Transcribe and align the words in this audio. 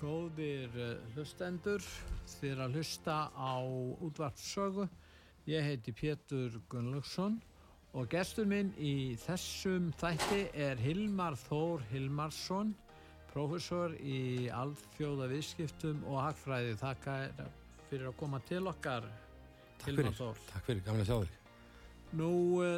Góðir 0.00 0.72
uh, 0.80 0.94
hlustendur, 1.12 1.84
þið 2.38 2.60
að 2.64 2.76
hlusta 2.78 3.16
á 3.36 3.60
útvarpsögu. 4.00 4.86
Ég 5.50 5.66
heiti 5.66 5.92
Pétur 5.92 6.56
Gunnlaugsson 6.72 7.36
og 7.92 8.08
gestur 8.08 8.48
minn 8.48 8.70
í 8.80 9.18
þessum 9.20 9.90
þætti 10.00 10.46
er 10.56 10.80
Hilmar 10.80 11.36
Þór 11.42 11.84
Hilmarsson, 11.90 12.72
professor 13.34 13.92
í 14.00 14.48
alþjóða 14.48 15.28
viðskiptum 15.34 16.00
og 16.08 16.22
hagfræði. 16.24 16.78
Takk 16.80 17.10
fyrir 17.90 18.08
að 18.08 18.18
koma 18.22 18.40
til 18.48 18.64
okkar, 18.72 19.04
Takk 19.04 19.90
Hilmar 19.90 20.08
fyrir, 20.08 20.18
Þór. 20.22 20.42
takk 20.54 20.68
fyrir, 20.70 20.84
gaman 20.88 21.04
að 21.04 21.12
sjá 21.12 21.16
þig. 21.26 21.38
Nú, 22.16 22.32
uh, 22.64 22.76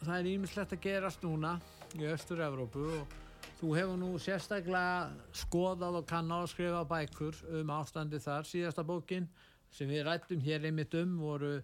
það 0.00 0.16
er 0.16 0.32
ímislegt 0.32 0.76
að 0.78 0.84
gerast 0.88 1.28
núna 1.28 1.58
í 1.98 2.08
Östur-Európu 2.08 2.88
og 3.02 3.18
þú 3.58 3.74
hefur 3.74 3.98
nú 3.98 4.12
sérstaklega 4.22 5.10
skoðað 5.34 6.00
og 6.00 6.06
kannað 6.06 6.44
og 6.44 6.50
skrifað 6.52 6.90
bækur 6.92 7.38
um 7.58 7.72
ástandi 7.74 8.20
þar. 8.22 8.46
Síðasta 8.46 8.84
bókin 8.86 9.26
sem 9.74 9.90
við 9.90 10.04
rættum 10.06 10.42
hér 10.44 10.68
einmitt 10.68 10.94
um 10.98 11.16
voru 11.18 11.56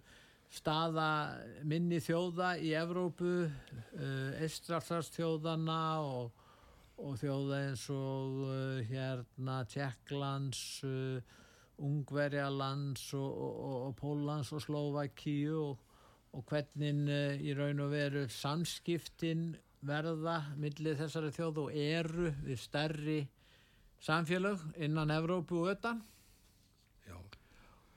staða 0.51 1.07
minni 1.67 2.01
þjóða 2.03 2.55
í 2.63 2.73
Evrópu, 2.77 3.31
uh, 3.47 4.43
Estrafsarstjóðana 4.45 5.79
og, 6.03 6.43
og 6.99 7.15
þjóða 7.21 7.61
eins 7.69 7.87
og 7.95 8.43
uh, 8.43 8.83
hérna 8.91 9.61
Tjekklands, 9.71 10.61
uh, 10.87 11.41
Ungverjalands 11.83 13.09
og, 13.17 13.31
og, 13.47 13.75
og 13.87 13.97
Póllands 13.99 14.51
og 14.55 14.63
Slovakíu 14.63 15.73
og 16.35 16.43
hvernig 16.49 17.07
í 17.47 17.53
raun 17.55 17.79
og 17.83 17.93
veru 17.93 18.25
samskiptin 18.31 19.53
verða 19.85 20.39
millir 20.59 20.97
þessari 20.99 21.31
þjóð 21.35 21.61
og 21.65 21.77
eru 21.79 22.31
við 22.45 22.61
stærri 22.61 23.19
samfélög 24.05 24.63
innan 24.85 25.13
Evrópu 25.13 25.61
og 25.63 25.71
ötan 25.75 26.01
Já, 27.05 27.17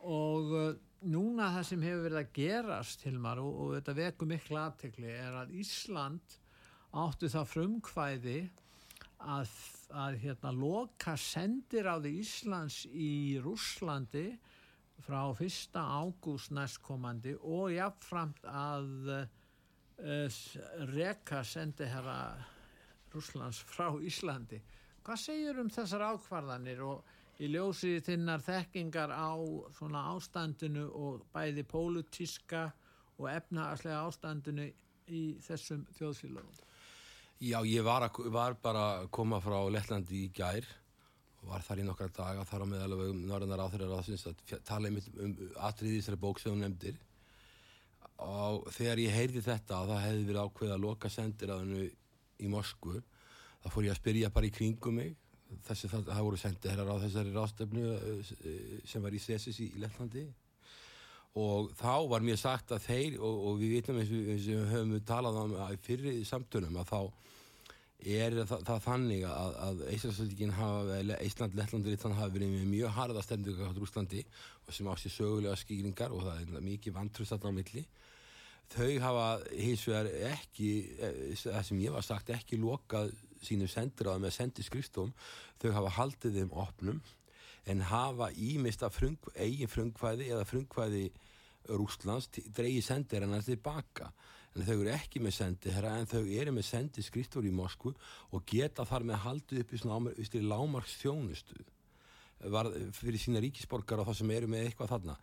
og 0.05 0.53
uh, 0.53 0.69
núna 1.09 1.51
það 1.57 1.67
sem 1.71 1.87
hefur 1.87 2.05
verið 2.07 2.21
að 2.21 2.37
gerast 2.39 3.05
Hilmar 3.07 3.41
og, 3.43 3.51
og 3.65 3.75
þetta 3.79 3.97
veku 3.99 4.29
mikla 4.29 4.69
aðtekli 4.69 5.11
er 5.13 5.41
að 5.43 5.57
Ísland 5.63 6.39
áttu 6.99 7.29
það 7.33 7.51
frumkvæði 7.53 8.39
að, 9.19 9.51
að 9.93 10.21
hérna, 10.23 10.53
loka 10.55 11.17
sendir 11.21 11.89
á 11.91 11.97
því 11.99 12.15
Íslands 12.23 12.85
í 12.89 13.11
Rússlandi 13.45 14.29
frá 15.05 15.21
1. 15.31 15.77
ágúst 15.79 16.53
næstkomandi 16.55 17.37
og 17.39 17.71
jafnframt 17.75 18.49
að 18.51 19.29
uh, 20.03 20.41
reka 20.93 21.43
sendiherra 21.45 22.19
Rússlands 23.13 23.61
frá 23.65 23.91
Íslandi. 24.05 24.61
Hvað 25.05 25.23
segir 25.23 25.61
um 25.63 25.71
þessar 25.73 26.05
ákvarðanir 26.13 26.83
og 26.85 27.41
í 27.41 27.49
ljósi 27.53 27.99
þinnar 28.05 28.43
þekkingar 28.45 29.15
á 29.15 29.33
svona 29.77 30.05
ástandinu 30.13 30.89
og 30.91 31.25
bæði 31.33 31.65
pólutíska 31.71 32.67
og 33.19 33.31
efnaðarslega 33.33 34.03
ástandinu 34.05 34.67
í 35.09 35.23
þessum 35.47 35.87
þjóðfélagum? 35.99 36.65
Já 37.39 37.61
ég 37.63 37.85
var, 37.87 38.09
að, 38.09 38.29
var 38.35 38.59
bara 38.63 38.85
að 38.99 39.09
koma 39.15 39.39
frá 39.41 39.61
Lettlandi 39.71 40.25
í 40.27 40.31
gær 40.35 40.67
og 41.39 41.53
var 41.53 41.63
þar 41.63 41.83
í 41.83 41.87
nokkra 41.87 42.09
daga 42.15 42.47
þar 42.49 42.65
á 42.67 42.71
meðal 42.73 42.97
um 42.99 43.21
norðanar 43.31 43.63
áþurrar 43.63 44.01
áþurins 44.01 44.27
að 44.27 44.57
tala 44.67 44.91
um 44.91 45.37
atriði 45.69 46.01
þessari 46.01 46.21
bók 46.25 46.43
sem 46.43 46.51
þú 46.51 46.65
nefndir 46.65 46.99
og 48.25 48.67
þegar 48.75 49.01
ég 49.03 49.15
heyrði 49.15 49.45
þetta 49.47 49.79
að 49.79 49.93
það 49.93 50.05
hefði 50.07 50.27
verið 50.29 50.43
ákveðið 50.43 50.75
að 50.75 50.85
loka 50.85 51.11
sendiráðinu 51.13 51.87
í 52.39 52.51
Moskvu. 52.51 53.01
Þá 53.63 53.69
fór 53.75 53.87
ég 53.87 53.95
að 53.95 54.01
spyrja 54.01 54.33
bara 54.35 54.49
í 54.49 54.55
kringum 54.55 54.99
mig. 54.99 55.15
Þessi 55.65 55.89
það, 55.89 56.11
það 56.11 56.27
voru 56.27 56.41
sendiherrar 56.43 56.91
á 56.93 57.03
þessari 57.05 57.33
ráðstöfnu 57.33 57.85
eh, 57.95 58.35
sem 58.89 59.05
var 59.05 59.15
í 59.15 59.23
Sesis 59.23 59.61
í, 59.65 59.71
Lettlandi. 59.81 60.27
Og 61.39 61.71
þá 61.79 61.95
var 62.11 62.25
mér 62.27 62.41
sagt 62.41 62.75
að 62.75 62.85
þeir 62.89 63.19
og, 63.23 63.41
og 63.49 63.63
við 63.63 63.79
vitum 63.79 64.01
eins 64.01 64.13
og 64.13 64.29
við 64.29 64.73
höfum 64.73 64.95
talað 65.07 65.41
um 65.45 65.57
að 65.63 65.79
fyrir 65.87 66.21
samtölum 66.27 66.79
að 66.83 66.91
þá 66.91 67.01
er 67.99 68.37
það, 68.47 68.61
það 68.67 68.83
þannig 68.85 69.25
að, 69.27 69.57
að 69.67 69.81
Íslandsvöldingin 69.97 70.55
hafa, 70.55 70.99
Ísland, 71.27 71.57
Lettland 71.59 71.87
og 71.89 71.97
Ítland 71.97 72.19
hafa 72.19 72.35
verið 72.35 72.53
með 72.53 72.69
mjög 72.71 72.95
harða 72.95 73.25
stemningu 73.27 73.67
á 73.67 73.75
Rúslandi 73.75 74.23
og 74.67 74.75
sem 74.77 74.91
ásið 74.91 75.15
sögulega 75.17 75.59
skýringar 75.59 76.15
og 76.15 76.23
það 76.29 76.45
er 76.45 76.69
mikið 76.69 76.95
vantrust 76.95 77.35
þarna 77.35 77.51
á 77.51 77.59
milli. 77.59 77.85
Þau 78.69 78.91
hafa 79.03 79.27
hins 79.57 79.85
vegar 79.89 80.11
ekki 80.31 80.71
eh, 81.01 81.21
það 81.41 81.63
sem 81.67 81.83
ég 81.83 81.95
var 81.95 82.07
sagt 82.07 82.31
ekki 82.31 82.61
lokað 82.61 83.15
sínu 83.43 83.69
sendiráð 83.71 84.23
með 84.23 84.37
sendiskrifstóm 84.37 85.15
þau 85.59 85.71
hafa 85.73 85.95
haldið 85.99 86.39
þeim 86.43 86.53
opnum 86.55 87.01
en 87.69 87.83
hafa 87.89 88.31
ímista 88.33 88.91
frung, 88.93 89.19
eigin 89.35 89.71
frungkvæði 89.71 90.31
eða 90.31 90.47
frungkvæði 90.49 91.09
Rúslands 91.69 92.31
dreigi 92.31 92.83
sendir 92.85 93.25
hennar 93.25 93.45
tilbaka 93.45 94.13
en 94.59 94.67
þau 94.67 94.77
eru 94.81 94.93
ekki 94.93 95.23
með 95.23 95.37
sendi 95.39 95.73
herra 95.73 95.95
en 95.99 96.11
þau 96.11 96.23
eru 96.27 96.53
með 96.55 96.67
sendi 96.69 97.05
skriftur 97.07 97.47
í 97.47 97.55
Moskvu 97.55 97.95
og 98.35 98.47
geta 98.49 98.87
þar 98.89 99.07
með 99.09 99.25
haldið 99.25 99.65
upp 99.65 99.75
í 99.75 99.83
svona 99.83 100.15
lámarks 100.51 100.99
þjónustu 101.03 101.59
fyrir 102.95 103.19
sína 103.19 103.41
ríkisborgar 103.43 103.99
og 103.99 104.07
það 104.09 104.19
sem 104.21 104.31
eru 104.31 104.49
með 104.51 104.69
eitthvað 104.69 104.93
þarna. 104.93 105.15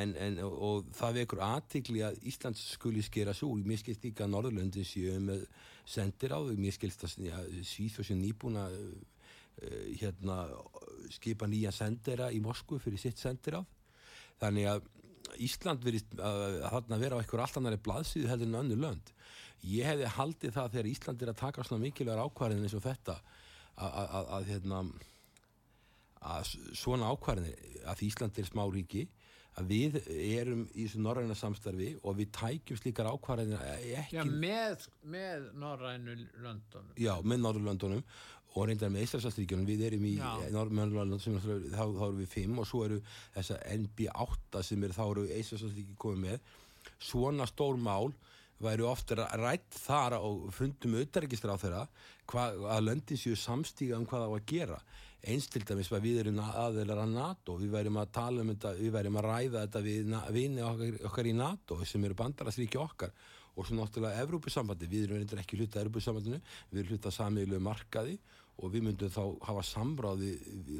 En, 0.00 0.14
en, 0.16 0.38
og, 0.46 0.86
það 0.96 1.18
vekur 1.20 1.42
aðtikli 1.44 2.00
að 2.06 2.16
Íslands 2.24 2.62
skuli 2.72 3.02
skera 3.04 3.34
svo 3.36 3.52
mér 3.68 3.82
skilst 3.82 4.04
líka 4.06 4.24
að 4.24 4.32
Norðurlöndin 4.32 4.86
séu 4.88 5.18
með 5.20 5.44
sendir 5.84 6.32
á 6.32 6.40
þau, 6.40 6.54
mér 6.56 6.72
skilst 6.72 7.04
að 7.04 7.18
ja, 7.26 7.42
Svíþjóð 7.68 8.08
sem 8.08 8.22
nýbúna 8.22 8.64
uh, 8.72 8.94
hérna 10.00 10.38
skipa 11.12 11.48
nýja 11.48 11.74
sendera 11.74 12.30
í 12.32 12.40
Moskvu 12.40 12.80
fyrir 12.80 13.00
sitt 13.00 13.20
sendir 13.20 13.60
á 13.60 13.62
þannig 14.40 14.70
að 14.72 14.88
Ísland 15.42 15.84
verið 15.84 16.22
að, 16.22 16.94
vera 17.00 17.18
á 17.18 17.20
eitthvað 17.20 17.44
allt 17.46 17.58
annari 17.60 17.80
blaðsíðu 17.82 18.30
heldur 18.30 18.50
en 18.50 18.60
önnu 18.62 18.78
lönd 18.80 19.12
ég 19.66 19.88
hefði 19.88 20.14
haldið 20.16 20.56
það 20.56 20.72
þegar 20.74 20.90
Ísland 20.92 21.22
er 21.22 21.32
að 21.32 21.42
taka 21.42 21.66
svona 21.66 21.84
mikilvægur 21.84 22.24
ákvarðin 22.28 22.66
eins 22.66 22.76
og 22.76 22.84
þetta 22.84 23.18
að, 23.76 24.16
að 24.38 24.50
hérna 24.52 24.82
að 26.26 26.50
svona 26.76 27.12
ákvarðin 27.12 27.84
að 27.86 28.02
Ísland 28.06 28.40
er 28.40 28.48
smá 28.48 28.64
ríki 28.70 29.06
að 29.56 29.70
við 29.70 29.94
erum 30.04 30.64
í 30.74 30.84
þessu 30.84 31.00
norræna 31.00 31.36
samstarfi 31.36 31.94
og 32.02 32.18
við 32.18 32.32
tækjum 32.36 32.80
slíkar 32.80 33.08
ákvarðin 33.08 33.54
ekki... 33.56 34.18
Já, 34.18 34.24
með, 34.28 34.84
með 35.08 35.46
norrænu 35.62 36.16
löndunum. 36.44 36.90
Já, 37.00 37.14
með 37.24 37.40
norrænu 37.44 37.70
löndunum 37.70 38.02
og 38.56 38.68
reyndar 38.70 38.92
með 38.92 39.04
Íslandsastríkjunum, 39.04 39.66
við 39.68 39.82
erum 39.90 40.06
í 40.08 40.14
norrænu 40.54 40.86
löndunum, 40.96 41.42
þá, 41.44 41.82
þá 41.84 42.04
erum 42.08 42.20
við 42.22 42.30
fimm 42.32 42.62
og 42.62 42.68
svo 42.68 42.84
eru 42.86 43.00
þessa 43.34 43.58
NB8 43.74 44.62
sem 44.64 44.86
er, 44.86 44.94
þá 44.96 45.04
eru 45.06 45.26
Íslandsastríkjum 45.28 46.00
komið 46.00 46.24
með. 46.24 46.54
Svona 47.02 47.48
stór 47.50 47.76
mál 47.76 48.14
væri 48.62 48.86
ofta 48.88 49.26
rætt 49.36 49.76
þar 49.82 50.16
og 50.22 50.46
fundum 50.56 50.96
auðverkistra 50.96 51.56
á 51.56 51.60
þeirra 51.60 51.82
að 52.72 52.86
löndin 52.86 53.20
séu 53.20 53.36
samstíga 53.36 53.98
um 54.00 54.06
hvað 54.08 54.30
var 54.32 54.40
að 54.40 54.48
gera. 54.54 54.78
Eins 55.26 55.48
til 55.50 55.64
dæmis 55.66 55.90
að 55.92 56.06
við 56.06 56.20
erum 56.22 56.40
aðeinar 56.40 57.02
að 57.02 57.14
NATO, 57.16 57.56
við 57.60 57.72
værim 57.74 57.98
að 57.98 58.12
tala 58.14 58.44
um 58.44 58.52
þetta, 58.52 58.72
við 58.78 58.92
værim 58.94 59.18
að 59.18 59.26
ræða 59.26 59.64
þetta 59.64 59.82
við 59.84 60.12
vinni 60.36 60.62
okkar, 60.64 61.00
okkar 61.10 61.28
í 61.28 61.34
NATO 61.36 61.78
sem 61.84 62.04
eru 62.06 62.16
bandararsríki 62.16 62.80
okkar 62.80 63.12
og 63.56 63.64
svo 63.64 63.76
náttúrulega 63.78 64.24
Evrópusambandi, 64.24 64.88
við 64.90 65.06
erum 65.06 65.20
reyndir 65.20 65.40
ekki 65.40 65.56
hluta 65.60 65.80
Evrópusambandinu, 65.80 66.40
við 66.72 66.82
erum 66.82 66.96
hluta 66.96 67.12
samiðlu 67.14 67.60
markaði 67.64 68.18
og 68.56 68.72
við 68.72 68.86
myndum 68.86 69.10
þá 69.12 69.22
hafa 69.44 69.62
samráði 69.68 70.30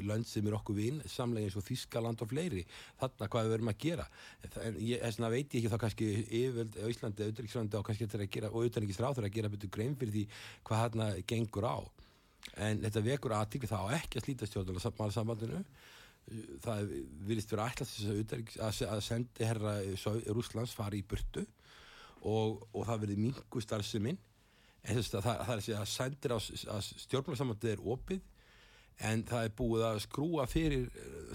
lönd 0.07 0.25
sem 0.25 0.45
er 0.49 0.55
okkur 0.57 0.77
vinn, 0.77 1.01
samlega 1.09 1.45
eins 1.45 1.57
og 1.59 1.65
Þískaland 1.65 2.21
og 2.25 2.29
fleiri, 2.31 2.63
þarna 2.97 3.27
hvað 3.33 3.45
við 3.45 3.53
verum 3.53 3.71
að 3.71 3.83
gera. 3.83 4.07
En 4.41 4.79
þess 4.79 5.19
vegna 5.19 5.29
veit 5.33 5.53
ég 5.53 5.59
ekki 5.59 5.73
þá 5.73 5.77
kannski 5.83 6.07
yfirvöld 6.23 6.79
á 6.81 6.85
Íslandi, 6.89 7.27
auðvitaðriksrandi 7.27 7.77
og 7.77 7.85
kannski 7.85 8.07
þetta 8.07 8.17
er 8.17 8.25
að 8.25 8.31
gera, 8.37 8.49
og 8.49 8.63
auðvitaðriksráður 8.63 9.27
að 9.27 9.35
gera 9.37 9.51
betur 9.53 9.73
grein 9.77 9.97
fyrir 9.99 10.15
því 10.15 10.23
hvað 10.69 10.81
þarna 10.83 11.09
gengur 11.33 11.69
á. 11.69 11.77
En 12.65 12.81
þetta 12.81 13.05
vekur 13.11 13.37
aðtíkli 13.37 13.69
það 13.69 13.93
á 13.93 13.95
ekki 13.99 14.17
að 14.17 14.25
slíta 14.25 14.49
stjórnmálasambandinu. 14.49 15.61
Það 16.65 16.89
vilist 17.29 17.53
vera 17.53 17.69
ætlast 17.69 18.01
að, 18.09 18.81
að 18.89 19.03
sendi 19.05 19.45
herra 19.47 19.77
Rúslands 20.33 20.73
fari 20.75 21.03
í 21.03 21.05
burtu 21.07 21.45
og, 22.21 22.63
og 22.73 22.87
það 22.87 23.03
verið 23.05 23.21
mingu 23.25 23.61
starfseminn 23.63 24.17
en 24.87 25.03
það, 25.03 25.21
það, 25.21 25.43
það 25.43 25.53
er 25.57 25.79
að 25.81 25.91
sendir 25.91 26.33
á 26.33 26.37
að 26.37 26.89
stjórnmálasambandið 27.05 27.73
er 27.73 27.85
opið 27.93 28.25
en 29.07 29.23
það 29.27 29.47
er 29.47 29.55
búið 29.57 29.85
að 29.91 30.03
skrúa 30.07 30.45
fyrir 30.49 30.87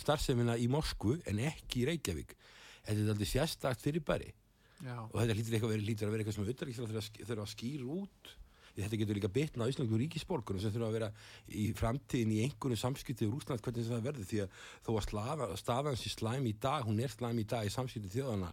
starfsemina 0.03 0.59
í 0.59 0.69
Moskvu 0.73 1.19
en 1.31 1.43
ekki 1.47 1.83
í 1.83 1.89
Reykjavík. 1.93 2.37
Þetta 2.83 2.99
er 2.99 3.11
alltaf 3.13 3.31
sérstakt 3.31 3.85
fyrir 3.85 4.03
bæri 4.07 4.33
Já. 4.83 4.97
og 5.05 5.19
þetta 5.21 5.37
lítur 5.39 6.09
að 6.09 6.15
vera 6.15 6.25
eitthvað 6.25 6.39
sem 6.39 6.47
auðvitað 6.47 7.27
þurfa 7.29 7.45
að 7.45 7.53
skýra 7.53 7.99
út. 8.01 8.33
Þetta 8.73 8.99
getur 9.03 9.19
líka 9.19 9.29
bitna 9.29 9.67
á 9.69 9.71
Íslandum 9.71 10.01
ríkisborgunum 10.01 10.63
sem 10.63 10.73
þurfa 10.73 10.89
að 10.89 10.95
vera 10.97 11.09
í 11.53 11.67
framtíðin 11.77 12.33
í 12.33 12.39
einhvern 12.47 12.81
samskiptið 12.81 13.29
úr 13.29 13.35
Úsland 13.37 13.63
hvernig 13.63 13.85
það 13.85 14.07
verður 14.07 14.29
því 14.31 14.41
að 14.47 14.55
þó 14.87 14.91
að 14.97 15.57
stafans 15.61 16.07
í 16.09 16.13
slæm 16.15 16.49
í 16.49 16.55
dag, 16.57 16.87
hún 16.89 17.03
er 17.05 17.13
slæm 17.13 17.43
í 17.43 17.45
dag 17.45 17.69
í 17.69 17.75
samskiptið 17.75 18.17
þjóðana 18.17 18.49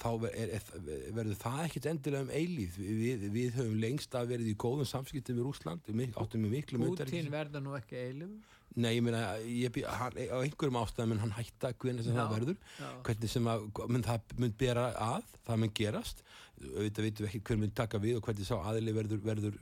þá 0.00 0.28
er, 0.30 0.52
er, 0.58 0.68
verður 1.16 1.40
það 1.42 1.62
ekkert 1.64 1.88
endilega 1.92 2.26
um 2.26 2.30
eilíð 2.34 2.78
við, 2.82 3.26
við 3.34 3.58
höfum 3.58 3.80
lengst 3.82 4.14
að 4.18 4.34
verið 4.34 4.52
í 4.52 4.58
góðum 4.64 4.88
samskiptið 4.88 5.40
með 5.40 5.50
Úsland 5.52 5.90
áttum 6.18 6.46
við 6.46 6.54
miklu 6.54 6.82
Putin 6.84 7.32
verður 7.32 7.64
nú 7.64 7.76
ekki 7.78 8.00
eilíð 8.04 8.38
Nei, 8.78 8.92
ég 8.94 9.02
meina, 9.02 9.22
ég, 9.42 9.78
hann, 9.98 10.14
á 10.14 10.38
einhverjum 10.38 10.76
ástæðum 10.78 11.14
mun 11.14 11.22
hann 11.24 11.32
hætta 11.34 11.72
hvernig 11.82 12.04
sem 12.06 12.14
já, 12.14 12.20
það 12.20 12.34
verður. 12.36 12.58
já. 12.78 12.90
hvernig 13.08 13.32
sem 13.32 13.48
að, 13.50 13.64
mun 13.90 14.04
það 14.06 14.34
mun 14.38 14.52
bera 14.60 14.84
að, 15.02 15.32
það 15.48 15.60
mun 15.62 15.72
gerast. 15.74 16.22
Auðvitað 16.60 17.06
veitum 17.06 17.24
við 17.24 17.30
ekki 17.30 17.40
hver 17.48 17.58
mun 17.62 17.74
taka 17.80 18.00
við 18.02 18.18
og 18.18 18.28
hvernig 18.28 18.46
sá 18.46 18.54
aðili 18.60 18.94
verður, 18.94 19.22
verður 19.24 19.56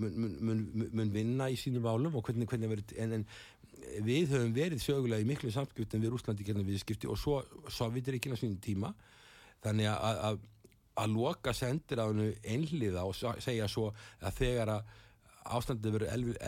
mun, 0.00 0.30
mun, 0.40 0.62
mun 0.94 1.12
vinna 1.12 1.50
í 1.52 1.58
sínum 1.60 1.90
álum 1.90 2.16
og 2.16 2.24
hvernig, 2.24 2.48
hvernig 2.48 2.72
verður 2.72 3.02
en, 3.04 3.18
en 3.18 3.26
við 4.06 4.32
höfum 4.32 4.54
verið 4.56 4.82
sögulega 4.82 5.24
í 5.24 5.28
miklu 5.28 5.52
samskiptum 5.52 6.02
við 6.02 6.16
Úslandi 6.16 6.46
gerðan 6.46 6.68
viðskipti 6.68 7.10
og 7.10 7.20
svo 7.20 7.42
Sovjetir 7.72 8.16
ekki 8.16 8.32
á 8.32 8.38
sínum 8.40 8.56
tíma 8.62 8.94
þannig 9.64 9.90
að, 9.90 10.20
að, 10.28 10.38
að 11.02 11.16
loka 11.16 11.54
sendir 11.56 12.02
á 12.02 12.06
hennu 12.06 12.30
einliða 12.44 13.06
og 13.08 13.16
segja 13.16 13.68
svo 13.70 13.90
að 14.20 14.38
þegar 14.42 14.76
að 14.76 14.94
ástandið 15.44 15.98
verður, 15.98 16.38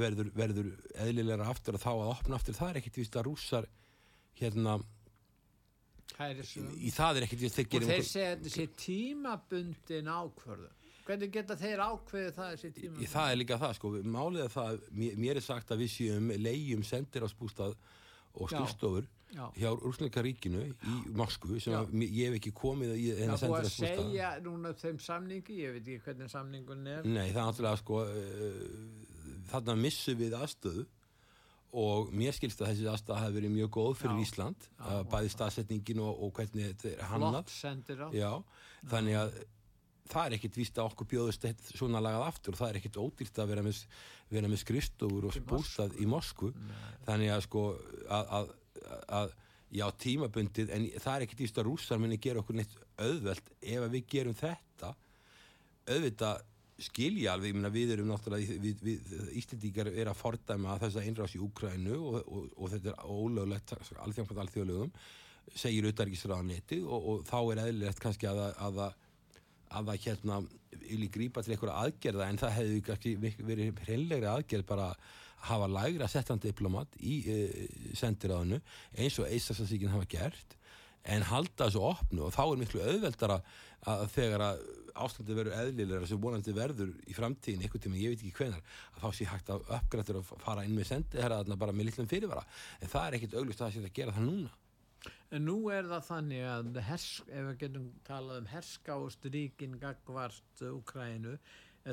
verður, 0.00 0.32
verður 0.34 0.72
eðlilega 1.04 1.46
aftur 1.46 1.78
og 1.78 1.84
þá 1.84 1.92
að 1.92 2.10
opna 2.10 2.38
aftur 2.38 2.58
það 2.58 2.72
er 2.72 2.80
ekkert 2.80 2.98
vist 2.98 3.18
að 3.18 3.28
rússar 3.28 3.68
hérna 4.40 4.80
í 6.82 6.90
það 6.92 7.20
er 7.20 7.26
ekkert 7.26 7.44
og 7.78 7.88
þeir 7.88 8.06
segja 8.06 8.32
að 8.34 8.46
þessi 8.46 8.66
tímabundin 8.82 10.10
ákvörðun. 10.10 10.78
Hvernig 11.02 11.32
geta 11.34 11.56
þeir 11.58 11.82
ákveðið 11.82 12.36
það 12.36 12.50
þessi 12.52 12.70
tímabundin? 12.76 13.12
það 13.14 13.30
er 13.30 13.40
líka 13.40 13.58
það 13.62 13.74
sko, 13.78 13.92
málið 14.16 14.44
að 14.44 14.52
það 14.56 14.84
mér 15.22 15.40
er 15.40 15.46
sagt 15.46 15.72
að 15.72 15.82
við 15.82 15.94
séum 15.96 16.30
leiðjum 16.36 16.84
sendir 16.86 17.26
á 17.26 17.28
spústað 17.32 17.74
og 18.32 18.52
styrstofur 19.32 19.58
hjá 19.58 19.70
Úrsleika 19.72 20.22
ríkinu 20.22 20.62
í 20.68 20.96
Moskvu 21.16 21.60
sem 21.62 22.02
ég 22.02 22.28
hef 22.28 22.38
ekki 22.38 22.52
komið 22.56 22.94
í 22.96 23.06
þennan 23.16 23.40
sendir 23.40 23.54
á 23.56 23.70
spústað 23.70 23.86
Það 23.86 23.92
búið 23.92 24.00
að 24.00 24.08
segja 24.08 24.32
núna 24.44 24.72
þeim 24.82 24.98
samningi, 25.06 25.58
ég 25.60 25.76
veit 25.76 25.82
ekki 25.82 26.02
hvernig 26.06 26.32
samningun 26.32 26.90
er. 26.92 27.06
Nei, 27.06 27.30
það 27.30 27.38
er 27.42 27.46
náttúrulega 27.48 27.80
sko 27.82 28.02
uh, 28.02 28.66
þarna 29.52 29.78
missum 29.80 30.20
við 30.20 30.36
aðstöðu 30.38 30.84
og 31.82 32.12
mér 32.12 32.36
skilst 32.36 32.60
að 32.60 32.74
þessi 32.74 32.90
aðstæða 32.92 33.22
hafi 33.22 33.36
verið 33.38 33.54
mjög 33.54 33.72
góð 33.78 33.94
fyrir 34.02 34.18
já, 34.18 34.24
Ísland 34.26 34.68
já, 34.68 34.98
bæði 35.08 35.32
staðsetningin 35.32 36.02
og, 36.04 36.20
og 36.26 36.34
hvernig 36.36 36.68
þetta 36.68 36.90
er 36.92 37.06
hannat 37.08 37.54
þannig 38.92 39.20
að 39.22 39.36
það 40.12 40.26
er 40.26 40.36
ekkit 40.36 40.58
víst 40.58 40.78
að 40.78 40.90
okkur 40.90 41.08
bjóðust 41.12 41.46
svona 41.72 42.02
lagað 42.02 42.26
aftur. 42.26 42.52
Og 42.52 42.60
það 42.60 42.72
er 42.72 42.78
ekkit 42.80 42.98
ódýrt 43.00 43.38
að 43.40 43.52
vera 43.52 43.64
með, 43.64 43.78
vera 44.32 44.50
með 44.50 44.60
skristofur 44.60 45.28
og 45.28 45.38
bústað 45.48 45.94
í 46.02 46.08
Moskvu. 46.10 46.50
Þannig 47.06 47.32
að 47.32 47.44
sko 47.46 47.62
að, 48.08 48.34
að, 48.38 48.50
að 49.08 49.34
já 49.72 49.86
tímabundið 50.04 50.72
en 50.76 50.86
það 51.00 51.14
er 51.14 51.26
ekkit 51.26 51.44
víst 51.46 51.58
að 51.60 51.68
rússar 51.70 52.00
minni 52.00 52.20
gera 52.20 52.42
okkur 52.42 52.58
neitt 52.58 52.74
auðvelt 53.00 53.52
ef 53.60 53.86
við 53.94 54.08
gerum 54.14 54.36
þetta. 54.36 54.92
Auðvitað 55.88 56.42
skilja 56.82 57.34
alveg, 57.34 57.52
ég 57.52 57.58
meina 57.58 57.70
við 57.72 57.94
erum 57.94 58.10
náttúrulega 58.10 58.58
við, 58.62 58.80
við, 58.82 59.10
Íslendíkar 59.38 59.90
er 59.92 60.10
að 60.10 60.18
fordæma 60.18 60.78
þess 60.82 60.98
að 60.98 61.08
einrás 61.08 61.36
í 61.36 61.42
Úkrænu 61.42 61.98
og, 61.98 62.18
og, 62.22 62.48
og 62.56 62.72
þetta 62.72 62.92
er 62.92 63.04
ólöglegt 63.06 63.74
alþjóðan 63.76 64.42
alþjóðlegum 64.44 64.92
segir 65.58 65.88
auðarikisraðanetti 65.90 66.80
og, 66.82 67.08
og 67.12 67.24
þá 67.28 67.38
er 67.40 67.62
eðlilegt 67.66 68.02
kannski 68.02 68.28
að 68.30 68.42
að 68.62 68.82
að 69.72 69.92
hérna 70.04 70.40
vilji 70.82 71.08
grípa 71.12 71.42
til 71.42 71.54
einhverja 71.54 71.86
aðgerða 71.86 72.28
en 72.28 72.40
það 72.40 72.56
hefði 72.58 72.80
kannski 72.86 73.12
verið 73.20 73.82
hreinlegri 73.86 74.28
aðgerð 74.28 74.66
bara 74.68 74.88
að 74.92 75.06
hafa 75.48 75.68
lægra 75.70 76.08
settan 76.10 76.42
diplomat 76.42 76.98
í 77.00 77.18
e, 77.26 77.38
sendiráðinu 77.98 78.60
eins 78.96 79.18
og 79.18 79.28
Eistasasíkin 79.28 79.92
hafa 79.92 80.08
gert 80.10 80.56
en 81.02 81.24
halda 81.26 81.66
þessu 81.66 81.82
opnu 81.82 82.28
og 82.28 82.34
þá 82.34 82.42
er 82.44 82.60
miklu 82.60 82.82
auðveldara 82.84 83.40
að 83.90 84.04
þegar 84.14 84.44
að 84.46 84.64
ástandið 85.02 85.38
verður 85.40 85.58
eðlilega 85.58 86.08
sem 86.08 86.20
vonandi 86.22 86.54
verður 86.54 86.90
í 87.08 87.14
framtíðin 87.16 87.64
eitthvað 87.64 87.84
tíma, 87.86 88.00
ég 88.00 88.12
veit 88.12 88.22
ekki 88.22 88.34
hvenar 88.38 88.60
að 88.92 89.04
þá 89.04 89.18
sé 89.18 89.28
hægt 89.30 89.52
að 89.52 89.70
uppgrættur 89.78 90.18
að 90.20 90.32
fara 90.44 90.66
inn 90.66 90.76
með 90.76 90.90
sendi 90.90 91.22
bara 91.62 91.74
með 91.74 91.88
litlum 91.88 92.10
fyrirvara. 92.10 92.44
En 92.80 92.92
það 92.92 93.06
er 93.06 93.16
ekkit 93.18 93.38
auglust 93.38 93.62
að 93.62 93.66
það 93.66 93.74
sé 93.74 93.84
að 93.88 93.96
gera 93.98 94.16
það 94.16 94.28
núna. 94.28 94.52
En 95.32 95.46
nú 95.48 95.56
er 95.72 95.88
það 95.88 96.08
þannig 96.10 96.46
að 96.52 96.80
hers, 96.86 97.06
ef 97.26 97.46
við 97.48 97.60
getum 97.64 97.86
talað 98.06 98.42
um 98.42 98.50
herskáust 98.52 99.28
ríkin 99.32 99.78
gagvart 99.80 100.64
Úkrænu, 100.68 101.38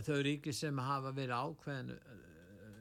þau 0.06 0.18
ríki 0.28 0.54
sem 0.54 0.84
hafa 0.84 1.16
verið 1.16 1.40
ákveðin 1.40 1.94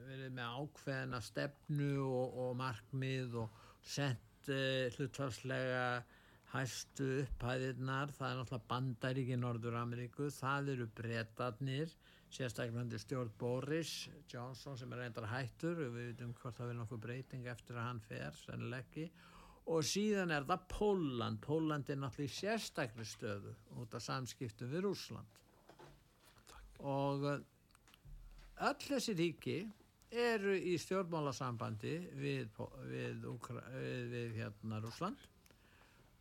verið 0.09 0.35
með 0.37 0.61
ákveðina 0.63 1.21
stefnu 1.25 1.91
og, 2.05 2.39
og 2.45 2.55
markmið 2.59 3.37
og 3.43 3.65
sent 3.85 4.51
uh, 4.53 4.89
hlutvarslega 4.97 5.83
hæstu 6.53 7.09
upphæðirnar, 7.23 8.13
það 8.17 8.31
er 8.31 8.39
náttúrulega 8.39 8.69
bandaríki 8.71 9.37
Norður 9.37 9.77
Ameríku, 9.83 10.31
það 10.33 10.71
eru 10.75 10.87
breytarnir, 10.97 11.93
sérstaklega 12.33 13.01
stjórn 13.03 13.33
Boris 13.41 13.93
Johnson 14.33 14.79
sem 14.81 14.93
er 14.93 15.03
reyndar 15.05 15.29
hættur, 15.29 15.77
við 15.83 15.99
veitum 15.99 16.33
hvort 16.41 16.57
það 16.57 16.71
verður 16.71 16.81
nokkuð 16.83 17.03
breyting 17.05 17.51
eftir 17.53 17.77
að 17.77 17.89
hann 17.91 18.01
fer, 18.09 18.39
sennileg 18.47 18.87
ekki, 18.87 19.07
og 19.69 19.85
síðan 19.85 20.33
er 20.33 20.49
það 20.49 20.65
Póland, 20.73 21.41
Póland 21.45 21.93
er 21.93 22.01
náttúrulega 22.01 22.33
í 22.33 22.39
sérstaklega 22.39 23.13
stöðu 23.13 23.53
út 23.83 23.97
af 23.99 24.05
samskiptu 24.07 24.69
við 24.71 24.87
Rúsland 24.87 25.37
og 26.79 27.27
öll 27.29 28.81
þessi 28.87 29.15
ríki 29.19 29.59
eru 30.11 30.55
í 30.57 30.77
stjórnmálasambandi 30.81 31.97
við, 32.17 32.49
við, 32.89 33.27
við, 33.27 34.07
við 34.13 34.39
hérna 34.39 34.81
Rúsland 34.85 35.27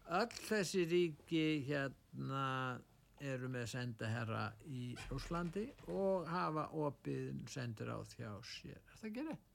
öll 0.07 0.37
þessi 0.47 0.85
ríki 0.87 1.43
hérna 1.67 2.79
eru 3.23 3.49
með 3.49 3.65
sendaherra 3.73 4.47
í 4.69 4.93
Rúslandi 5.09 5.65
og 5.89 6.27
hafa 6.29 6.67
opið 6.77 7.43
sendur 7.49 7.95
á 7.97 7.99
þjá 8.05 8.31
sér. 8.45 8.77
Er 8.77 8.99
það 9.01 9.21
rétt? 9.31 9.53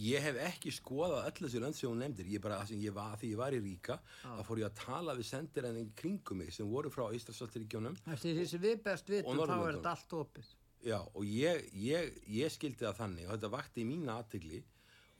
Ég 0.00 0.22
hef 0.22 0.36
ekki 0.44 0.70
skoðað 0.70 1.24
öll 1.26 1.38
þessu 1.40 1.60
lönd 1.64 1.74
sem 1.74 1.90
hún 1.90 1.98
nefndir, 2.04 2.28
ég 2.30 2.42
bara, 2.44 2.60
ég 2.70 2.94
var, 2.94 3.16
því 3.18 3.32
ég 3.32 3.40
var 3.40 3.56
í 3.56 3.58
Ríka, 3.64 3.96
Já. 4.22 4.36
þá 4.36 4.42
fór 4.46 4.60
ég 4.60 4.68
að 4.68 4.76
tala 4.84 5.16
við 5.18 5.26
sendiræðin 5.32 5.90
kringum 5.98 6.38
mig 6.38 6.52
sem 6.54 6.70
voru 6.70 6.92
frá 6.94 7.08
Íslandsvaldaríkjónum 7.16 7.98
Eftir 8.14 8.36
því 8.38 8.46
sem 8.52 8.62
við 8.62 8.84
best 8.84 9.10
Og 9.10 9.16
vitum 9.16 9.42
þá 9.42 9.56
er 9.56 9.80
þetta 9.80 9.94
allt 9.96 10.16
opið 10.20 10.52
Já, 10.80 11.00
og 11.02 11.24
ég, 11.28 11.66
ég, 11.76 12.14
ég 12.32 12.52
skildi 12.52 12.86
það 12.86 13.00
þannig 13.02 13.26
og 13.26 13.34
þetta 13.34 13.52
vakti 13.52 13.82
í 13.82 13.88
mína 13.88 14.16
aðtegli 14.20 14.62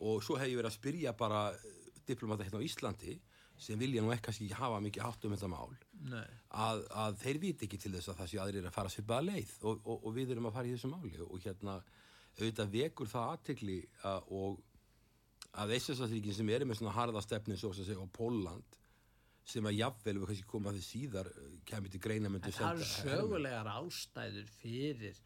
og 0.09 0.23
svo 0.25 0.39
hef 0.41 0.49
ég 0.49 0.57
verið 0.57 0.71
að 0.71 0.79
spyrja 0.79 1.13
bara 1.17 1.43
diplomata 2.09 2.47
hérna 2.47 2.63
á 2.63 2.67
Íslandi 2.67 3.19
sem 3.61 3.77
vilja 3.81 4.01
nú 4.01 4.13
ekki 4.15 4.31
kannski 4.31 4.49
hafa 4.57 4.79
mikið 4.81 5.05
hátt 5.05 5.27
um 5.29 5.35
þetta 5.35 5.51
mál 5.53 5.75
að, 6.49 6.83
að 7.03 7.19
þeir 7.21 7.41
viti 7.43 7.69
ekki 7.69 7.81
til 7.83 7.93
þess 7.93 8.09
að 8.09 8.23
það 8.23 8.31
séu 8.33 8.41
aðrir 8.41 8.69
að 8.71 8.77
fara 8.79 8.93
svipaða 8.95 9.27
leið 9.29 9.53
og, 9.61 9.83
og, 9.85 9.97
og 9.99 10.17
við 10.17 10.33
erum 10.33 10.49
að 10.49 10.57
fara 10.57 10.71
í 10.71 10.75
þessu 10.75 10.93
máli 10.95 11.21
og 11.27 11.45
hérna 11.45 11.77
auðvitað 12.41 12.73
vekur 12.73 13.11
það 13.11 13.33
aðtegli 13.35 13.79
að, 14.09 14.31
og 14.33 14.63
að 15.61 15.75
Íslandsvaldaríkin 15.77 16.39
sem 16.39 16.53
eru 16.57 16.71
með 16.71 16.81
svona 16.81 16.97
harða 16.97 17.25
stefni 17.25 17.59
svo 17.61 17.75
að 17.75 17.83
segja 17.83 18.01
og 18.01 18.13
Póland 18.17 18.81
sem 19.51 19.67
að 19.67 19.79
jafnvel 19.81 20.17
við 20.21 20.31
kannski 20.31 20.49
koma 20.49 20.71
að 20.71 20.79
þið 20.79 20.87
síðar 20.87 21.31
eh, 21.31 21.53
kemur 21.67 21.93
til 21.93 22.01
greina 22.05 22.31
myndu 22.33 22.51
En 22.51 22.57
það 22.57 22.81
eru 22.81 22.89
sögulegar 22.91 23.71
ástæður 23.73 24.51
fyrir 24.61 25.21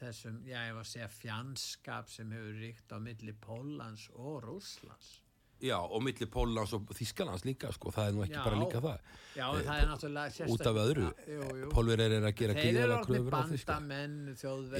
þessum, 0.00 0.40
já 0.48 0.58
ég 0.68 0.74
var 0.74 0.84
að 0.84 0.90
segja 0.92 1.08
fjandskap 1.08 2.08
sem 2.10 2.30
hefur 2.34 2.56
ríkt 2.60 2.92
á 2.94 2.98
milli 3.02 3.32
Pólans 3.40 4.08
og 4.14 4.42
Rússlands. 4.44 5.20
Já, 5.64 5.78
og 5.78 6.02
milli 6.02 6.26
Póllands 6.28 6.72
og 6.76 6.90
Þískalands 6.92 7.44
líka, 7.46 7.70
sko, 7.72 7.92
það 7.94 8.08
er 8.08 8.16
nú 8.16 8.24
ekki 8.26 8.34
Já. 8.36 8.44
bara 8.44 8.58
líka 8.58 8.80
það. 8.84 8.98
Já, 9.36 9.44
Eh, 9.44 9.58
en 9.60 9.64
það 9.68 9.78
er 9.80 9.86
náttúrulega 9.88 10.32
sérstaklega. 10.34 10.54
Út 10.54 10.66
af 10.66 10.80
öðru, 10.82 11.06
jú. 11.30 11.68
Pólverið 11.72 12.16
er 12.18 12.26
að 12.28 12.34
gera 12.40 12.54
orðnir 12.54 13.04
kröfur 13.06 13.32
á 13.32 13.42
Þíska. 13.52 13.76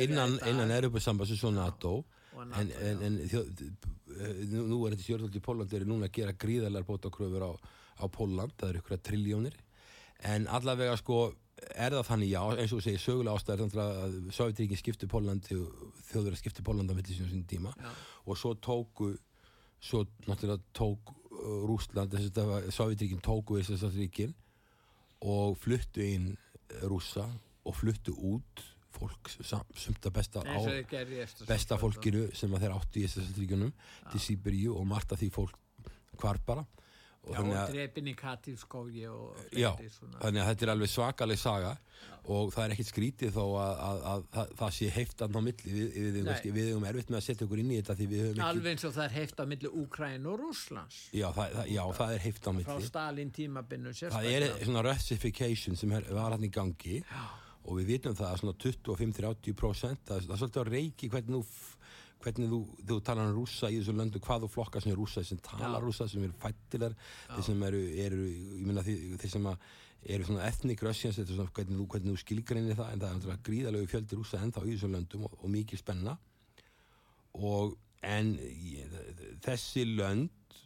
Innan, 0.03 0.35
í 0.35 0.41
dag. 0.41 0.49
innan 0.51 0.71
Europasambandsins 0.75 1.45
og 1.45 1.55
NATO, 1.55 2.05
en, 2.35 2.73
en, 2.73 3.03
en 3.03 3.19
þjóð, 3.31 3.63
eh, 4.19 4.35
nú, 4.51 4.67
nú 4.67 4.81
er 4.87 4.97
þetta 4.97 5.07
sjörðvöldi 5.07 5.41
í 5.41 5.45
Pólland, 5.47 5.73
eru 5.73 5.85
núna 5.89 6.09
að 6.11 6.13
gera 6.19 6.33
gríðarlega 6.33 6.85
bótakröfur 6.91 7.47
á, 7.49 7.53
á 8.03 8.05
Pólland, 8.11 8.53
það 8.59 8.69
eru 8.75 8.83
ykkur 8.83 8.97
að 8.99 9.05
triljónir, 9.09 9.57
en 10.35 10.47
allavega, 10.47 10.97
sko, 10.99 11.33
er 11.75 11.95
það 11.95 12.09
þannig, 12.09 12.31
já, 12.33 12.41
eins 12.55 12.73
og 12.73 12.81
þú 12.81 12.85
segir, 12.87 13.03
sögulega 13.03 13.59
þannig 13.61 13.79
að 13.85 14.17
Sovjetríkin 14.35 14.81
skipti 14.81 15.09
Pólland, 15.11 15.47
þjóðverið 16.11 16.41
skipti 16.41 16.65
Pólland 16.67 16.91
á 16.91 16.95
milli 16.97 17.17
sinni 17.17 17.45
tíma, 17.49 17.75
Já. 17.79 17.91
og 18.27 18.39
svo 18.41 18.55
tóku 18.59 19.13
svo 19.85 20.05
náttúrulega 20.27 20.63
tók 20.77 21.13
uh, 21.13 21.65
Rússland, 21.69 22.15
þess 22.15 22.41
að 22.43 22.71
Sovjetríkin 22.75 23.23
tóku 23.25 23.61
þess 23.61 23.87
að 23.87 23.99
ríkin 24.01 24.35
og 25.25 25.59
fluttu 25.61 26.05
inn 26.05 26.31
rússa 26.91 27.27
og 27.65 27.77
fluttu 27.77 28.15
út 28.17 28.65
fólk 28.95 29.31
sumt 29.33 30.07
að 30.07 30.15
besta 30.15 30.43
á 30.45 30.55
og 30.55 31.47
besta 31.49 31.79
fólkinu 31.81 32.29
sem 32.37 32.53
að 32.55 32.67
þeir 32.67 32.75
áttu 32.77 33.03
í 33.03 33.09
þess 33.11 33.39
ríkunum 33.39 33.73
til 34.13 34.23
Sýberíu 34.23 34.77
og 34.79 34.87
margt 34.89 35.15
að 35.15 35.25
því 35.25 35.31
fólk 35.35 35.61
hvar 36.21 36.39
bara. 36.47 36.63
og 36.63 36.84
Já, 37.25 37.39
og 37.41 37.55
að 37.57 37.71
drepin 37.73 38.09
í 38.11 38.15
Katífskógi 38.21 39.07
og 39.09 39.39
Já, 39.57 39.71
fleiri 39.79 39.91
svona. 39.95 40.19
þannig 40.21 40.43
að 40.43 40.49
þetta 40.51 40.65
er 40.67 40.73
alveg 40.75 40.91
svakaleg 40.93 41.39
saga 41.41 41.71
og 42.25 42.51
það 42.53 42.65
er 42.65 42.73
ekkit 42.75 42.89
skrítið 42.89 43.31
þó 43.37 43.45
að, 43.61 43.73
að, 43.85 43.99
að, 44.11 44.23
að 44.43 44.53
það 44.61 44.71
sé 44.77 44.89
heiftan 44.93 45.37
á 45.37 45.41
milli 45.45 45.73
við, 45.73 45.95
við, 45.95 46.19
við, 46.19 46.51
við 46.57 46.69
höfum 46.73 46.87
erfitt 46.89 47.11
með 47.13 47.19
að 47.21 47.25
setja 47.27 47.47
okkur 47.47 47.63
inn 47.63 47.71
í 47.73 47.79
þetta 47.81 47.97
ekki 47.97 48.21
Alveg 48.49 48.69
eins 48.75 48.85
og 48.89 48.95
það 48.97 49.05
er 49.09 49.15
heift 49.19 49.41
á 49.41 49.45
milli 49.53 49.71
Úkræn 49.85 50.29
og 50.33 50.39
Rússlands 50.43 50.99
já 51.17 51.27
það, 51.37 51.57
já, 51.73 51.83
það 52.01 52.15
er 52.19 52.25
heift 52.27 52.45
á 52.45 52.51
frá 52.51 52.57
milli 52.59 52.89
Stalin 52.89 53.33
tímabinnu 53.37 53.93
það 53.93 54.05
er 54.05 54.11
sérstaklega. 54.11 54.65
svona 54.69 54.85
russification 54.91 55.77
sem 55.81 55.97
er, 56.01 56.09
var 56.17 56.37
hann 56.37 56.45
í 56.49 56.53
gangi 56.53 57.01
Já. 57.05 57.25
og 57.65 57.79
við 57.81 57.93
vitum 57.95 58.17
það 58.21 58.33
að 58.35 58.41
svona 58.43 58.57
25-30% 58.65 60.05
það, 60.09 60.27
það 60.29 60.35
er 60.35 60.41
svolítið 60.43 60.61
á 60.61 60.73
reiki 60.73 61.09
hvernig 61.13 61.45
f- 61.45 61.77
hvernig 62.25 62.51
þú, 62.51 62.61
þú 62.89 62.99
talar 63.07 63.31
um 63.31 63.39
rússa 63.39 63.71
í 63.71 63.79
þessu 63.79 63.95
löndu 63.97 64.21
hvað 64.25 64.47
þú 64.47 64.51
flokkar 64.57 64.85
sem 64.85 64.93
er 64.93 65.01
rússa, 65.01 65.25
sem 65.25 65.41
talar 65.45 65.81
Já. 65.81 65.85
rússa 65.85 66.09
sem 66.11 66.27
eru 66.27 66.37
fættilar, 66.43 66.97
þeir 67.31 67.49
sem 67.49 67.65
eru, 67.69 67.83
eru 68.05 68.29
ég 68.29 68.63
meina 68.69 68.85
þeir, 68.87 69.17
þeir 69.23 69.35
sem 69.37 69.51
eru 70.05 70.29
svona 70.29 70.45
er 70.45 71.29
svona 71.29 71.49
hvernig 71.57 71.79
þú, 71.79 71.87
hvernig 71.95 72.13
þú 72.13 72.21
skilgreinir 72.21 72.79
það, 72.79 72.93
en 72.93 73.03
það 73.03 73.09
er 73.09 73.19
náttúrulega 73.19 73.47
gríðalegu 73.49 73.91
fjöldi 73.93 74.19
rússa 74.19 74.41
ennþá 74.43 74.65
í 74.65 74.75
þessu 74.75 74.91
löndum 74.93 75.29
og, 75.29 75.37
og 75.41 75.53
mikið 75.55 75.81
spenna. 75.81 76.17
Og 77.35 77.77
en 78.05 78.35
ég, 78.39 78.99
þessi 79.45 79.87
lönd 79.89 80.59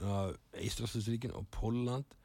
uh, 0.00 0.32
Íslandsríkin 0.64 1.34
og 1.36 1.48
Póland 1.52 2.16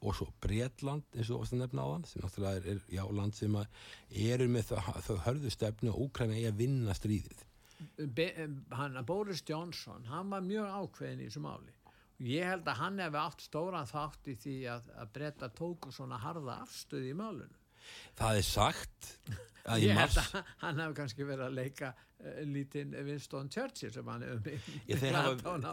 og 0.00 0.16
svo 0.16 0.30
Bretland 0.40 1.04
eins 1.12 1.28
og 1.34 1.44
að 1.44 1.58
nefna 1.60 1.84
á 1.84 1.88
hann 1.90 2.06
sem 2.08 2.22
náttúrulega 2.24 2.62
er, 2.62 2.68
er 2.72 2.94
já, 2.94 3.02
land 3.12 3.36
sem 3.36 3.56
að 3.58 3.66
eru 4.30 4.48
með 4.48 4.72
þau, 4.72 5.18
hörðu 5.26 5.52
stefnu 5.52 5.92
og 5.92 6.06
Úkræna 6.06 6.38
eigi 6.38 6.48
að 6.48 6.62
vinna 6.62 6.96
stríðið 6.96 7.44
hann, 8.76 8.98
Boris 9.06 9.42
Johnson, 9.48 10.04
hann 10.10 10.30
var 10.32 10.42
mjög 10.44 10.66
ákveðin 10.80 11.22
í 11.24 11.28
þessu 11.30 11.42
máli. 11.44 11.72
Ég 12.20 12.44
held 12.44 12.66
að 12.68 12.76
hann 12.82 12.98
hefði 13.00 13.20
átt 13.22 13.40
stóran 13.46 13.88
þátt 13.88 14.28
í 14.28 14.34
því 14.42 14.56
að, 14.74 14.90
að 15.00 15.12
breyta 15.14 15.48
tóku 15.56 15.92
svona 15.94 16.18
harða 16.20 16.58
afstöð 16.66 17.06
í 17.08 17.14
málunum. 17.16 17.56
það 18.18 18.36
er 18.36 18.44
sagt 18.44 19.06
að 19.64 19.86
Ég 19.86 19.96
held 19.96 20.18
að 20.20 20.34
hann 20.60 20.82
hefði 20.82 20.98
kannski 20.98 21.24
verið 21.24 21.46
að 21.46 21.56
leika 21.56 21.88
uh, 21.94 22.42
lítinn 22.44 22.92
Winston 23.06 23.48
Churchill 23.48 23.92
sem 23.94 24.10
hann 24.12 24.26
hefur 24.26 24.52
Ég, 24.90 25.00
þeir 25.00 25.16
hafa, 25.16 25.72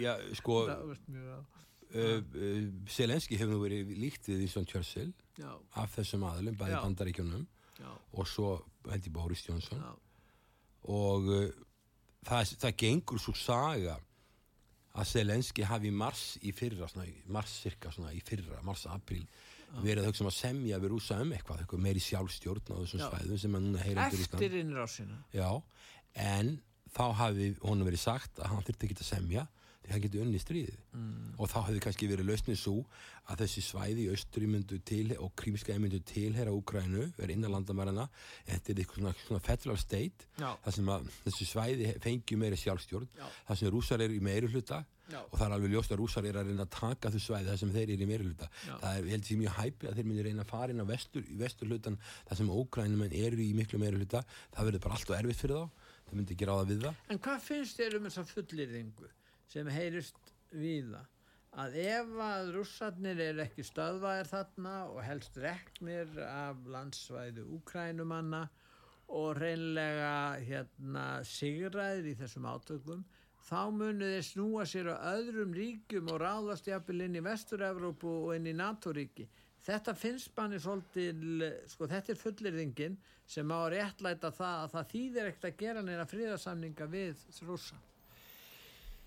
já, 0.00 0.12
sko 0.36 0.58
á. 0.68 0.76
uh, 0.76 2.20
uh, 2.20 2.68
Selenski 2.92 3.40
hefur 3.40 3.54
nú 3.56 3.62
verið 3.64 3.96
líkt 3.96 4.28
við 4.28 4.44
Winston 4.44 4.68
Churchill 4.68 5.08
Já, 5.40 5.50
af 5.80 5.96
þessum 5.96 6.28
aðlum, 6.28 6.56
bæði 6.60 6.76
bandaríkjunum 6.84 7.48
og 8.12 8.28
svo 8.28 8.50
held 8.92 9.06
ég 9.08 9.12
Boris 9.16 9.40
Johnson 9.48 9.80
já. 9.80 9.92
Og 10.90 11.28
uh, 11.30 11.44
það, 12.26 12.56
það 12.64 12.76
gengur 12.84 13.22
svo 13.22 13.34
saga 13.38 13.98
að 14.92 15.08
Selenski 15.08 15.64
hafi 15.64 15.88
í 15.88 15.94
mars 15.96 16.36
í 16.44 16.52
fyrra, 16.52 16.88
svona, 16.90 17.06
í 17.08 17.22
mars 17.32 17.54
cirka 17.64 17.92
svona 17.94 18.12
í 18.12 18.20
fyrra, 18.24 18.60
mars-april 18.66 19.22
verið 19.80 20.02
að 20.02 20.10
hugsa 20.10 20.24
um 20.24 20.28
að 20.28 20.36
semja 20.36 20.78
við 20.82 20.92
rúsa 20.92 21.16
um 21.22 21.32
eitthvað, 21.32 21.62
eitthvað 21.62 21.84
meiri 21.86 22.02
sjálfstjórn 22.04 22.66
á 22.68 22.76
þessum 22.82 23.00
Já. 23.00 23.06
svæðum 23.08 23.40
sem 23.40 23.56
að 23.56 23.64
núna 23.64 23.84
heyra 23.86 24.04
undir 24.04 24.20
Ísland. 24.20 24.42
Eftir 24.42 24.56
innrásina. 24.60 25.20
En 26.12 26.50
þá 26.92 27.04
hafi 27.22 27.46
honum 27.62 27.88
verið 27.88 28.02
sagt 28.02 28.42
að 28.42 28.52
hann 28.52 28.66
þurfti 28.66 28.88
ekki 28.88 28.98
að 28.98 29.08
semja 29.08 29.46
því 29.82 29.92
hann 29.94 30.04
geti 30.04 30.22
unni 30.22 30.40
stríðið. 30.40 30.78
Mm. 30.94 31.34
og 31.38 31.50
þá 31.50 31.58
hefði 31.66 31.82
kannski 31.82 32.08
verið 32.10 32.28
lausnið 32.28 32.58
svo 32.60 32.76
að 33.32 33.42
þessi 33.42 33.64
svæði 33.66 34.06
í 34.06 34.12
austri 34.12 34.48
myndu 34.50 34.78
til 34.86 35.14
og 35.18 35.32
krímskæði 35.38 35.82
myndu 35.82 36.00
tilhera 36.06 36.54
Úkrænu, 36.54 37.08
verið 37.18 37.36
innan 37.36 37.54
landamærana 37.56 38.08
þetta 38.46 38.72
er 38.72 38.82
eitthvað 38.82 38.98
svona, 39.00 39.14
svona 39.26 39.44
federal 39.46 39.78
state 39.80 40.28
þar 40.38 40.76
sem 40.76 40.90
að 40.94 41.12
þessi 41.26 41.48
svæði 41.50 41.92
fengi 42.02 42.38
meiri 42.38 42.58
sjálfstjórn 42.60 43.08
Já. 43.18 43.28
þar 43.48 43.60
sem 43.62 43.72
rússar 43.72 44.04
eru 44.04 44.18
í 44.18 44.24
meiri 44.24 44.50
hluta 44.52 44.82
Já. 45.10 45.18
og 45.22 45.34
það 45.36 45.46
er 45.46 45.54
alveg 45.56 45.74
ljóst 45.74 45.94
að 45.94 46.02
rússar 46.02 46.28
eru 46.28 46.42
að 46.42 46.50
reyna 46.50 46.66
að 46.66 46.74
taka 46.76 47.12
þau 47.12 47.22
svæði 47.26 47.50
þar 47.50 47.62
sem 47.62 47.72
þeir 47.74 47.94
eru 47.96 48.06
í 48.06 48.36
Já. 48.42 48.76
það 48.82 48.90
er, 48.92 49.08
ég 49.08 49.16
held 49.16 49.26
því 49.28 49.38
mjög 49.40 49.56
hæpi 49.58 49.88
að 49.88 49.96
þeir 49.98 50.08
myndir 50.10 50.28
reyna 50.28 50.44
að 50.44 50.52
fara 50.52 50.74
inn 50.74 50.84
á 50.84 50.86
vestur, 50.92 51.24
í 51.26 51.38
vestur 51.40 51.72
hlutan 51.72 51.98
þar 52.28 52.38
sem 52.38 52.52
ókrænumenn 52.52 53.16
eru 53.18 53.42
í 53.42 53.50
miklu 53.58 53.80
meiri 53.82 53.98
hluta 53.98 54.22
það 54.54 54.70
verður 54.70 54.84
bara 54.86 54.98
allt 54.98 55.10
og 55.10 55.18
erfitt 55.18 55.42
fyrir 55.42 55.58
þá. 55.58 55.90
Það 56.06 56.18
myndi 56.18 56.34
ekki 56.36 56.48
ráða 56.48 56.68
við 56.68 56.86
það. 56.86 57.02
En 57.08 57.20
hvað 57.24 57.44
finnst 57.46 57.78
þér 57.80 57.98
um 57.98 58.08
þessa 58.08 58.24
fullirðingu 58.28 59.10
sem 59.52 59.68
heyrist 59.68 60.32
víða? 60.56 61.04
Að 61.52 61.74
ef 61.82 62.12
að 62.24 62.50
rússarnir 62.54 63.18
er 63.20 63.40
ekki 63.44 63.64
stöðvaðir 63.68 64.30
þarna 64.30 64.76
og 64.88 65.02
helst 65.04 65.34
reknir 65.36 66.14
af 66.24 66.62
landsvæðu 66.72 67.44
úkrænumanna 67.58 68.46
og 69.12 69.36
reynlega 69.36 70.14
hérna 70.40 71.04
sigraðir 71.28 72.08
í 72.14 72.16
þessum 72.22 72.48
átökum, 72.48 73.04
þá 73.44 73.68
munu 73.76 74.08
þeir 74.14 74.24
snúa 74.30 74.64
sér 74.70 74.88
á 74.96 75.12
öðrum 75.12 75.52
ríkjum 75.52 76.08
og 76.14 76.22
ráðast 76.24 76.72
jafnvel 76.72 77.04
inn 77.04 77.20
í 77.20 77.24
Vestur-Evrópu 77.28 78.16
og 78.22 78.34
inn 78.38 78.48
í 78.48 78.56
NATO-ríki. 78.56 79.28
Þetta 79.62 79.92
finnst 79.94 80.32
manni 80.38 80.58
svolítið, 80.58 81.20
sko 81.70 81.86
þetta 81.90 82.14
er 82.14 82.22
fullirðingin 82.24 82.96
sem 83.28 83.52
á 83.52 83.58
að 83.60 83.72
réttlæta 83.76 84.32
það 84.34 84.64
að 84.64 84.76
það 84.78 84.92
þýðir 84.96 85.28
ekkert 85.28 85.50
að 85.50 85.58
gera 85.60 85.84
neina 85.84 86.08
fríðarsamninga 86.08 86.88
við 86.96 87.26
rúsa. 87.44 87.76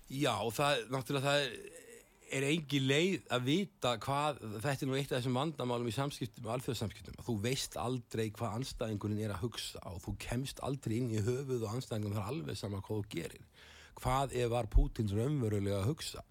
Já, 0.06 0.34
það, 0.54 0.84
náttúrulega 0.92 1.26
það 1.26 1.44
er, 2.36 2.46
engi 2.46 2.80
leið 2.82 3.26
að 3.34 3.48
vita 3.48 3.94
hvað, 4.02 4.38
þetta 4.62 4.84
er 4.84 4.90
nú 4.90 4.98
eitt 4.98 5.10
af 5.10 5.18
þessum 5.18 5.38
vandamálum 5.40 5.90
í 5.90 5.94
samskiptum, 5.94 6.46
alþjóðsamskiptum, 6.54 7.18
að 7.18 7.26
þú 7.26 7.36
veist 7.42 7.78
aldrei 7.80 8.24
hvað 8.36 8.60
anstæðingurinn 8.60 9.24
er 9.26 9.34
að 9.34 9.42
hugsa 9.46 9.82
og 9.90 9.98
þú 10.04 10.16
kemst 10.22 10.62
aldrei 10.66 10.96
inn 11.00 11.10
í 11.10 11.24
höfuð 11.26 11.66
og 11.66 11.74
anstæðingurinn 11.74 12.20
þar 12.20 12.32
alveg 12.32 12.60
saman 12.60 12.86
hvað 12.86 13.02
þú 13.02 13.12
gerir. 13.16 13.44
Hvað 13.96 14.34
er 14.38 14.50
var 14.52 14.70
Pútins 14.70 15.14
raunverulega 15.16 15.82
að 15.82 15.90
hugsa? 15.90 16.22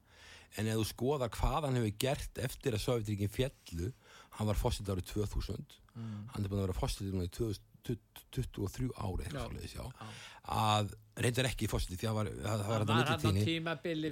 En 0.55 0.69
ef 0.71 0.79
þú 0.79 0.87
skoðar 0.87 1.33
hvað 1.35 1.67
hann 1.67 1.79
hefur 1.81 1.95
gert 1.99 2.43
eftir 2.45 2.77
að 2.77 2.85
Sovjetríkin 2.85 3.31
fjallu, 3.33 3.89
hann 4.37 4.47
var 4.47 4.59
fósitt 4.59 4.87
árið 4.87 5.09
2000, 5.11 5.79
mm. 5.95 6.19
hann 6.31 6.45
er 6.45 6.51
búin 6.51 6.61
að 6.63 6.69
vera 6.69 7.09
núna 7.11 7.27
í 7.27 7.33
2023 7.35 8.87
ári, 8.95 9.25
eitthvað 9.25 9.49
svolítið, 9.49 9.75
já, 9.75 10.13
að 10.55 10.93
reyndar 11.15 11.47
ekki 11.47 11.67
fósitt 11.71 11.95
því 11.95 12.07
að 12.09 12.15
var, 12.17 12.29
það 12.43 12.61
var 12.67 12.83
hann 12.83 12.89
var 12.89 13.09
hann 13.09 13.37
á 13.39 13.45
tímabili 13.47 14.09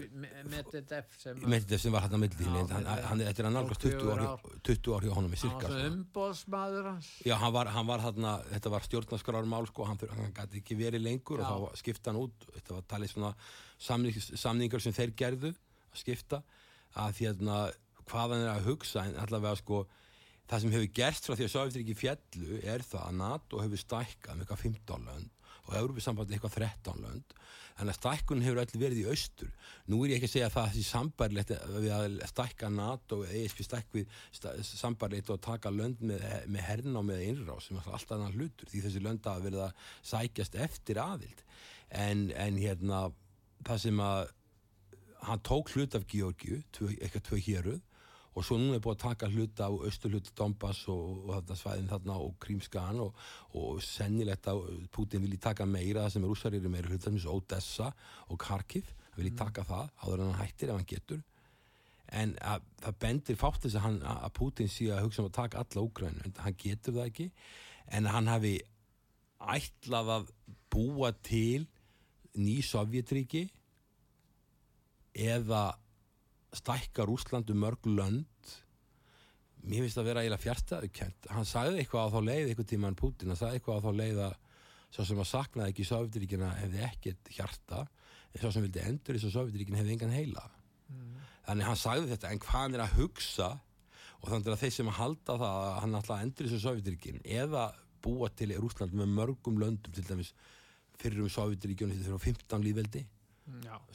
Medvedev 0.48 1.10
sem, 1.19 1.65
sem 1.83 1.95
var 1.95 2.05
hann 2.05 2.15
á 2.15 2.19
millitíni, 2.22 2.62
þetta 2.69 3.43
er 3.43 3.50
að 3.50 3.55
nálgast 3.57 3.83
20 3.83 4.12
ári, 4.13 4.27
20 4.69 4.95
ári 4.98 5.12
á 5.12 5.15
honum 5.17 5.36
í 5.36 5.39
cirka. 5.41 5.67
Hann 5.67 5.75
var 5.75 5.89
umbóðsmaður 5.89 6.89
hans. 6.93 7.10
Já, 7.27 7.36
hann 7.41 7.55
var, 7.55 7.72
hann 7.75 7.89
var 7.89 8.05
hann, 8.05 8.29
þetta 8.53 8.74
var 8.75 8.88
stjórnarskrarmál 8.88 9.67
sko, 9.67 9.88
hann, 9.89 10.00
hann 10.13 10.36
gæti 10.38 10.62
ekki 10.63 10.79
verið 10.79 11.03
lengur 11.10 11.43
já. 11.43 11.50
og 11.50 11.67
þá 11.74 11.83
skipta 11.83 12.13
hann 12.13 12.22
út, 12.24 12.48
þetta 12.55 12.77
var 12.77 12.88
talið 12.95 13.15
svona 13.17 13.33
samning, 13.89 14.24
samningar 14.45 14.86
sem 14.86 14.95
þeir 14.95 15.15
gerðu 15.25 15.51
að 15.51 16.05
skipta, 16.05 16.43
að 17.03 17.19
því 17.19 17.29
að 17.33 17.43
hvað 18.07 18.36
hann 18.36 18.48
er 18.48 18.53
að 18.55 18.72
hugsa, 18.72 19.03
en 19.03 19.19
allavega 19.19 19.60
sko 19.60 19.83
það 20.50 20.63
sem 20.63 20.74
hefur 20.75 20.89
gerst 20.98 21.27
frá 21.27 21.38
því 21.38 21.45
að 21.45 21.53
Sovjetríki 21.53 21.95
fjallu 21.98 22.57
er 22.67 22.83
það 22.86 23.05
að 23.07 23.15
NATO 23.19 23.62
hefur 23.63 23.79
stækkað 23.79 24.36
með 24.36 24.43
eitthvað 24.43 24.63
15 24.67 25.07
lönd 25.07 25.43
og 25.67 25.75
Európa-sambandi 25.79 26.36
eitthvað 26.36 26.60
13 26.60 27.03
lönd 27.03 27.36
en 27.82 27.89
að 27.89 27.98
stækkun 27.98 28.43
hefur 28.46 28.62
öll 28.62 28.75
verið 28.77 29.00
í 29.01 29.05
austur. 29.10 29.50
Nú 29.89 30.03
er 30.03 30.13
ég 30.13 30.20
ekki 30.20 30.29
að 30.29 30.34
segja 30.34 30.50
að 30.50 30.55
það 30.58 30.75
er 30.77 30.88
sambarlegt 30.88 31.53
við 31.74 31.93
að 31.96 32.17
stækka 32.29 32.70
NATO 32.74 33.20
eða 33.25 33.39
ESP 33.39 33.63
stækk 33.65 33.96
við 33.98 34.17
sambarlegt 34.67 35.32
og 35.34 35.41
taka 35.43 35.72
lönd 35.74 36.03
með, 36.05 36.25
með 36.53 36.67
herna 36.67 37.01
og 37.01 37.08
með 37.10 37.24
einrás 37.29 37.70
sem 37.70 37.79
er 37.79 37.89
alltaf 37.89 38.15
annan 38.17 38.38
hlutur 38.38 38.70
því 38.70 38.84
þessi 38.86 39.03
lönd 39.08 39.29
að 39.32 39.48
verða 39.48 39.72
sækjast 40.12 40.60
eftir 40.67 41.01
aðild. 41.01 41.41
En, 41.89 42.27
en 42.38 42.62
hérna 42.62 43.08
það 43.65 43.84
sem 43.88 44.03
að 44.03 44.22
hann 45.24 45.43
tók 45.48 45.74
hlut 45.74 45.98
af 45.98 46.05
Georgiu 46.12 46.62
eitthvað 47.00 47.27
tvö 47.29 47.41
héruð 47.48 47.82
og 48.34 48.46
svo 48.46 48.58
núna 48.58 48.80
er 48.80 48.84
búið 48.84 48.96
að 48.96 49.04
taka 49.04 49.30
hluta 49.30 49.68
á 49.70 49.72
austurhluta 49.72 50.34
Donbass 50.38 50.88
og, 50.90 51.28
og 51.30 51.52
svæðin 51.58 51.90
þarna 51.92 52.16
og 52.18 52.34
Krímskan 52.42 53.02
og, 53.04 53.20
og 53.54 53.82
sennilegt 53.86 54.50
að 54.50 54.63
Putin 54.94 55.22
vilji 55.22 55.38
taka 55.44 55.68
meira 55.70 56.08
það 56.08 56.16
sem 56.16 56.25
er 56.25 56.34
úsarýri 56.34 56.72
meira 56.74 56.90
hluta 56.90 57.12
sem 57.12 57.20
er 57.22 57.30
Odessa 57.34 57.92
og 58.34 58.42
Kharkiv. 58.42 58.90
Hann 59.12 59.22
vilji 59.22 59.36
mm. 59.36 59.42
taka 59.44 59.68
það 59.70 59.94
áður 60.02 60.24
en 60.24 60.32
hann 60.32 60.42
hættir 60.42 60.74
ef 60.74 60.80
hann 60.80 60.90
getur. 60.90 61.22
En 62.13 62.34
að, 62.46 62.66
það 62.82 62.98
bendir 63.06 63.40
fátt 63.42 63.62
þess 63.63 63.78
að, 63.78 63.86
hann, 63.86 64.02
að 64.06 64.34
Putin 64.38 64.70
sé 64.70 64.90
að 64.94 65.06
hugsa 65.06 65.22
um 65.24 65.30
að 65.30 65.38
taka 65.38 65.62
alla 65.63 65.86
Úgræn 65.86 66.20
en 66.25 66.36
hann 66.46 66.58
getur 66.66 66.98
það 66.98 67.12
ekki. 67.12 67.30
En 67.94 68.10
hann 68.10 68.32
hafi 68.32 68.58
ætlað 69.54 70.12
að 70.18 70.34
búa 70.74 71.13
til 71.25 71.68
ný 72.34 72.58
Sovjetríki 72.66 73.46
eða 75.13 75.75
stækkar 76.57 77.12
Úslandu 77.13 77.55
mörg 77.57 77.88
lönd. 77.89 78.53
Mér 79.63 79.86
finnst 79.86 79.98
það 79.98 80.03
að 80.03 80.10
vera 80.10 80.24
eiginlega 80.24 80.43
fjartæðukent 80.43 81.27
hann 81.31 81.48
sagði 81.48 81.83
eitthvað 81.83 82.10
á 82.10 82.13
þá 82.13 82.19
leið 82.27 82.50
eitthvað 82.50 82.72
tímaðan 82.74 83.00
Putin, 83.00 83.31
hann 83.31 83.39
sagði 83.39 83.60
eitthvað 83.60 83.77
á 83.79 83.86
þá 83.86 83.91
leið 84.00 84.24
að 84.25 84.33
svo 84.93 85.05
sem 85.07 85.22
að 85.24 85.29
saknaði 85.29 85.74
ekki 85.74 85.86
Sovjetiríkina 85.88 86.50
hefði 86.60 86.81
ekkert 86.89 87.31
hjarta 87.33 87.85
en 87.85 88.42
svo 88.42 88.51
sem 88.53 88.66
vildi 88.66 88.83
endur 88.83 89.18
þess 89.18 89.29
að 89.29 89.37
Sovjetiríkina 89.37 89.79
hefði 89.79 89.96
engan 89.96 90.13
heila. 90.13 90.44
Mm. 90.92 91.13
þannig 91.48 91.70
hann 91.70 91.79
sagði 91.79 92.09
þetta 92.11 92.33
en 92.33 92.42
hvað 92.44 92.59
hann 92.59 92.75
er 92.75 92.83
að 92.83 92.98
hugsa 93.00 93.48
og 94.20 94.29
þannig 94.29 94.51
að 94.53 94.61
þeir 94.61 94.74
sem 94.75 94.92
að 94.92 95.00
halda 95.00 95.37
það 95.39 95.57
að 95.63 95.79
hann 95.79 95.98
alltaf 96.00 96.24
endur 96.25 96.50
þess 96.50 96.59
að 96.59 96.66
Sovjetiríkin 96.68 97.24
eða 97.39 97.63
búa 98.03 98.29
til 98.35 98.51
Rúsland 98.59 98.96
með 99.00 99.16
mörgum 99.18 99.59
löndum 99.61 99.96
til 99.96 100.05
dæmis 100.07 100.33
fyrir 101.00 101.24
um 101.24 101.31
Sovjetiríkinu 101.31 101.96
þetta 101.96 102.11
fyrir 102.11 102.25
15 102.27 102.68
lífveldi 102.68 103.03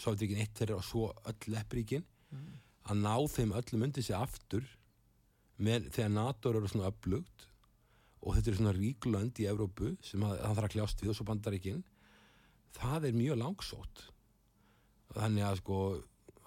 Sovjetiríkin 0.00 0.42
eitt 0.42 0.56
þeirra 0.58 0.80
og 0.80 0.86
svo 0.88 1.10
öll 1.28 1.52
leppríkin 1.54 2.04
mm. 2.34 2.48
að 2.92 3.04
ná 3.04 3.14
þeim 3.34 3.54
öllum 3.60 3.86
undir 3.88 4.06
sig 4.06 4.16
aftur 4.16 4.66
með, 5.58 5.88
þegar 5.94 6.14
NATO 6.14 6.52
eru 6.52 6.70
svona 6.70 6.90
upplugt 6.92 7.46
og 8.18 8.34
þetta 8.34 8.50
er 8.50 8.58
svona 8.58 8.74
ríklönd 8.76 9.40
í 9.42 9.46
Evrópu 9.50 9.94
sem 10.04 10.22
það 10.22 10.44
þarf 10.44 10.68
að 10.68 10.74
kljást 10.74 11.02
við 11.02 11.12
og 11.12 11.18
svo 11.18 11.28
bandaríkinn 11.28 11.84
það 12.76 13.08
er 13.08 13.16
mjög 13.16 13.40
langsótt. 13.42 14.04
Þannig 15.16 15.46
að 15.46 15.60
sko 15.62 15.80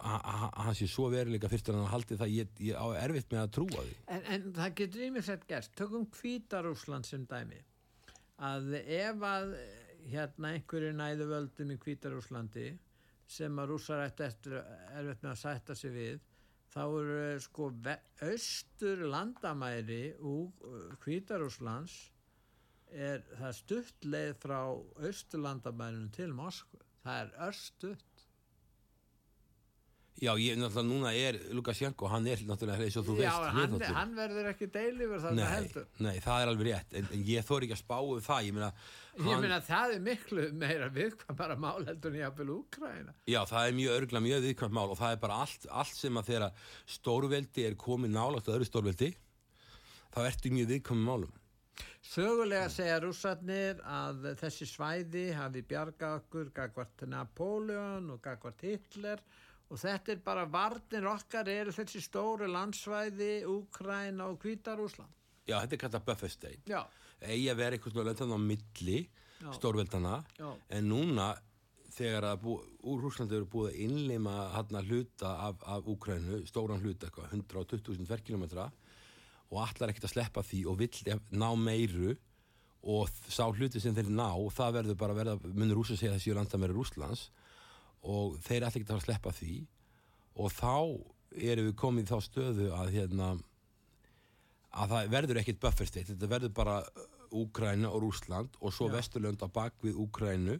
hann 0.01 0.77
sé 0.77 0.87
svo 0.89 1.09
veruleika 1.13 1.49
fyrst 1.49 1.69
en 1.69 1.77
hann 1.77 1.91
haldi 1.91 2.17
það 2.17 2.33
ég, 2.33 2.53
ég 2.65 2.77
á 2.77 2.85
erfitt 3.03 3.29
með 3.33 3.43
að 3.43 3.51
trúa 3.57 3.83
því. 3.85 3.97
En, 4.15 4.23
en 4.33 4.47
það 4.55 4.77
getur 4.79 5.03
ímyndilegt 5.07 5.45
gert 5.49 5.75
tökum 5.77 6.07
Kvítarúsland 6.15 7.09
sem 7.09 7.25
dæmi. 7.29 7.59
Að 8.41 8.71
ef 8.81 9.25
að 9.27 9.53
hérna 10.09 10.55
einhverju 10.55 10.95
næðu 10.97 11.27
völdum 11.29 11.75
í 11.75 11.77
Kvítarúslandi 11.83 12.71
sem 13.31 13.59
að 13.61 13.71
rússar 13.71 14.03
ætti 14.05 14.27
eftir 14.27 14.57
erfitt 14.59 15.23
með 15.23 15.31
að 15.31 15.41
sætta 15.41 15.75
sig 15.77 15.93
við 15.95 16.23
þá 16.71 16.81
eru 16.83 17.19
sko 17.43 17.69
austur 18.27 19.03
landamæri 19.13 20.01
úr 20.19 20.95
Kvítarúslands 21.03 21.97
er 22.91 23.23
það 23.39 23.57
stutt 23.59 24.07
leið 24.07 24.33
frá 24.43 24.59
austur 24.59 25.43
landamærinu 25.45 26.11
til 26.15 26.31
Moskva 26.35 26.83
það 27.05 27.21
er 27.23 27.33
örstutt 27.47 28.10
Já, 30.21 30.35
ég, 30.37 30.57
náttúrulega 30.59 30.85
núna 30.85 31.11
er 31.17 31.37
Lukashenko, 31.55 32.05
hann 32.11 32.27
er 32.29 32.41
náttúrulega 32.45 32.83
eins 32.85 32.97
og 32.99 33.05
þú 33.07 33.15
veist 33.17 33.25
Já, 33.25 33.53
hann, 33.55 33.77
hann 33.95 34.11
verður 34.17 34.49
ekki 34.51 34.67
deilifur 34.69 35.23
þarna 35.23 35.47
heldur. 35.49 35.87
Nei, 36.03 36.19
það 36.21 36.43
er 36.43 36.51
alveg 36.51 36.67
rétt, 36.67 36.93
en, 36.99 37.07
en 37.15 37.23
ég 37.25 37.47
þóri 37.47 37.67
ekki 37.69 37.77
að 37.77 37.81
spá 37.81 37.95
um 38.03 38.21
það, 38.21 38.43
ég 38.45 38.57
meina 38.57 38.69
Ég 39.15 39.25
hann... 39.25 39.41
meina, 39.43 39.57
það 39.65 39.95
er 39.95 40.03
miklu 40.05 40.45
meira 40.61 40.91
viðkvæmara 40.93 41.57
mál 41.63 41.81
heldur 41.87 42.13
en 42.13 42.19
ég 42.19 42.27
hafði 42.29 42.47
Úkræna 42.53 43.15
Já, 43.33 43.39
það 43.49 43.65
er 43.65 43.75
mjög 43.79 43.97
örgla, 43.97 44.23
mjög 44.27 44.45
viðkvæmt 44.45 44.77
mál 44.77 44.85
og 44.93 44.97
það 45.01 45.17
er 45.17 45.21
bara 45.25 45.41
allt, 45.47 45.67
allt 45.81 45.97
sem 45.97 46.21
að 46.21 46.31
þeirra 46.31 46.53
stórveldi 46.99 47.67
er 47.71 47.77
komið 47.81 48.15
nálagt 48.19 48.53
öðru 48.53 48.69
stórveldi 48.69 49.13
þá 50.13 50.23
ertu 50.27 50.53
mjög 50.53 50.73
viðkvæmum 50.75 51.07
málum. 51.09 51.37
Sögulega 52.11 52.69
segja 52.69 52.97
rússarnir 53.01 53.79
að 53.87 54.33
þessi 54.39 54.67
svæði 54.69 55.31
hafi 55.37 55.61
bjargað 55.65 56.17
okkur 56.21 56.49
gagvart 56.55 57.05
Napoleon 57.09 58.09
og 58.11 58.19
gagvart 58.25 58.65
Hitler 58.65 59.21
og 59.21 59.50
þetta 59.79 60.11
er 60.15 60.23
bara 60.25 60.45
varnir 60.51 61.07
okkar 61.11 61.47
eru 61.51 61.73
þessi 61.75 62.01
stóru 62.03 62.49
landsvæði 62.51 63.31
Úkræna 63.47 64.27
og 64.31 64.39
Kvítarúsland 64.41 65.11
Já, 65.47 65.57
þetta 65.61 65.75
er 65.75 65.81
kallað 65.85 66.07
buffer 66.09 66.33
state 66.33 66.81
eigi 67.21 67.47
að 67.51 67.61
vera 67.61 67.77
eitthvað 67.77 68.09
löndað 68.09 68.35
á 68.35 68.39
milli 68.41 68.99
Já. 69.41 69.51
stórveldana 69.57 70.17
Já. 70.37 70.49
en 70.69 70.89
núna 70.89 71.31
þegar 71.91 72.27
að 72.29 72.41
bú, 72.45 72.55
úr 72.87 73.01
Rúslandi 73.03 73.35
eru 73.35 73.47
búið 73.51 73.71
að 73.71 73.79
innleima 73.85 74.35
hann 74.55 74.77
að 74.79 74.91
hluta 74.91 75.31
af, 75.49 75.63
af 75.67 75.87
Úkrænu, 75.91 76.41
stóran 76.47 76.81
hluta 76.81 77.09
120.000 77.11 78.07
verkilometra 78.07 78.69
og 79.51 79.57
allar 79.65 79.91
ekkert 79.91 80.07
að 80.07 80.13
sleppa 80.13 80.43
því 80.47 80.61
og 80.71 80.79
vill 80.79 81.17
ná 81.35 81.49
meiru 81.59 82.15
og 82.81 83.11
sá 83.29 83.43
hluti 83.51 83.81
sem 83.81 83.93
þeir 83.93 84.09
ná, 84.09 84.31
það 84.55 84.77
verður 84.79 84.97
bara 84.97 85.17
verða 85.17 85.35
munur 85.51 85.81
Rúsa 85.81 85.97
segja 85.99 86.15
þessi 86.15 86.33
landamæri 86.37 86.73
Rúslands 86.73 87.27
og 88.01 88.37
þeir 88.45 88.67
ætla 88.67 88.81
ekki 88.81 88.93
að 88.95 89.05
sleppa 89.05 89.33
því. 89.35 89.55
Og 90.41 90.53
þá 90.55 90.75
erum 91.31 91.69
við 91.69 91.79
komið 91.79 92.11
þá 92.11 92.17
stöðu 92.25 92.67
að 92.75 92.93
hérna 92.97 93.31
að 94.71 94.93
það 94.93 95.09
verður 95.11 95.39
ekkit 95.41 95.63
bufferstate 95.63 96.13
þetta 96.13 96.29
verður 96.31 96.53
bara 96.55 96.75
Úgræna 97.31 97.91
og 97.91 98.03
Rúsland 98.03 98.59
og 98.59 98.73
svo 98.75 98.89
Já. 98.89 98.97
Vesturlönd 98.97 99.43
á 99.43 99.47
bakvið 99.51 99.99
Úgrænu 99.99 100.57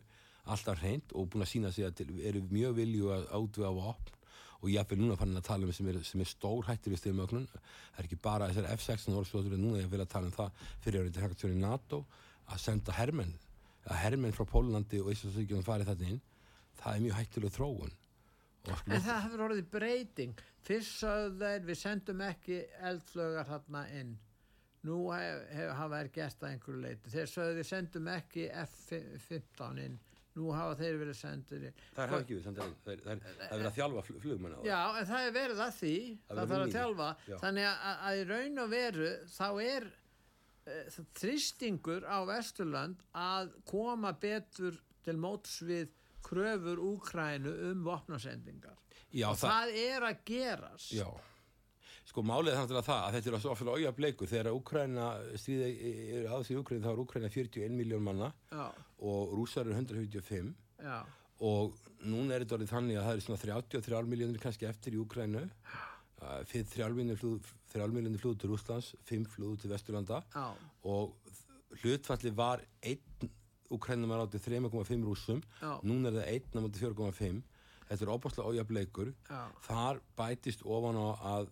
alltaf 0.52 0.80
hreint 0.82 1.14
og 1.16 1.30
búin 1.32 1.46
að 1.46 1.52
sína 1.52 1.72
sig 1.72 1.86
að 1.88 2.04
eru 2.28 2.42
mjög 2.50 2.76
vilju 2.80 3.12
að 3.16 3.28
átvega 3.38 3.72
á 3.72 3.76
opn 3.92 4.18
og 4.62 4.70
ég 4.70 4.94
er 4.94 5.00
núna 5.00 5.18
fannin 5.18 5.40
að 5.40 5.48
tala 5.48 5.68
um 5.68 5.74
sem 5.74 5.88
er, 5.90 6.02
sem 6.06 6.22
er 6.22 6.30
stór 6.30 6.68
hættir 6.68 6.94
við 6.94 7.02
styrmögnun 7.02 7.48
það 7.52 8.02
er 8.02 8.08
ekki 8.08 8.20
bara 8.24 8.50
þessar 8.52 8.72
F-16 8.76 9.20
orðsvöldur 9.20 9.56
en 9.58 9.64
núna 9.66 9.82
ég 9.82 9.92
vil 9.92 10.02
að 10.02 10.12
tala 10.12 10.30
um 10.30 10.36
það 10.36 10.66
fyrir 10.84 11.02
árið 11.02 11.16
til 11.16 11.24
hægastjóri 11.26 11.62
NATO 11.62 12.04
að 12.52 12.64
senda 12.66 12.96
hermenn 12.98 13.34
að 13.88 14.02
hermenn 14.04 14.36
frá 14.36 14.46
Pólandi 14.50 15.02
og 15.02 15.12
Íslandsvíkjum 15.14 15.66
farið 15.66 15.94
þetta 15.94 16.12
inn 16.14 16.22
það 16.80 16.96
er 16.96 17.04
mjög 17.06 17.18
hættileg 17.20 17.56
þróun. 17.58 17.94
En 18.86 19.02
það 19.02 19.24
hefur 19.26 19.44
orðið 19.48 19.70
breyting. 19.74 20.42
Fyrst 20.62 21.00
sagðu 21.02 21.40
þeir 21.42 21.64
við 21.66 21.80
sendum 21.82 22.20
ekki 22.22 22.60
eldflögar 22.92 23.48
hérna 23.50 23.82
inn. 24.00 24.12
Nú 24.86 25.00
hef, 25.14 25.42
hef, 25.54 25.72
hafa 25.78 25.98
þær 26.02 26.08
gert 26.14 26.44
að 26.46 26.52
einhverju 26.56 26.82
leiti 26.82 27.12
þeir 27.14 27.28
sagðu 27.30 27.58
við 27.60 27.68
sendum 27.70 28.08
ekki 28.14 28.46
F-15 28.64 29.82
inn. 29.86 30.00
Nú 30.38 30.52
hafa 30.56 30.78
þeir 30.80 30.96
verið 31.02 31.18
sendir 31.20 31.66
inn. 31.68 31.80
Það 31.96 32.04
er 32.06 32.14
ekki 32.22 32.36
við, 32.38 32.46
að 32.48 32.60
það 32.62 32.92
er- 32.94 33.02
er 33.02 33.18
er 33.18 33.58
verið 33.58 33.68
að 33.72 33.76
þjálfa 33.78 34.04
fl- 34.08 34.20
flugmenn 34.24 34.54
á 34.56 34.58
það. 34.62 34.70
Já, 34.70 34.80
en 35.02 35.10
það 35.10 35.26
er 35.28 35.34
verið 35.36 35.60
að 35.66 35.74
því, 35.82 35.96
Það 36.30 36.38
það, 36.38 36.52
þarf 36.54 36.66
að 36.68 36.76
þjálfa, 36.78 37.10
Já. 37.28 37.36
þannig 37.42 37.66
að, 37.72 37.98
að 38.08 38.22
í 38.22 38.24
raun 38.30 38.60
og 38.64 38.70
veru 38.72 39.10
þá 39.28 39.48
er 39.66 39.90
uh, 40.72 41.02
þristingur 41.20 42.08
á 42.08 42.18
Vesturland 42.32 43.04
að 43.18 43.52
koma 43.68 44.14
betur 44.14 44.80
til 45.04 45.18
móts 45.18 45.60
við 45.68 45.90
kröfur 46.26 46.82
Úkrænu 46.92 47.54
um 47.72 47.84
vopnasendingar. 47.86 48.78
Já, 49.12 49.28
og 49.32 49.40
það, 49.42 49.76
er 49.76 50.08
að 50.08 50.24
gerast. 50.28 50.94
Já, 50.96 51.08
sko 52.08 52.24
málið 52.26 52.54
er 52.54 52.60
þannig 52.62 52.80
að 52.80 52.90
það 52.90 53.06
að 53.06 53.16
þetta 53.18 53.32
er 53.32 53.44
svo 53.44 53.54
ofta 53.56 53.76
auja 53.76 53.94
bleikur 53.96 54.32
þegar 54.32 54.56
Úkræna 54.56 55.08
stríði 55.40 55.72
er 56.18 56.30
aðeins 56.30 56.52
í 56.52 56.60
Úkræna 56.60 56.86
þá 56.86 56.92
er 56.94 57.04
Úkræna 57.06 57.32
41 57.32 57.76
miljón 57.78 58.06
manna 58.08 58.32
Já, 58.52 58.66
og 59.12 59.36
rússar 59.38 59.68
eru 59.68 59.76
145 59.76 60.54
já, 60.82 60.98
og 61.48 61.78
núna 62.04 62.36
er 62.36 62.46
þetta 62.46 62.58
orðið 62.58 62.74
þannig 62.74 63.00
að 63.00 63.08
það 63.08 63.16
er 63.16 63.26
svona 63.28 63.44
33 63.46 64.12
miljónir 64.14 64.44
kannski 64.44 64.70
eftir 64.70 64.98
í 64.98 65.02
Úkrænu 65.04 65.46
fyrir 66.50 66.68
3 66.72 66.90
miljónir 66.96 68.22
flúðu 68.22 68.42
til 68.42 68.52
Rússlands 68.52 68.92
5 69.10 69.28
flúðu 69.36 69.62
til 69.64 69.72
Vesturlanda. 69.72 70.22
Já, 70.36 70.52
og 70.86 71.16
hlutfalli 71.82 72.34
var 72.36 72.62
1 72.82 73.30
Úkrænum 73.72 74.12
var 74.12 74.26
átið 74.26 74.48
3,5 74.50 75.08
rússum. 75.08 75.42
Já. 75.62 75.72
núna 75.84 76.12
er 76.12 76.20
það 76.20 76.30
1 76.36 76.54
náttúrulega 76.58 77.16
4,5 77.16 77.42
þetta 77.92 78.06
er 78.06 78.12
óbáslega 78.14 78.48
ója 78.48 78.64
bleikur 78.68 79.10
já, 79.28 79.42
þar 79.68 80.00
bætist 80.20 80.64
ofan 80.64 81.00
á 81.00 81.08
að 81.36 81.50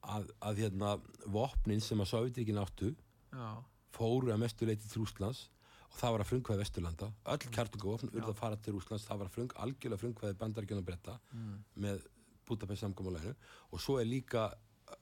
að, 0.00 0.30
að 0.40 0.60
hérna 0.64 0.92
vopnin 1.28 1.82
sem 1.84 2.00
að 2.00 2.10
Sovjetíkin 2.12 2.60
áttu 2.60 2.92
já, 2.94 3.48
fóru 3.92 4.32
að 4.32 4.40
mestu 4.44 4.68
leiti 4.68 4.88
til 4.88 5.02
Rússlands 5.02 5.48
og 5.90 5.98
það 5.98 6.14
var 6.14 6.22
að 6.22 6.30
frumkvæði 6.30 6.62
Vesturlanda. 6.62 7.08
Öll 7.34 7.50
kjartungavopn 7.50 8.12
urða 8.14 8.30
að 8.30 8.38
fara 8.38 8.58
til 8.62 8.76
Rússlands. 8.76 9.04
Það 9.08 9.18
var 9.20 9.26
að 9.28 9.34
frung, 9.34 9.54
algjörlega 9.64 10.02
frumkvæði 10.04 10.36
bandaríkjana 10.38 10.84
bretta 10.86 11.16
með 11.74 12.04
Budapest 12.46 12.84
samkomuleginu 12.86 13.34
og 13.74 13.82
svo 13.82 13.98
er 14.00 14.06
líka 14.06 14.46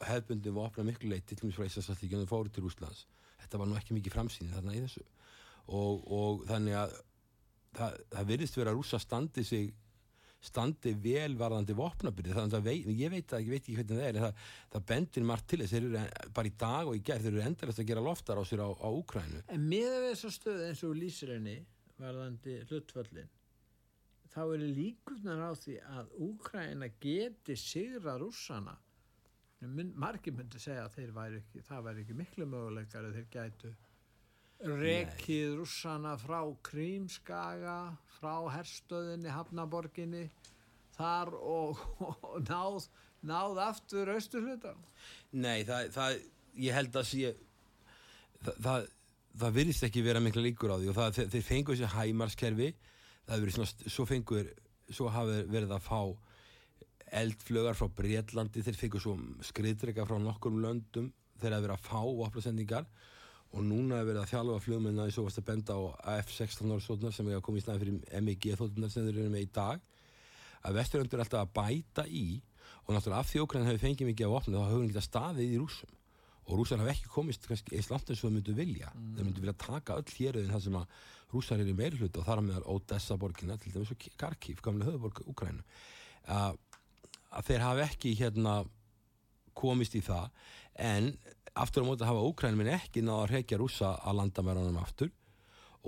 hefbundin 0.09 0.57
vopna 0.57 0.85
miklu 0.89 1.13
leiti 1.13 1.37
til 1.37 1.45
og 1.45 1.51
með 1.53 1.59
frá 1.61 1.69
Íslandsallíkjana 1.69 2.29
fóru 2.29 2.51
til 2.51 2.65
Rússlands. 2.65 3.05
Þetta 3.39 3.61
var 3.61 3.69
nú 3.69 3.77
ekki 3.79 3.95
mikið 3.95 4.17
framsýni 4.17 4.51
þarna 4.57 4.75
í 4.75 4.83
þessu 4.87 5.05
og, 5.69 6.09
og 6.13 6.47
þannig 6.49 6.79
að 6.81 6.97
það, 7.79 8.01
það 8.15 8.33
virðist 8.33 8.59
vera 8.59 8.73
að 8.73 8.81
rússa 8.81 9.01
standi 9.03 9.45
sig 9.47 9.71
standi 10.49 10.93
vel 11.03 11.35
varðandi 11.39 11.75
vopnabyrði. 11.75 12.35
Þannig 12.37 12.59
að 12.59 12.69
vei, 12.69 12.77
ég 13.01 13.11
veit 13.11 13.33
að 13.35 13.47
ég 13.47 13.55
veit 13.55 13.65
ekki 13.65 13.79
hvernig 13.81 13.99
það 13.99 14.05
er 14.09 14.19
það, 14.23 14.45
það 14.75 14.85
bendir 14.93 15.27
margt 15.27 15.49
til 15.51 15.59
þess. 15.63 15.73
Þeir 15.75 15.89
eru 15.89 16.29
bara 16.37 16.51
í 16.51 16.55
dag 16.63 16.91
og 16.91 16.99
í 16.99 17.03
gerð 17.09 17.27
þeir 17.27 17.33
eru 17.33 17.47
endalast 17.49 17.83
að 17.83 17.89
gera 17.91 18.05
loftar 18.07 18.39
á 18.39 18.45
sér 18.47 18.63
á, 18.63 18.69
á 18.71 18.89
Úkrænu 18.89 19.43
En 19.51 19.67
með 19.67 19.89
við 19.89 20.07
þessa 20.13 20.31
stöð 20.37 20.63
eins 20.69 20.85
og 20.87 20.95
lýsir 20.99 21.35
henni 21.35 21.57
varðandi 21.99 22.61
hlutföllin 22.69 23.35
þá 24.29 24.43
eru 24.45 24.69
líkurnar 24.77 25.41
á 25.43 25.53
því 25.59 25.79
að 25.89 26.13
Úkraina 26.29 26.89
geti 27.03 27.57
sigra 27.59 28.19
rússana. 28.21 28.77
Margir 29.99 30.37
myndi 30.37 30.61
segja 30.63 30.85
að 30.87 31.15
væri 31.17 31.41
ekki 31.41 31.65
það 31.67 31.87
væri 31.89 32.05
ekki 32.05 32.19
miklu 32.19 32.47
möguleikar 32.47 33.09
að 33.09 33.17
þeir 33.19 33.31
gætu 33.33 33.73
rekið 34.59 35.59
rússana 35.61 36.17
frá 36.19 36.41
Krímskaga 36.67 37.79
frá 38.19 38.35
herstöðinni 38.51 39.31
Hafnaborginni 39.31 40.25
þar 40.97 41.35
og, 41.39 41.79
og 42.03 42.41
náð, 42.49 42.89
náð 43.23 43.61
aftur 43.69 44.11
austurhluta 44.17 44.75
Nei, 45.31 45.63
það, 45.69 45.93
það 45.95 46.17
ég 46.59 46.75
held 46.75 46.99
að 46.99 47.07
sé 47.07 47.35
það, 48.43 48.55
það, 48.67 48.89
það 49.43 49.59
virðist 49.61 49.87
ekki 49.87 50.07
vera 50.07 50.23
mikla 50.23 50.43
líkur 50.43 50.75
á 50.75 50.77
því 50.81 50.91
og 50.91 50.99
það, 50.99 51.21
þeir, 51.35 51.45
fengu 51.51 51.77
þessi 51.77 51.93
hæmarskerfi 51.95 52.73
það 53.29 53.45
verið 53.45 53.59
svona, 53.59 53.93
svo 53.95 54.09
fengur 54.09 54.51
svo 54.89 55.13
hafi 55.13 55.45
verið 55.53 55.77
að 55.77 55.87
fá 55.87 56.01
eldflögar 57.19 57.79
frá 57.79 57.87
Breitlandi 57.95 58.65
þeir 58.65 58.81
fengu 58.81 59.01
svo 59.01 59.15
skriðdrega 59.47 60.09
frá 60.09 60.19
nokkur 60.21 60.59
löndum 60.59 61.13
þeir 61.39 61.55
hafi 61.55 61.69
verið 61.69 61.77
að 61.77 61.87
fá 61.87 62.01
vopnasendingar 62.03 62.91
og 62.91 63.17
núna 63.65 63.99
hefur 63.99 64.11
verið 64.11 64.23
að 64.23 64.33
þjálfa 64.33 64.63
flugmenna 64.65 65.07
eins 65.09 65.19
og 65.19 65.29
varst 65.29 65.41
að 65.41 65.47
benda 65.49 65.77
á 65.77 65.81
AF-16 66.19 66.75
ársóknar 66.75 67.15
sem 67.17 67.31
hefur 67.31 67.45
komið 67.47 67.63
í 67.63 67.65
snæði 67.65 67.85
fyrir 67.85 68.25
MIG 68.27 68.49
þóttunar 68.61 68.93
sem 68.93 69.07
þeir 69.07 69.21
eru 69.23 69.33
með 69.33 69.47
í 69.47 69.53
dag. 69.57 69.85
Að 70.69 70.81
vesturöndur 70.81 71.19
er 71.19 71.25
alltaf 71.25 71.45
að 71.47 71.55
bæta 71.57 72.05
í 72.09 72.27
og 72.85 72.91
náttúrulega 72.93 73.23
af 73.23 73.31
því 73.31 73.45
Ókræn 73.45 73.69
hefur 73.69 73.85
fengið 73.87 74.11
mikið 74.11 74.29
á 74.29 74.37
opnu 74.37 74.57
þá 74.57 74.67
hefur 74.67 74.83
hann 74.83 74.91
getað 74.93 75.09
staðið 75.09 75.55
í 75.55 75.61
rúsum 75.63 75.95
og 76.49 76.57
rúsar 76.57 76.81
hafa 76.81 76.95
ekki 76.95 77.11
komist 77.13 77.45
eins 77.49 77.91
langt 77.93 78.09
eins 78.09 78.23
og 78.23 78.29
þau 78.29 78.35
myndu 78.37 78.55
vilja. 78.57 78.93
Þau 78.93 79.25
myndu 79.25 79.43
vilja 79.45 79.57
taka 79.61 79.99
öll 80.01 80.15
héröðin 80.17 80.53
það 80.55 80.65
sem 80.65 80.79
að 80.81 81.01
rúsar 81.33 81.61
eru 81.61 81.75
meiri 81.77 82.01
hluti 82.01 82.21
og 82.21 82.29
þar 82.29 82.45
meðal 82.45 82.65
Odessa 82.73 83.19
borgina 83.21 83.59
til 83.61 83.75
dæmis 83.75 83.93
og 83.93 84.07
Kharkiv, 84.17 84.63
gamlega 84.65 84.95
höfuborg 84.95 85.21
Úkrænu 85.29 85.65
að, 86.29 86.57
að 87.33 87.51
þeir 87.51 87.65
hafa 87.65 87.85
ekki 87.85 88.15
hérna 88.17 88.55
komist 89.59 89.97
í 89.99 90.03
það. 90.05 90.31
En 90.79 91.11
aftur 91.63 91.85
á 91.85 91.89
móti 91.89 92.07
hafa 92.09 92.23
Úkræn 92.29 92.57
minn 92.59 92.71
ekki 92.73 93.03
náða 93.03 93.25
að 93.27 93.33
reykja 93.35 93.59
rúsa 93.61 93.91
að 94.03 94.19
landamærunum 94.21 94.79
aftur. 94.83 95.11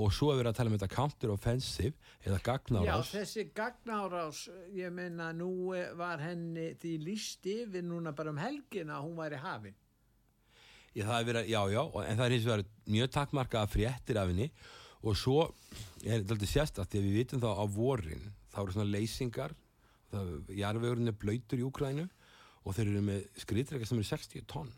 Og 0.01 0.13
svo 0.15 0.31
er 0.33 0.39
verið 0.39 0.53
að 0.53 0.57
tala 0.57 0.71
um 0.71 0.77
þetta 0.79 0.95
counter 0.95 1.33
offensive 1.35 1.95
eða 2.25 2.39
Já, 2.39 2.45
gagnárás 2.47 3.11
þessi 3.13 3.45
gagnárás, 3.55 4.43
ég 4.73 4.93
meina, 4.95 5.33
nú 5.35 5.51
var 5.99 6.23
henni 6.23 6.75
því 6.81 6.93
líst 7.05 7.47
yfir 7.51 7.83
núna 7.85 8.13
bara 8.17 8.31
um 8.31 8.39
helgina 8.39 9.01
hún 9.03 9.17
væri 9.19 9.41
hafin. 9.43 9.75
Já, 10.95 11.05
það 11.07 11.17
er 11.21 11.27
verið, 11.31 11.49
já, 11.51 11.61
já, 11.75 11.81
og- 11.83 12.05
en 12.05 12.17
það 12.19 12.25
er 12.27 12.31
hins 12.37 12.45
vegar 12.47 12.65
mjög 12.87 13.11
takmarkaða 13.17 13.71
fréttir 13.71 14.17
af 14.17 14.29
henni. 14.29 14.51
Og 15.03 15.17
svo 15.17 15.43
er 16.05 16.21
þetta 16.23 16.35
alltaf 16.37 16.51
sérstætt 16.55 16.91
því 16.93 16.99
að 16.99 17.05
við 17.09 17.19
vitum 17.19 17.41
þá 17.41 17.51
á 17.57 17.65
vorin 17.67 18.33
þá 18.53 18.59
eru 18.63 18.73
svona 18.73 18.91
leysingar 18.91 19.55
jarðvegurinn 20.13 21.09
er 21.11 21.17
blöytur 21.19 21.61
í 21.61 21.67
Úkrænu 21.67 22.07
og 22.67 22.75
þeir 22.77 22.89
eru 22.91 23.03
með 23.07 23.27
skriðdrega 23.45 23.87
sem 23.89 24.01
eru 24.01 24.09
60 24.09 24.47
tonn 24.51 24.73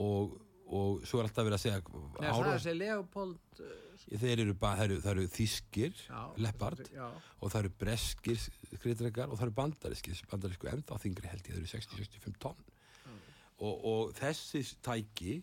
og, 0.00 0.34
og 0.72 1.04
svo 1.08 1.20
er 1.20 1.28
alltaf 1.28 1.46
verið 1.46 1.58
að 1.58 1.64
segja 1.66 1.80
Nei, 1.82 2.26
það 2.26 2.40
er 2.40 2.50
þessi 2.52 2.74
Leopold, 2.78 3.60
uh, 3.60 4.04
þeir 4.22 4.44
eru 4.44 4.56
það 4.62 4.84
eru, 4.86 4.98
það 5.04 5.12
eru 5.12 5.28
þýskir 5.36 6.02
leppard 6.46 6.82
og 6.96 7.52
það 7.52 7.60
eru 7.62 7.72
breskir 7.82 8.44
skriðdregar 8.72 9.30
og 9.30 9.38
það 9.40 9.46
eru 9.48 9.56
bandarískir 9.60 10.22
bandarísku 10.32 10.70
ennþá 10.72 11.00
þingri 11.04 11.32
held 11.32 11.48
ég, 11.48 11.56
það 11.56 11.62
eru 11.62 11.72
60-65 11.76 12.38
tonn. 12.42 12.68
Og, 13.62 13.74
og 13.86 14.14
þessi 14.18 14.64
tæki 14.82 15.36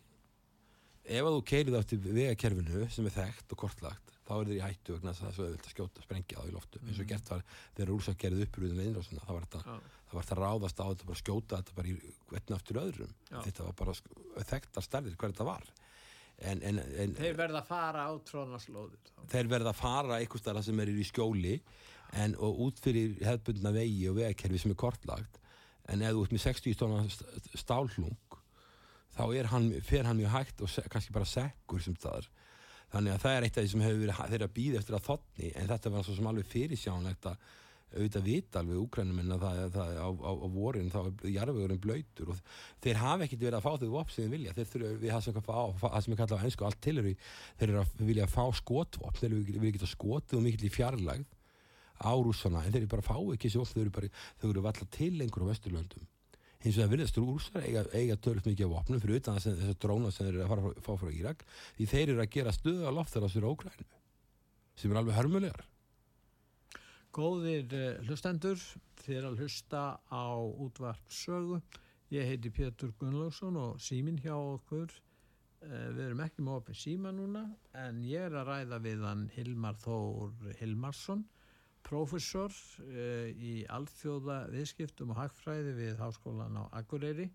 ef 1.10 1.26
að 1.26 1.36
þú 1.38 1.44
keirið 1.54 1.78
átti 1.80 2.00
vegakerfinu 2.04 2.88
sem 2.92 3.08
er 3.08 3.16
þekkt 3.16 3.56
og 3.56 3.62
kortlagt 3.64 4.19
þá 4.30 4.34
er 4.40 4.50
þeir 4.52 4.58
í 4.60 4.64
hættu 4.64 4.96
vegna 4.98 5.14
þess 5.18 5.26
að 5.26 5.34
það 5.34 5.44
er 5.44 5.50
auðvitað 5.50 5.70
að 5.70 5.74
skjóta 5.76 6.06
sprengja 6.06 6.40
á 6.40 6.44
í 6.46 6.54
loftu 6.54 6.82
eins 6.86 7.02
og 7.04 7.10
gert 7.10 7.32
var 7.34 7.44
þegar 7.76 7.90
rúsa 7.92 8.14
gerði 8.24 8.46
upprúðum 8.48 8.82
innrásina 8.86 9.26
þá 9.26 9.32
var 9.34 9.48
þetta 9.50 9.62
það 9.66 10.16
var 10.20 10.28
þetta 10.30 10.40
ráðast 10.44 10.80
á 10.80 10.86
þetta 10.92 11.10
bara 11.10 11.22
skjóta 11.24 11.60
þetta 11.64 11.78
bara 11.80 11.92
í 11.92 11.96
hvernig 12.30 12.56
aftur 12.60 12.82
öðrum 12.84 13.14
Já. 13.34 13.40
þetta 13.50 13.68
var 13.70 13.78
bara 13.84 13.98
sk- 13.98 14.46
þekktar 14.54 14.86
stærðir 14.88 15.18
hver 15.20 15.34
þetta 15.34 15.50
var 15.50 15.68
en, 16.40 16.62
en, 16.70 16.80
en 17.04 17.16
þeir 17.20 17.36
verða 17.42 17.60
að 17.64 17.68
fara 17.68 18.06
á 18.08 18.12
trónaslóðir. 18.30 19.02
þá. 19.12 19.22
þeir 19.34 19.50
verða 19.52 19.74
að 19.74 19.80
fara 19.82 20.20
einhvers 20.22 20.46
staðar 20.46 20.64
sem 20.70 20.80
er 20.86 20.94
í 20.94 21.04
skjóli 21.10 21.58
en, 22.16 22.36
og 22.40 22.62
út 22.70 22.80
fyrir 22.82 23.18
hefðbundna 23.28 23.74
vegi 23.76 24.06
og 24.10 24.16
vegakerfi 24.22 24.62
sem 24.64 24.72
er 24.74 24.80
kortlagt 24.86 25.36
en 25.90 26.02
ef 26.06 26.14
þú 26.16 26.24
ert 26.26 26.34
með 26.38 26.46
60 26.46 26.78
tóna 26.80 27.02
st- 27.12 27.58
stálhlung 27.60 28.16
þá 29.20 29.24
er 29.36 29.50
hann, 29.52 29.72
fer 29.84 30.06
hann 30.08 30.18
mjög 30.22 30.32
hægt 30.38 30.62
og 30.64 30.72
kannski 30.94 31.14
bara 31.16 31.28
sekkur 31.28 31.82
sem 31.84 31.98
staðar 32.00 32.30
þannig 32.94 33.16
að 33.16 33.24
það 33.24 33.38
er 33.38 33.48
eitt 33.48 33.58
af 33.58 33.66
því 33.66 33.72
sem 33.74 33.86
hefur 33.86 34.04
verið 34.04 34.22
þeirra 34.34 34.52
býð 34.58 34.78
eftir 34.80 34.98
að 34.98 35.08
þotni 35.08 35.50
en 35.56 35.72
þetta 35.74 35.94
var 35.96 36.06
svo 36.06 36.18
sem 36.18 36.30
alveg 36.30 36.54
fyrirsjánlegt 36.54 37.30
að 37.30 37.50
auðvitað 37.90 38.26
vita 38.28 38.62
alveg 38.62 38.82
úkrænum 38.84 39.22
en 39.24 39.34
að 39.34 39.44
það, 39.44 39.60
það 39.74 39.96
á, 39.98 40.10
á, 40.14 40.30
á 40.30 40.48
vorin 40.54 40.92
þá 40.94 41.00
er 41.02 41.32
jarðvegurinn 41.34 41.82
blöytur 41.82 42.34
og 42.34 42.44
þeir 42.84 43.02
hafa 43.02 43.26
ekkert 43.26 43.46
verið 43.46 43.58
að 43.58 43.66
fá 43.66 43.72
þau 43.82 43.90
vopn 43.96 44.14
sem 44.14 44.26
þeir 44.26 44.34
vilja. 44.36 44.54
Þeir 44.58 44.70
þurfa 44.74 44.92
við 45.02 45.14
það 45.16 45.26
sem, 45.26 45.40
sem 46.06 46.14
er 46.14 46.22
kallað 46.22 46.38
á 46.38 46.46
ennsku 46.46 46.68
allt 46.70 46.82
til 46.86 46.96
eru 47.02 47.16
þeir 47.58 47.68
eru 47.72 47.82
að 47.82 48.06
vilja 48.12 48.30
fá 48.30 48.44
skotvopn. 48.62 49.20
Þeir 49.24 49.36
vilja 49.50 49.74
geta 49.80 49.90
skotið 49.90 50.38
og 50.38 50.46
mikill 50.46 50.70
í 50.70 50.74
fjarlægð 50.76 51.26
á 52.00 52.14
rússana 52.14 52.62
en 52.62 52.72
þeir 52.72 52.84
eru 52.84 52.94
bara 52.94 53.06
að 53.08 53.10
fá 53.10 53.18
ekki 53.34 53.50
þessi 53.50 53.64
vopn 53.64 53.74
þau 53.74 53.84
eru 53.88 53.98
bara 53.98 54.14
þau 54.38 54.50
eru 54.52 54.66
valla 54.70 54.90
til 54.94 55.12
lengur 55.18 55.50
á 55.50 56.19
vesturlöndum 56.60 56.66
hins 56.66 56.78
vegar 56.78 56.92
virðast 56.92 57.18
rússar 57.18 57.64
eiga, 57.64 57.86
eiga 57.94 58.16
tölvöld 58.20 58.46
mikið 58.46 58.68
vopnum 58.68 59.00
fyrir 59.00 59.20
utan 59.22 59.40
þess 59.40 59.48
að 59.48 59.80
dróna 59.80 60.12
sem 60.12 60.26
þeir 60.26 60.36
eru 60.36 60.44
að 60.44 60.50
fara 60.50 60.62
að 60.68 60.82
fá 60.84 60.94
frá 61.00 61.10
Írak 61.12 61.46
því 61.78 61.86
þeir 61.88 62.10
eru 62.10 62.22
að 62.22 62.32
gera 62.34 62.52
stöða 62.52 62.92
loftar 62.92 63.24
á 63.24 63.30
sér 63.32 63.48
ógrænu 63.48 63.86
sem 64.76 64.92
er 64.92 65.00
alveg 65.00 65.16
hörmulegar 65.16 65.64
Góðir 67.10 67.72
uh, 67.74 68.04
hlustendur, 68.06 68.60
er 69.10 69.26
að 69.26 69.40
hlusta 69.42 69.98
á 70.14 70.30
útvarp 70.38 71.10
sögu. 71.10 71.58
Ég 72.14 72.28
heiti 72.30 72.52
Pétur 72.54 72.92
Gunnlaugsson 73.00 73.58
og 73.58 73.80
símin 73.82 74.20
hjá 74.22 74.36
okkur. 74.36 74.94
Uh, 75.64 75.90
við 75.96 76.04
erum 76.06 76.22
ekki 76.22 76.46
með 76.46 76.60
opið 76.60 76.78
síma 76.84 77.10
núna, 77.12 77.48
en 77.74 78.04
ég 78.06 78.28
er 78.28 78.38
að 78.38 78.52
ræða 78.52 78.80
við 78.86 79.02
hann 79.08 79.26
Hilmar 79.34 79.80
Þór 79.82 80.54
Hilmarsson, 80.62 81.26
prófessor 81.90 82.54
eh, 82.86 83.32
í 83.34 83.54
alþjóða 83.70 84.44
viðskiptum 84.54 85.14
og 85.14 85.24
hagfræði 85.24 85.74
við 85.78 85.98
Háskólan 86.02 86.60
á 86.62 86.64
Akureyri 86.78 87.30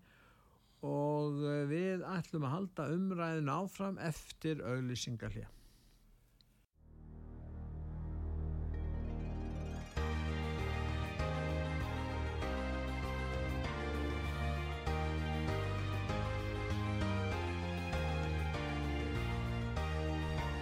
og 0.85 1.43
eh, 1.43 1.65
við 1.69 2.05
ætlum 2.07 2.47
að 2.47 2.55
halda 2.55 2.87
umræðin 2.95 3.51
áfram 3.51 3.99
eftir 3.99 4.63
auðlýsingarlið. 4.63 5.51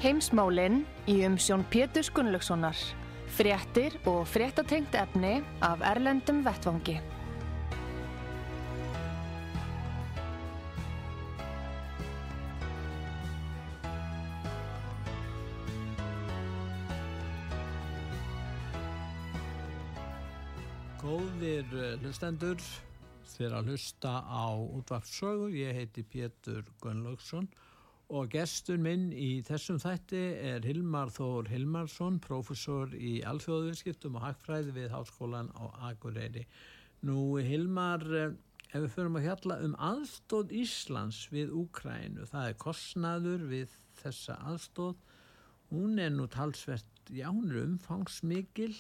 Heimsmálinn 0.04 0.82
í 1.08 1.22
umsjón 1.24 1.64
Pétur 1.72 2.10
Gunnlöksonar. 2.12 2.76
Fréttir 3.34 3.96
og 4.06 4.28
fréttatengt 4.30 4.94
efni 4.94 5.40
af 5.66 5.82
Erlendum 5.90 6.44
Vettvangi. 6.46 7.00
Góðir 21.02 21.74
eh, 21.74 21.98
hlustendur, 22.04 22.62
þér 23.34 23.58
að 23.58 23.74
hlusta 23.74 24.14
á 24.30 24.54
útvarpsögu. 24.54 25.50
Ég 25.58 25.74
heiti 25.82 26.06
Pétur 26.06 26.70
Gunnlaugsson 26.86 27.50
og 27.50 27.73
gestur 28.30 28.78
minn 28.78 29.08
í 29.18 29.42
þessum 29.42 29.80
þætti 29.82 30.20
er 30.46 30.66
Hilmar 30.68 31.10
Þór 31.10 31.48
Hilmarsson, 31.50 32.20
professor 32.22 32.92
í 32.94 33.16
alþjóðuðskiptum 33.26 34.20
og 34.20 34.26
hagfræði 34.28 34.76
við 34.76 34.94
Háskólan 34.94 35.50
á 35.58 35.90
Akureyri. 35.90 36.44
Nú 37.10 37.40
Hilmar, 37.42 38.06
eh, 38.14 38.36
ef 38.70 38.84
við 38.84 38.94
förum 38.94 39.18
að 39.18 39.26
hjalla 39.28 39.58
um 39.66 39.74
aðstóð 39.90 40.54
Íslands 40.62 41.24
við 41.34 41.56
Úkrænu, 41.64 42.28
það 42.30 42.52
er 42.52 42.60
kostnaður 42.62 43.48
við 43.50 43.74
þessa 44.04 44.38
aðstóð. 44.52 44.96
Hún 45.74 45.98
er 45.98 46.14
nú 46.14 46.30
talsvert, 46.30 46.94
já 47.10 47.32
hún 47.32 47.50
er 47.50 47.64
umfangsmikil 47.66 48.76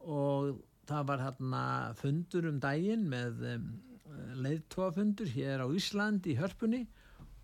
og 0.00 0.60
það 0.84 1.08
var 1.08 1.24
hérna 1.24 1.64
fundur 1.96 2.52
um 2.52 2.60
daginn 2.60 3.08
með 3.08 3.42
um, 3.54 3.66
leiðtóafundur 4.44 5.32
hér 5.32 5.64
á 5.64 5.66
Ísland 5.72 6.28
í 6.28 6.36
hörpunni 6.36 6.84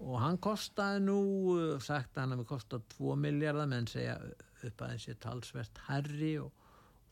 og 0.05 0.19
hann 0.21 0.37
kostaði 0.43 1.01
nú, 1.07 1.21
uh, 1.55 1.79
sagt 1.83 2.17
að 2.17 2.23
hann 2.23 2.37
hefði 2.37 2.51
kostað 2.51 2.85
2 2.99 3.17
miljardar 3.25 3.71
menn 3.71 3.88
segja 3.90 4.19
upp 4.21 4.85
að 4.85 4.95
þessi 4.95 5.17
talsvert 5.23 5.81
herri 5.88 6.37
og 6.43 6.53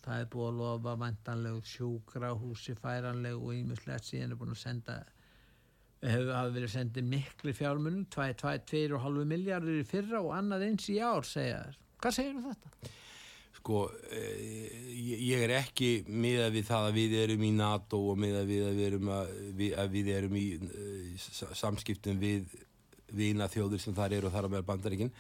það 0.02 0.20
er 0.20 0.31
búið 0.33 0.48
að 0.48 0.61
lofa 0.61 0.94
vantanleg 1.00 1.66
sjúkrahúsi 1.72 2.76
færanleg 2.78 3.37
og 3.38 3.52
ímislegt 3.57 4.09
síðan 4.09 4.35
er 4.35 4.40
búin 4.40 4.57
að 4.57 4.64
senda 4.64 5.02
hefur 6.02 6.33
hafi 6.35 6.57
verið 6.57 6.72
sendið 6.72 7.07
miklu 7.12 7.55
fjármunum 7.55 8.09
2,5 8.11 9.22
miljardur 9.31 9.78
í 9.78 9.87
fyrra 9.87 10.22
og 10.24 10.35
annað 10.35 10.66
eins 10.66 10.88
í 10.90 10.98
ár 10.98 11.26
segja 11.26 11.62
þér. 11.62 11.78
Hvað 12.02 12.16
segir 12.16 12.35
þú 12.40 12.50
þetta? 12.50 12.90
Sko, 13.62 13.81
eh, 14.11 14.96
ég 14.98 15.44
er 15.44 15.52
ekki 15.61 15.90
miða 16.11 16.48
við 16.50 16.66
það 16.66 16.88
að 16.88 16.96
við 16.98 17.14
erum 17.20 17.44
í 17.46 17.52
NATO 17.55 18.00
og 18.11 18.18
miða 18.18 18.42
við 18.48 18.64
að 18.66 18.81
við 18.81 18.88
erum, 18.88 19.12
að, 19.14 19.33
að 19.85 19.92
við 19.92 20.11
erum 20.16 20.38
í 20.40 20.46
uh, 20.59 21.28
samskiptum 21.61 22.18
við 22.18 22.57
vina 23.16 23.48
þjóður 23.53 23.83
sem 23.85 23.96
þar 23.96 24.16
eru 24.18 24.29
og 24.31 24.35
þar 24.37 24.48
á 24.48 24.53
meðal 24.53 24.68
bandaríkinn 24.70 25.12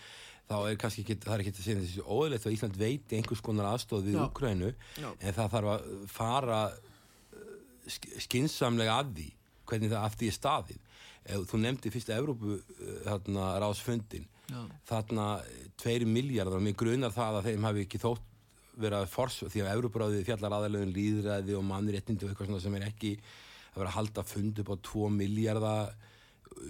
þá 0.48 0.56
er 0.68 0.78
kannski 0.80 1.04
ekki, 1.04 1.18
það 1.22 1.34
er 1.34 1.42
ekki 1.44 1.52
að 1.52 1.66
segja 1.66 1.82
þessi 1.82 2.02
óðilegt 2.02 2.46
að 2.46 2.56
Ísland 2.56 2.78
veiti 2.80 3.18
einhvers 3.18 3.44
konar 3.44 3.68
aðstóð 3.72 4.08
við 4.08 4.18
Ukrænu 4.24 4.72
en 5.12 5.36
það 5.36 5.52
þarf 5.54 5.70
að 5.72 5.86
fara 6.12 6.58
skinsamlega 8.26 8.98
að 8.98 9.14
því 9.16 9.28
hvernig 9.70 9.92
það 9.92 10.06
afti 10.08 10.28
er 10.28 10.36
staðið. 10.36 10.82
Þú 11.48 11.58
nefndi 11.62 11.90
fyrst 11.94 12.10
að 12.10 12.20
Evrópu 12.20 12.58
þarna 13.06 13.46
ráðsfundin 13.62 14.26
þarna 14.88 15.26
tveiri 15.80 16.06
miljardar 16.08 16.60
mér 16.60 16.76
grunar 16.76 17.14
það 17.14 17.38
að 17.38 17.48
þeim 17.48 17.66
hafi 17.68 17.84
ekki 17.86 18.00
þótt 18.02 18.28
vera 18.82 19.02
fors 19.06 19.38
því 19.44 19.62
að 19.62 19.72
Evrópuráðið 19.76 20.26
fjallar 20.26 20.56
aðalögum 20.58 20.92
líðræði 20.96 21.56
og 21.58 21.64
mannréttindi 21.68 22.26
og 22.26 22.32
eitthvað 22.32 22.62
sem 22.64 22.76
er 22.78 22.86
ekki 22.88 23.12
að 23.20 23.78
vera 23.78 23.92
að 23.92 23.96
halda 23.98 24.24
fund 24.26 24.60
upp 24.62 24.72
á 24.72 24.76
2 24.88 25.10
miljardar 25.16 25.94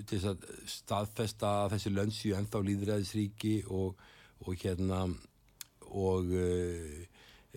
til 0.09 0.19
þess 0.19 0.29
að 0.33 0.47
staðfesta 0.75 1.53
þessi 1.73 1.95
lönnsju 1.95 2.37
ennþá 2.39 2.63
líðræðisríki 2.69 3.57
og, 3.71 3.99
og 4.45 4.63
hérna 4.63 5.03
og 5.93 6.31
uh, 6.33 7.03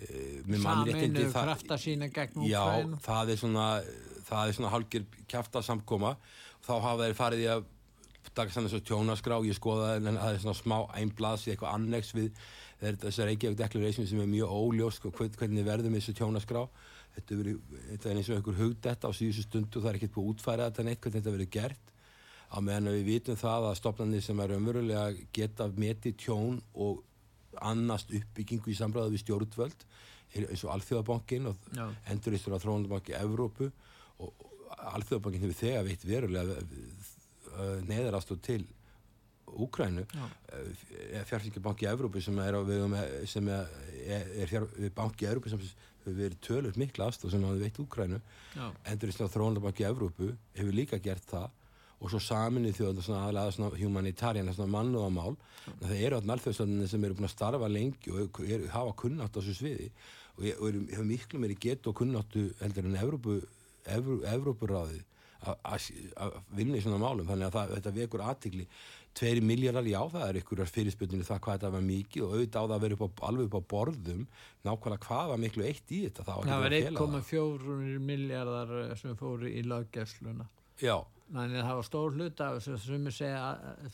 uh, 0.02 0.58
Saminu 0.62 1.28
krafta 1.32 1.78
sína 1.80 2.10
gegn 2.12 2.42
útfæðin 2.42 2.50
Já, 2.50 3.00
það 3.06 3.32
er 3.32 3.40
svona 3.44 3.70
það 4.26 4.42
er 4.42 4.58
svona 4.58 4.74
hálgir 4.74 5.08
kæft 5.30 5.56
að 5.56 5.66
samkoma 5.70 6.16
þá 6.66 6.74
hafa 6.74 7.06
þeir 7.06 7.18
farið 7.18 7.44
í 7.44 7.50
að 7.54 7.66
taka 8.36 8.52
sann 8.52 8.66
þessu 8.66 8.82
tjónaskrá, 8.84 9.38
ég 9.46 9.56
skoða 9.56 9.96
en 9.96 10.18
það 10.18 10.34
er 10.34 10.40
svona 10.42 10.58
smá 10.58 10.76
einblaðs 10.98 11.46
í 11.46 11.52
eitthvað 11.52 11.76
annex 11.78 12.12
við 12.16 12.32
þessar 13.00 13.30
Reykjavík 13.30 13.58
Declaration 13.60 14.08
sem 14.08 14.20
er 14.20 14.30
mjög 14.30 14.52
óljós 14.52 14.98
sko, 15.00 15.12
hvernig 15.16 15.64
verðum 15.64 15.96
þessu 15.96 16.16
tjónaskrá. 16.18 16.66
Þetta, 17.16 17.38
veri, 17.40 17.54
þetta 17.92 18.10
er 18.10 18.18
eins 18.18 18.28
og 18.28 18.36
einhver 18.36 18.58
hugdetta 18.58 19.08
á 19.08 19.12
síðustu 19.16 19.46
stundu 19.46 19.78
og 19.78 19.86
það 19.86 19.90
er 19.92 19.98
ekkert 20.00 20.16
búið 20.16 20.26
að 20.26 20.32
útfæra 20.34 20.66
þetta 20.68 20.84
neitt 20.84 21.00
hvernig 21.00 21.22
þetta 21.22 21.36
verið 21.36 21.52
gert 21.54 21.94
á 22.52 22.58
meðan 22.62 22.92
við 22.94 23.04
vitum 23.10 23.38
það 23.40 23.68
að 23.70 23.78
stopnarnir 23.80 24.24
sem 24.24 24.40
er 24.40 24.54
umverulega 24.56 25.26
geta 25.34 25.68
metið 25.76 26.16
tjón 26.24 26.60
og 26.74 27.02
annast 27.64 28.12
uppbyggingu 28.12 28.70
í 28.72 28.76
samræðu 28.78 29.14
við 29.14 29.24
stjórnvöld 29.24 29.86
eins 30.36 30.64
og 30.66 30.72
Alþjóðabankin 30.74 31.48
og 31.48 31.68
Já. 31.72 31.86
enduristur 32.12 32.56
á 32.56 32.60
Þróundabanki 32.60 33.14
Evrópu 33.16 33.70
og 34.20 34.46
Alþjóðabankin 34.92 35.46
hefur 35.46 35.60
þegar 35.62 35.86
veitt 35.86 36.04
verulega 36.04 36.58
neðarastóð 37.88 38.42
til 38.44 38.62
Úkrænu 39.46 40.02
fjárfengibanki 41.30 41.86
Evrópu 41.88 42.20
sem 42.20 42.38
er, 42.42 42.56
sem 43.30 43.48
er, 43.48 43.68
er 44.42 44.50
fjár, 44.50 44.66
banki 44.96 45.28
Evrópu 45.30 45.52
sem 45.52 45.62
hefur 45.62 46.18
verið 46.18 46.40
tölur 46.44 46.76
mikla 46.78 47.08
afstóð 47.08 47.32
sem 47.36 47.46
hafa 47.46 47.62
veitt 47.62 47.80
Úkrænu 47.80 48.20
enduristur 48.92 49.30
á 49.30 49.34
Þróundabanki 49.34 49.86
Evrópu 49.88 50.34
hefur 50.58 50.76
líka 50.76 51.00
gert 51.00 51.24
það 51.30 51.48
og 51.96 52.12
svo 52.12 52.20
saminni 52.20 52.74
þjóðan 52.76 53.04
svona 53.04 53.24
aðlega 53.26 53.54
svona 53.56 53.80
humanitarian, 53.80 54.52
svona 54.52 54.74
mannúðamál 54.74 55.32
mm. 55.32 55.80
það 55.80 55.96
eru 55.96 56.18
alltaf 56.18 56.34
alþjóðstöndinni 56.36 56.88
sem 56.90 57.06
eru 57.08 57.16
búin 57.16 57.28
að 57.28 57.34
starfa 57.34 57.70
lengi 57.72 58.12
og 58.12 58.40
er, 58.44 58.66
hafa 58.74 58.94
kunnátt 59.00 59.32
á 59.32 59.38
þessu 59.40 59.56
sviði. 59.56 59.90
Og, 60.36 60.46
og 60.58 60.66
eru, 60.68 60.84
hefur 60.92 61.08
miklu 61.08 61.40
meiri 61.40 61.56
gett 61.60 61.88
og 61.88 61.96
kunnáttu 61.96 62.50
heldur 62.60 62.88
en 62.88 62.98
Evrópu, 63.00 63.38
Evrópu, 63.88 64.26
Evrópuráði 64.34 65.02
að 65.46 66.36
vinna 66.56 66.78
í 66.78 66.82
svona 66.82 67.00
málum. 67.00 67.26
Þannig 67.28 67.48
að 67.48 67.56
það, 67.56 67.74
þetta 67.76 67.92
vekur 67.96 68.24
aðtikli 68.26 68.66
tveiri 69.16 69.42
miljardar, 69.46 69.86
já 69.88 70.00
það 70.12 70.24
er 70.26 70.38
ykkur 70.40 70.62
fyrirspöldinu 70.68 71.24
það 71.24 71.38
hvað 71.44 71.58
þetta 71.58 71.70
var 71.72 71.84
mikið 71.86 72.24
og 72.24 72.34
auðvitað 72.34 72.56
á 72.60 72.66
það 72.66 72.74
að 72.76 72.82
vera 72.84 72.96
upp 72.96 73.04
á, 73.06 73.08
alveg 73.28 73.46
upp 73.46 73.56
á 73.56 73.62
borðum 73.72 74.26
nákvæmlega 74.66 75.06
hvað 75.06 75.30
var 75.30 75.40
miklu 75.44 75.64
eitt 75.70 75.94
í 75.94 76.02
þetta. 76.04 76.26
Það 76.26 76.64
var 76.66 76.76
1,4 76.80 77.78
miljardar 78.10 78.74
sem 79.00 79.16
fóru 79.16 79.48
í 79.48 79.64
laggefsluna 79.64 80.48
já. 80.82 80.96
Þannig 81.26 81.58
að 81.58 81.64
það 81.66 81.76
var 81.76 81.86
stór 81.88 82.12
hlut 82.14 82.40
af 82.44 82.56
þess 82.56 82.68
að 82.70 82.82
þau 82.86 83.14
segja 83.16 83.46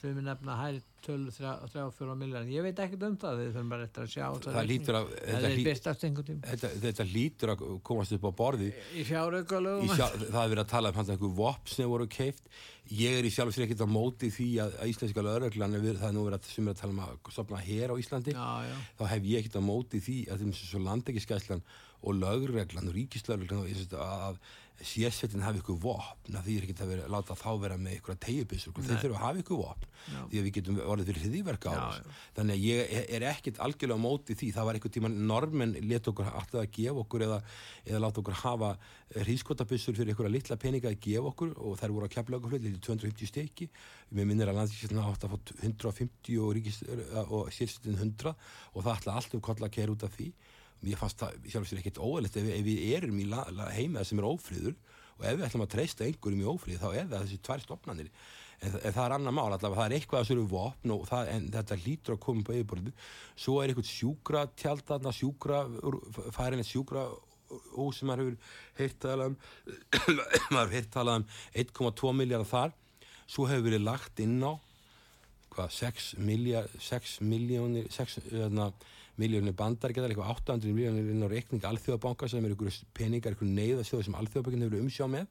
þau 0.02 0.08
með 0.10 0.24
nefna 0.26 0.56
hæri 0.58 0.80
12-3-4 1.02 2.16
miljar 2.20 2.50
ég 2.52 2.66
veit 2.66 2.82
ekkert 2.84 3.06
um 3.06 3.14
það, 3.22 3.38
þau 3.38 3.46
þurfum 3.46 3.70
bara 3.72 3.86
eftir 3.86 4.04
að 4.04 4.10
sjá 4.12 4.26
það 4.44 4.68
lítur 4.68 4.98
að 4.98 5.08
þetta, 5.22 6.42
þetta, 6.44 6.70
þetta 6.84 7.06
lítur 7.08 7.52
að 7.54 7.64
komast 7.88 8.14
upp 8.18 8.26
á 8.28 8.32
borði 8.42 8.68
í 8.92 9.06
fjáraugalögum 9.08 9.94
það 9.96 10.42
er 10.42 10.52
verið 10.52 10.62
að 10.62 10.70
tala 10.74 10.92
um 10.92 11.00
hans 11.00 11.14
eitthvað 11.14 11.34
vops 11.40 11.78
sem 11.78 11.90
voru 11.90 12.08
keift 12.12 12.52
ég 12.92 13.18
er 13.18 13.26
í 13.26 13.30
sjálf 13.32 13.54
sér 13.54 13.66
ekkert 13.66 13.84
á 13.86 13.88
móti 13.88 14.28
því 14.32 14.48
að, 14.64 14.74
að 14.82 14.92
íslenska 14.92 15.24
lögreglan 15.24 15.76
það 15.78 16.08
er 16.08 16.16
nú 16.16 16.26
verið 16.26 16.48
að, 16.50 16.68
að 16.72 16.80
tala 16.80 16.92
um 16.92 17.02
að 17.04 17.32
stopna 17.32 17.62
hér 17.62 17.94
á 17.94 17.96
Íslandi. 18.02 18.34
Já, 18.34 18.48
já. 18.68 18.76
þá 18.98 19.04
hef 19.12 19.28
ég 19.30 19.40
ekkert 19.40 19.58
á 19.62 19.62
móti 19.64 20.02
því 20.02 20.16
að 20.32 20.42
þeim 20.42 20.86
landekískæslan 20.88 21.64
og 22.02 22.18
lögreglan 22.18 22.90
og 22.90 22.96
ríkislögreglan 22.96 23.66
að 23.98 24.42
sérsveitin 24.82 25.42
hafi 25.44 25.60
ykkur 25.62 25.76
vopn 25.82 26.36
því 26.42 26.54
er 26.58 26.64
ekki 26.66 26.74
að 26.82 26.90
vera, 26.92 27.08
láta 27.10 27.36
þá 27.38 27.50
vera 27.62 27.76
með 27.78 27.98
ykkur 27.98 28.14
að 28.14 28.20
tegjubiss 28.24 28.66
þeir 28.66 29.00
þurfa 29.04 29.18
að 29.18 29.22
hafa 29.22 29.42
ykkur 29.42 29.58
vopn 29.60 29.86
já. 29.86 30.20
því 30.30 30.40
að 30.40 30.46
við 30.46 30.54
getum 30.56 30.80
orðið 30.82 31.10
fyrir 31.10 31.22
hriðiverka 31.26 31.74
á 31.74 31.82
þannig 32.38 32.56
að 32.56 32.64
ég 32.66 32.94
er 33.18 33.26
ekkit 33.30 33.60
algjörlega 33.62 34.02
á 34.02 34.04
móti 34.06 34.36
því. 34.38 34.48
Það 34.56 34.68
var 34.68 34.78
einhver 34.78 34.94
tíma 34.96 35.10
normen 35.12 35.74
let 35.86 36.10
okkur 36.10 36.30
alltaf 36.32 36.60
að 36.62 36.72
gefa 36.78 37.04
okkur 37.04 37.26
eða, 37.28 37.38
eða 37.86 38.02
láta 38.02 38.22
okkur 38.22 38.38
hafa 38.42 38.72
hrískotabissur 39.28 39.98
fyrir 39.98 40.14
ykkur 40.16 40.30
að 40.30 40.36
litla 40.38 40.58
peninga 40.58 40.90
að 40.90 41.00
gefa 41.06 41.30
okkur 41.30 41.54
og 41.60 41.76
þær 41.80 41.94
voru 41.94 42.08
að 42.08 42.14
kepla 42.16 42.40
okkur 42.40 42.56
hlut 42.56 42.80
250 42.88 43.30
steki 43.30 43.68
mér 44.16 44.28
minnir 44.28 44.50
að 44.50 44.58
landskísina 44.62 45.04
átt 45.06 45.28
að 45.28 45.36
fá 45.36 45.54
150 45.68 46.40
og, 46.42 46.58
og 47.28 47.52
sérsveitin 47.54 48.00
100 48.00 48.34
og 48.72 48.88
það 48.88 49.06
mér 50.82 51.00
fannst 51.00 51.22
það 51.22 51.48
sjálf 51.52 51.70
sér 51.70 51.82
ekkert 51.82 52.02
óæðilegt 52.02 52.38
ef, 52.40 52.50
ef 52.58 52.66
við 52.66 52.84
erum 52.98 53.18
í 53.22 53.26
heimað 53.78 54.08
sem 54.08 54.22
er 54.22 54.28
ófríður 54.28 54.76
og 55.18 55.26
ef 55.28 55.36
við 55.38 55.46
ætlum 55.48 55.66
að 55.66 55.74
treysta 55.76 56.06
einhverjum 56.06 56.44
í 56.44 56.48
ófríð 56.52 56.82
þá 56.82 56.88
er 56.90 57.10
það 57.10 57.18
þessi 57.26 57.42
tvær 57.46 57.64
stopnarnir 57.66 58.12
en, 58.62 58.78
en 58.78 58.94
það 58.94 59.04
er 59.04 59.16
annar 59.16 59.36
mál 59.36 59.48
allavega, 59.48 59.78
það 59.80 59.88
er 59.88 59.96
eitthvað 59.98 60.22
að 60.22 60.30
þessu 60.30 60.46
vopn 60.52 60.94
og 60.94 61.04
það, 61.10 61.34
þetta 61.56 61.78
lítur 61.84 62.16
að 62.16 62.22
koma 62.26 62.46
på 62.46 62.56
yfirbörðu 62.56 62.94
svo 63.34 63.58
er 63.60 63.72
eitthvað 63.72 63.90
sjúkra 63.92 64.46
tjaldarna 64.58 65.14
sjúkra, 65.14 65.62
færin 66.34 66.62
eitt 66.62 66.70
sjúkra 66.70 67.06
og 67.76 67.92
sem 67.94 68.08
maður 68.08 68.32
hefur 68.32 68.36
heirt 68.80 68.98
talað 69.02 69.32
um 69.32 69.36
maður 70.54 70.62
hefur 70.62 70.76
heirt 70.76 70.92
talað 70.94 71.20
um 71.20 71.26
1,2 71.64 72.14
miljardar 72.16 72.50
þar. 72.52 72.74
Svo 73.26 73.48
hefur 73.48 73.68
verið 73.68 73.84
lagt 73.86 74.22
inn 74.22 74.38
á 74.44 74.52
hvað, 75.52 75.74
6 75.76 76.08
miljard 76.24 76.76
6 76.80 77.18
miljónir 77.28 77.90
6, 79.22 79.28
öðna 79.28 79.28
miljónir 79.28 79.54
bandar 79.54 79.92
geta 79.92 80.08
eitthvað 80.08 80.32
800 80.34 80.74
miljónir 80.74 81.10
inn 81.12 81.22
á 81.22 81.28
reikning 81.30 81.64
alþjóðabanka 81.64 82.28
sem 82.28 82.44
er 82.44 82.52
einhverju 82.52 82.86
peningar, 82.94 83.32
einhverju 83.32 83.54
neyðasjóð 83.54 84.04
sem 84.06 84.16
alþjóðabankin 84.18 84.64
hefur 84.66 84.82
umsjá 84.82 85.06
með. 85.10 85.26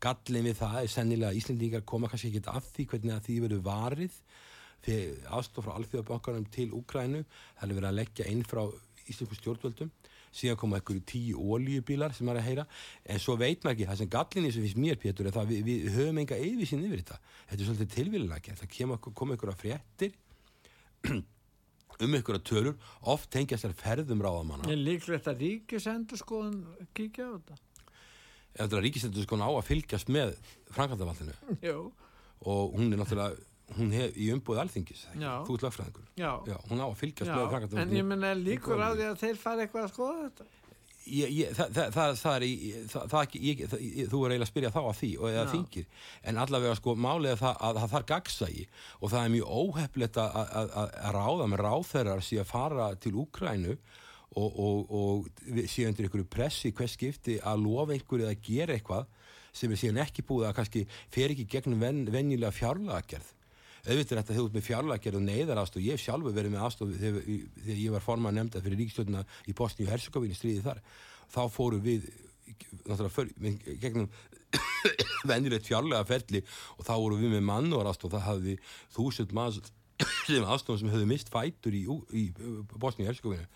Gallin 0.00 0.46
við 0.48 0.56
það 0.56 0.78
er 0.80 0.88
sennilega 0.88 1.30
að 1.30 1.40
Íslandingar 1.40 1.84
koma 1.84 2.08
kannski 2.08 2.30
ekki 2.30 2.42
af 2.48 2.68
því 2.72 2.86
hvernig 2.92 3.14
að 3.16 3.24
því 3.26 3.40
verður 3.44 3.64
varið 3.66 4.20
aðstof 5.28 5.66
frá 5.66 5.74
alþjóðabankanum 5.76 6.46
til 6.48 6.70
Úkrænu, 6.72 7.24
það 7.58 7.66
er 7.68 7.76
verið 7.76 7.90
að 7.90 7.98
leggja 7.98 8.28
inn 8.30 8.44
frá 8.48 8.62
íslensku 9.10 9.36
stjórnvöldum. 9.36 9.90
Síðan 10.30 10.56
koma 10.56 10.78
ekkur 10.78 10.96
í 10.96 11.02
tíu 11.04 11.42
ólíubílar 11.42 12.14
sem 12.14 12.28
er 12.30 12.38
að 12.38 12.46
heyra, 12.46 12.64
en 13.04 13.18
svo 13.20 13.34
veit 13.36 13.64
maður 13.64 13.74
ekki 13.74 13.88
það 13.90 13.98
sem 14.00 14.10
gallinni 14.14 14.52
sem 14.54 14.64
finnst 14.64 14.78
mér 14.80 15.00
Pétur 15.02 15.26
er 15.26 15.34
það 15.34 15.50
við, 15.50 15.64
við 15.66 15.90
höfum 15.98 16.20
enga 16.22 16.38
yfirsinn 16.38 16.86
yfir 16.86 17.02
þetta. 17.02 17.18
Þetta 17.50 17.60
er 17.60 17.68
svolítið 17.68 17.92
tilvílinlega, 17.96 18.56
það 18.62 18.72
kemur, 18.76 19.02
kom 19.10 19.34
ekkur 19.34 19.52
að 19.52 19.60
fréttir 19.64 20.16
um 22.04 22.16
ykkur 22.18 22.38
að 22.38 22.46
tölur, 22.50 22.76
oft 23.12 23.30
tengjast 23.34 23.66
þær 23.66 23.74
ferðum 23.80 24.22
ráðamanna. 24.24 24.70
En 24.72 24.82
líklegt 24.86 25.28
að 25.30 25.44
ríkisendur 25.44 26.20
skoðun 26.20 26.62
kíkja 26.96 27.28
á 27.28 27.30
þetta? 27.36 27.58
Er 28.56 28.66
að 28.66 28.82
ríkisendur 28.86 29.26
skoðun 29.26 29.46
á 29.46 29.50
að 29.52 29.68
fylgjast 29.68 30.10
með 30.12 30.34
Franklandavallinu. 30.74 31.36
Jú. 31.68 31.78
Og 32.50 32.76
hún 32.78 32.92
er 32.94 33.02
náttúrulega, 33.02 33.46
hún 33.76 33.92
hef 33.94 34.16
í 34.16 34.30
umbúið 34.34 34.62
alþingis, 34.64 35.04
þú 35.12 35.58
ert 35.58 35.66
lögfræðingur. 35.68 36.08
Hún 36.70 36.80
á 36.80 36.86
að 36.88 36.96
fylgjast 37.02 37.28
Já, 37.28 37.34
með 37.36 37.44
en 37.44 37.52
Franklandavallinu. 37.54 38.00
ég 38.00 38.08
menna 38.14 38.32
líkur 38.38 38.80
á 38.80 38.90
því 38.96 39.10
að 39.10 39.20
þeir 39.24 39.42
fara 39.44 39.66
eitthvað 39.66 39.86
að 39.86 39.92
skoða 39.94 40.24
þetta? 40.24 40.48
Ég, 41.08 41.30
ég, 41.32 41.54
það, 41.56 41.70
það, 41.94 42.10
það, 42.20 42.34
er 42.34 42.44
í, 42.44 42.54
það, 42.92 43.04
það 43.10 43.22
ekki, 43.24 43.40
ég, 43.46 43.60
þú 43.70 44.18
er 44.20 44.34
eiginlega 44.34 44.44
að 44.44 44.50
spyrja 44.50 44.72
þá 44.74 44.80
að 44.82 44.98
því 44.98 45.08
og 45.16 45.30
eða 45.30 45.44
þingir, 45.54 45.86
en 46.28 46.40
allavega 46.42 46.74
sko 46.76 46.94
málið 47.00 47.32
er 47.32 47.40
það 47.40 47.62
að 47.66 47.80
það 47.80 47.94
þarf 47.94 48.08
gagsægi 48.10 48.66
og 49.00 49.12
það 49.14 49.22
er 49.22 49.32
mjög 49.34 49.54
óheflegt 49.62 50.20
að, 50.20 50.36
að, 50.42 50.52
að, 50.82 50.92
að 51.00 51.16
ráða 51.16 51.48
með 51.48 51.64
ráþeirar 51.64 52.22
síðan 52.26 52.44
að 52.44 52.52
fara 52.52 52.90
til 53.00 53.14
Úkrænu 53.24 53.78
og, 54.36 54.60
og, 54.60 54.92
og 55.00 55.64
síðan 55.72 55.94
undir 55.94 56.06
einhverju 56.06 56.28
pressi 56.36 56.74
hvers 56.76 56.94
skipti 56.98 57.40
að 57.40 57.64
lofa 57.64 57.96
einhverju 57.96 58.28
eða 58.28 58.44
gera 58.50 58.76
eitthvað 58.76 59.08
sem 59.56 59.72
er 59.72 59.80
síðan 59.80 60.04
ekki 60.04 60.26
búið 60.28 60.50
að 60.50 60.56
kannski 60.60 60.86
fer 61.10 61.32
ekki 61.32 61.48
gegnum 61.56 61.80
ven, 61.82 62.04
venjulega 62.12 62.54
fjárlagagerð 62.54 63.32
auðvitað 63.86 64.20
þetta 64.20 64.36
þú 64.36 64.46
ert 64.46 64.56
með 64.56 64.66
fjárlækjar 64.66 65.18
og 65.18 65.24
neyðar 65.26 65.60
aðstof, 65.62 65.84
ég 65.84 65.96
hef 65.96 66.04
sjálfur 66.04 66.34
verið 66.36 66.54
með 66.54 66.64
aðstof 66.66 66.90
þegar, 67.00 67.28
þegar 67.60 67.80
ég 67.80 67.94
var 67.94 68.04
forman 68.04 68.36
nefndað 68.36 68.66
fyrir 68.66 68.82
ríkstjórnuna 68.84 69.22
í 69.48 69.54
Bosni 69.56 69.86
og 69.86 69.92
Herzegovini 69.94 70.36
stríði 70.36 70.64
þar. 70.66 70.82
Þá 71.30 71.42
fórum 71.54 71.84
við 71.84 72.08
með, 73.40 73.60
gegnum 73.80 74.08
venjulegt 75.30 75.68
fjárlega 75.68 76.06
ferli 76.08 76.42
og 76.76 76.86
þá 76.86 76.94
vorum 76.96 77.20
við 77.22 77.34
með 77.36 77.46
mannúar 77.48 77.90
aðstof 77.90 78.14
það 78.14 78.26
hafði 78.26 78.56
þúsund 78.94 79.34
manns 79.36 79.60
sem 80.26 80.46
aðstofum 80.46 80.80
sem 80.80 80.92
höfðu 80.92 81.08
mist 81.10 81.30
fætur 81.32 81.76
í, 81.76 81.84
í 82.16 82.24
Bosni 82.76 83.06
og 83.06 83.12
Herzegovini 83.12 83.46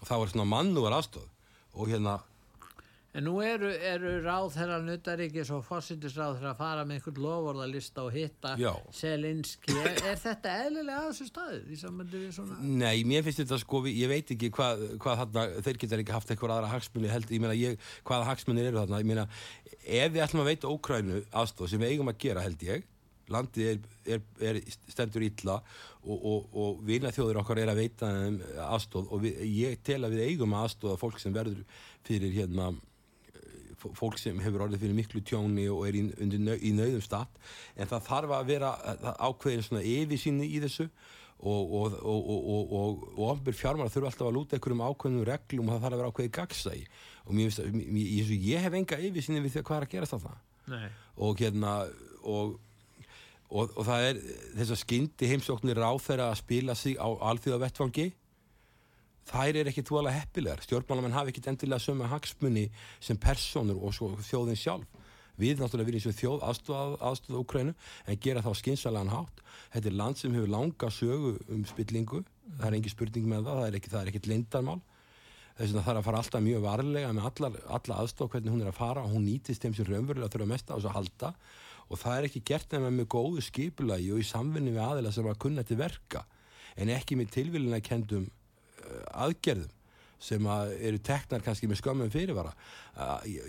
og 0.00 0.08
það 0.08 0.22
var 0.22 0.32
svona 0.32 0.48
mannúar 0.50 0.98
aðstof 0.98 1.28
og 1.76 1.92
hérna 1.92 2.18
En 3.16 3.24
nú 3.24 3.38
eru, 3.40 3.70
eru 3.72 4.10
ráð 4.20 4.50
þeirra 4.58 4.76
nutaríkis 4.84 5.48
og 5.56 5.62
fósindisráð 5.64 6.34
þeirra 6.36 6.50
að 6.52 6.58
fara 6.58 6.82
með 6.84 6.98
einhvern 6.98 7.20
lofórðalista 7.24 8.02
og 8.04 8.10
hitta. 8.12 8.50
Selinski. 8.92 9.72
Er, 9.72 10.00
er 10.10 10.18
þetta 10.20 10.56
eðlilega 10.66 10.98
að 11.00 11.20
þessu 11.22 12.32
svona... 12.36 12.58
Nei, 12.60 13.06
mér 13.08 13.24
finnst 13.24 13.40
þetta 13.40 13.60
sko, 13.62 13.80
ég 13.88 14.10
veit 14.12 14.32
ekki 14.34 14.50
hvað, 14.52 14.82
hvað 15.00 15.22
þarna, 15.22 15.46
þeir 15.64 15.80
geta 15.80 16.00
ekki 16.02 16.16
haft 16.16 16.34
eitthvað 16.34 16.52
aðra 16.58 16.74
hagsmunni 16.74 17.12
held, 17.12 17.32
ég 17.32 17.40
meina 17.40 17.56
ég, 17.56 17.86
hvaða 18.04 18.28
hagsmunni 18.28 18.66
eru 18.66 18.82
þarna, 18.82 19.00
ég 19.00 19.08
meina 19.08 19.24
ef 19.86 20.12
við 20.12 20.24
ætlum 20.26 20.42
að 20.42 20.50
veita 20.50 20.72
Ókrænu 20.74 21.22
aðstof 21.40 21.70
sem 21.72 21.80
við 21.80 21.94
eigum 21.94 22.12
að 22.12 22.20
gera 22.26 22.44
held 22.44 22.64
ég, 22.66 22.84
landið 23.32 23.70
er, 23.70 23.78
er, 24.16 24.26
er 24.50 24.58
stendur 24.92 25.24
illa 25.26 25.56
og, 26.04 26.18
og, 26.18 26.50
og 26.52 26.82
vina 26.86 27.10
þjóður 27.14 27.40
okkar 27.40 27.62
er 27.62 27.72
að 27.72 27.80
veita 27.80 28.10
aðstof 28.68 29.08
og 29.08 29.24
við, 29.24 29.40
ég 29.56 29.80
tel 29.86 30.02
að 30.04 30.18
við 30.18 30.28
eigum 30.28 30.54
að 30.54 30.68
aðstofa 30.68 31.00
fólk 31.00 31.18
sem 31.22 31.34
verður 31.34 31.64
fyrir 32.06 32.36
hérna 32.36 32.70
fólk 33.94 34.18
sem 34.18 34.38
hefur 34.42 34.64
orðið 34.66 34.82
fyrir 34.82 34.96
miklu 34.98 35.20
tjóni 35.26 35.68
og 35.70 35.84
er 35.88 35.98
í, 36.00 36.02
undir, 36.22 36.40
nau- 36.42 36.58
í 36.58 36.72
nauðum 36.74 37.04
statt 37.04 37.38
en 37.76 37.86
það 37.90 38.04
þarf 38.08 38.34
að 38.40 38.50
vera 38.50 38.72
það 39.04 39.22
ákveðin 39.28 39.64
svona 39.68 39.84
yfirsýni 39.86 40.48
í 40.50 40.60
þessu 40.64 40.88
og, 41.36 41.72
og, 41.76 41.96
og, 42.00 42.20
og, 42.32 42.44
og, 42.56 42.74
og, 42.80 43.06
og 43.18 43.24
ofnbyr 43.34 43.58
fjármála 43.58 43.92
þurfa 43.92 44.10
alltaf 44.12 44.26
að 44.30 44.36
lúta 44.38 44.56
einhverjum 44.56 44.84
ákveðnum 44.88 45.26
reglum 45.28 45.68
og 45.68 45.74
það 45.76 45.82
þarf 45.86 45.96
að 45.96 46.00
vera 46.02 46.12
ákveðið 46.12 46.34
gagsægi 46.38 46.84
og 47.26 47.34
mér 47.36 47.58
mér- 47.76 48.12
ég, 48.50 48.62
hef 48.64 48.76
enga 48.80 49.00
yfirsýni 49.10 49.42
við 49.44 49.56
því 49.58 49.64
hvað 49.68 49.76
er 50.00 50.06
að 50.06 50.14
þarna. 50.16 50.38
Nei. 50.66 50.88
og 51.22 51.36
hérna 51.38 51.72
og, 52.26 52.56
og, 53.52 53.70
og 53.76 53.84
það 53.86 54.06
er 54.08 54.16
þess 54.56 54.72
að 54.74 54.80
skyndi 54.80 55.28
heimsóknir 55.30 55.78
ráð 55.78 56.00
þeirra 56.08 56.30
að 56.32 56.40
spila 56.40 56.74
sig 56.74 56.96
á 56.98 57.06
alþjóða 57.06 57.60
vettfangi 57.66 58.08
þær 59.26 59.60
er 59.60 59.70
ekki 59.70 59.84
tvolega 59.86 60.20
heppilegar. 60.20 60.62
Stjórnmálamenn 60.64 61.16
hafa 61.16 61.32
ekkit 61.32 61.50
endilega 61.52 61.82
sömu 61.82 62.08
hagsmunni 62.10 62.68
sem 63.00 63.18
personur 63.20 63.80
og 63.82 63.94
svo 63.96 64.12
þjóðin 64.28 64.58
sjálf. 64.60 65.04
Við 65.36 65.60
náttúrulega 65.60 65.90
viljum 65.90 66.04
sem 66.06 66.16
þjóð 66.16 66.44
aðstofa 66.48 66.96
aðstofa 67.10 67.40
Úkrænu 67.42 67.74
en 68.08 68.20
gera 68.24 68.40
þá 68.44 68.52
skynsalagan 68.56 69.12
hátt. 69.12 69.42
Þetta 69.74 69.90
er 69.90 69.96
land 69.98 70.20
sem 70.20 70.36
hefur 70.36 70.52
langa 70.54 70.88
sögu 70.88 71.34
um 71.52 71.64
spillingu. 71.68 72.22
Það 72.56 72.68
er 72.70 72.78
engin 72.78 72.94
spurning 72.94 73.26
með 73.28 73.48
það 73.48 73.58
það 73.60 73.66
er, 73.66 73.78
ekki, 73.80 73.92
það 73.92 74.00
er 74.02 74.12
ekkit 74.12 74.30
lindarmál 74.32 74.80
þess 75.56 75.72
vegna 75.72 75.84
þarf 75.86 76.00
að 76.00 76.06
fara 76.06 76.18
alltaf 76.20 76.42
mjög 76.44 76.64
varlega 76.66 77.12
með 77.16 77.26
allar, 77.30 77.54
alla 77.78 78.00
aðstof 78.02 78.32
hvernig 78.32 78.52
hún 78.52 78.64
er 78.64 78.68
að 78.68 78.76
fara 78.76 79.04
hún 79.08 79.24
nýtist 79.24 79.62
þeim 79.64 79.76
sem 79.76 79.88
raunverulega 79.88 80.32
þurfa 80.34 80.48
mest 80.50 80.68
á 80.68 80.76
þessu 80.76 80.90
að 80.90 80.96
halda. 80.98 81.30
Og 81.86 82.00
það 82.02 82.16
er 82.16 82.26
ekki 82.28 82.42
gert 82.50 82.74
nema 82.74 82.90
með 82.92 83.08
góðu 83.14 83.44
skipulagi 83.46 84.10
og 84.12 84.20
í 84.20 84.26
samvinni 84.26 84.74
við 84.74 84.84
aðila 84.84 85.12
sem 85.14 85.28
að 85.30 85.40
kunna 85.46 85.64
til 85.64 85.78
verka 85.80 86.26
en 86.76 86.92
ekki 86.92 87.16
með 87.16 87.32
tilvílina 87.38 87.80
kendum 87.80 88.26
aðgerðum 89.26 89.72
sem 90.26 90.46
að 90.48 90.70
eru 90.88 91.00
teknar 91.04 91.42
kannski 91.44 91.68
með 91.68 91.82
skömmum 91.82 92.12
fyrirvara 92.12 92.54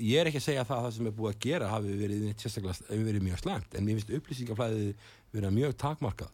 ég 0.03 0.19
er 0.19 0.27
ekki 0.27 0.41
að 0.41 0.47
segja 0.49 0.65
það 0.67 0.77
að 0.77 0.87
það 0.87 0.95
sem 0.97 1.07
er 1.07 1.15
búið 1.19 1.29
að 1.31 1.45
gera 1.45 1.69
hafi 1.71 1.93
verið, 2.01 2.25
verið 2.91 3.23
mjög 3.23 3.39
slæmt 3.39 3.77
en 3.77 3.87
mér 3.87 4.01
finnst 4.01 4.11
upplýsingaflæðið 4.17 5.07
vera 5.37 5.53
mjög 5.55 5.77
takmarkað 5.79 6.33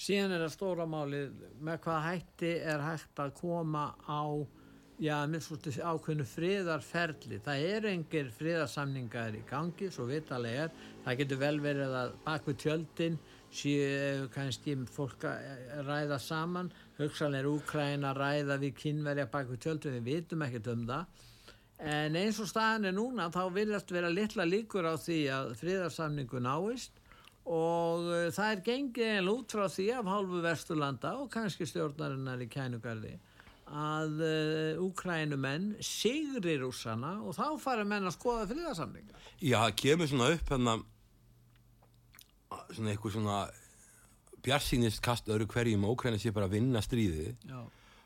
Síðan 0.00 0.32
er 0.34 0.42
það 0.46 0.54
stóra 0.54 0.88
málið 0.88 1.44
með 1.64 1.78
hvað 1.84 2.04
hætti 2.06 2.50
er 2.72 2.82
hægt 2.82 3.20
að 3.22 3.34
koma 3.38 3.84
á 4.08 4.22
já, 5.02 5.16
svolítið 5.44 5.78
ákveðnu 5.82 6.26
friðarferli. 6.28 7.40
Það 7.44 7.66
eru 7.68 7.90
engir 7.90 8.30
friðarsamningar 8.36 9.36
í 9.36 9.42
gangi, 9.48 9.90
svo 9.92 10.06
vitalega 10.10 10.66
er. 10.66 10.74
Það 11.04 11.20
getur 11.22 11.42
vel 11.42 11.56
verið 11.64 11.96
að 12.00 12.16
bak 12.26 12.48
við 12.48 12.58
tjöldin 12.64 13.18
séu 13.52 14.28
kannski 14.32 14.76
fólk 14.90 15.26
að 15.28 15.82
ræða 15.86 16.18
saman. 16.22 16.72
Hugsanlega 16.98 17.42
er 17.42 17.50
Úkræna 17.50 18.12
að 18.12 18.22
ræða 18.22 18.56
við 18.62 18.74
kynverja 18.80 19.28
bak 19.32 19.50
við 19.50 19.62
tjöldin, 19.66 19.98
við 20.00 20.08
vitum 20.08 20.44
ekkert 20.46 20.72
um 20.72 20.86
það. 20.88 21.28
En 21.82 22.16
eins 22.16 22.38
og 22.38 22.46
staðan 22.46 22.90
er 22.92 22.94
núna 22.94 23.26
þá 23.34 23.42
viljast 23.54 23.90
vera 23.90 24.10
litla 24.12 24.46
líkur 24.46 24.86
á 24.86 24.94
því 24.94 25.20
að 25.34 25.54
friðarsamningu 25.58 26.42
náist 26.44 27.00
og 27.42 28.06
uh, 28.06 28.28
það 28.30 28.52
er 28.52 28.62
gengið 28.68 29.08
eiginlega 29.08 29.34
út 29.34 29.54
frá 29.56 29.64
því 29.66 29.86
af 29.96 30.10
hálfu 30.12 30.42
Vesturlanda 30.44 31.12
og 31.18 31.30
kannski 31.32 31.66
stjórnarinnar 31.66 32.44
í 32.44 32.46
kænugarði 32.52 33.16
að 33.72 34.22
uh, 34.22 34.84
Úkrænumenn 34.84 35.72
sigri 35.82 36.54
rússana 36.60 37.16
og 37.24 37.34
þá 37.34 37.58
fara 37.62 37.86
menn 37.88 38.06
að 38.06 38.14
skoða 38.14 38.46
friðarsamninga. 38.52 39.18
Já, 39.40 39.58
það 39.64 39.76
kemur 39.82 40.12
svona 40.12 40.30
upp 40.36 40.54
hérna 40.54 40.78
svona 42.74 42.92
eitthvað 42.94 43.12
svona 43.18 43.36
bjarsýnist 44.42 45.02
kast 45.04 45.28
öðru 45.30 45.46
hverjum 45.52 45.84
og 45.86 45.96
ókræna 45.96 46.18
sé 46.18 46.32
bara 46.34 46.48
að 46.48 46.56
vinna 46.58 46.80
stríðið 46.82 47.34
Já. 47.46 47.60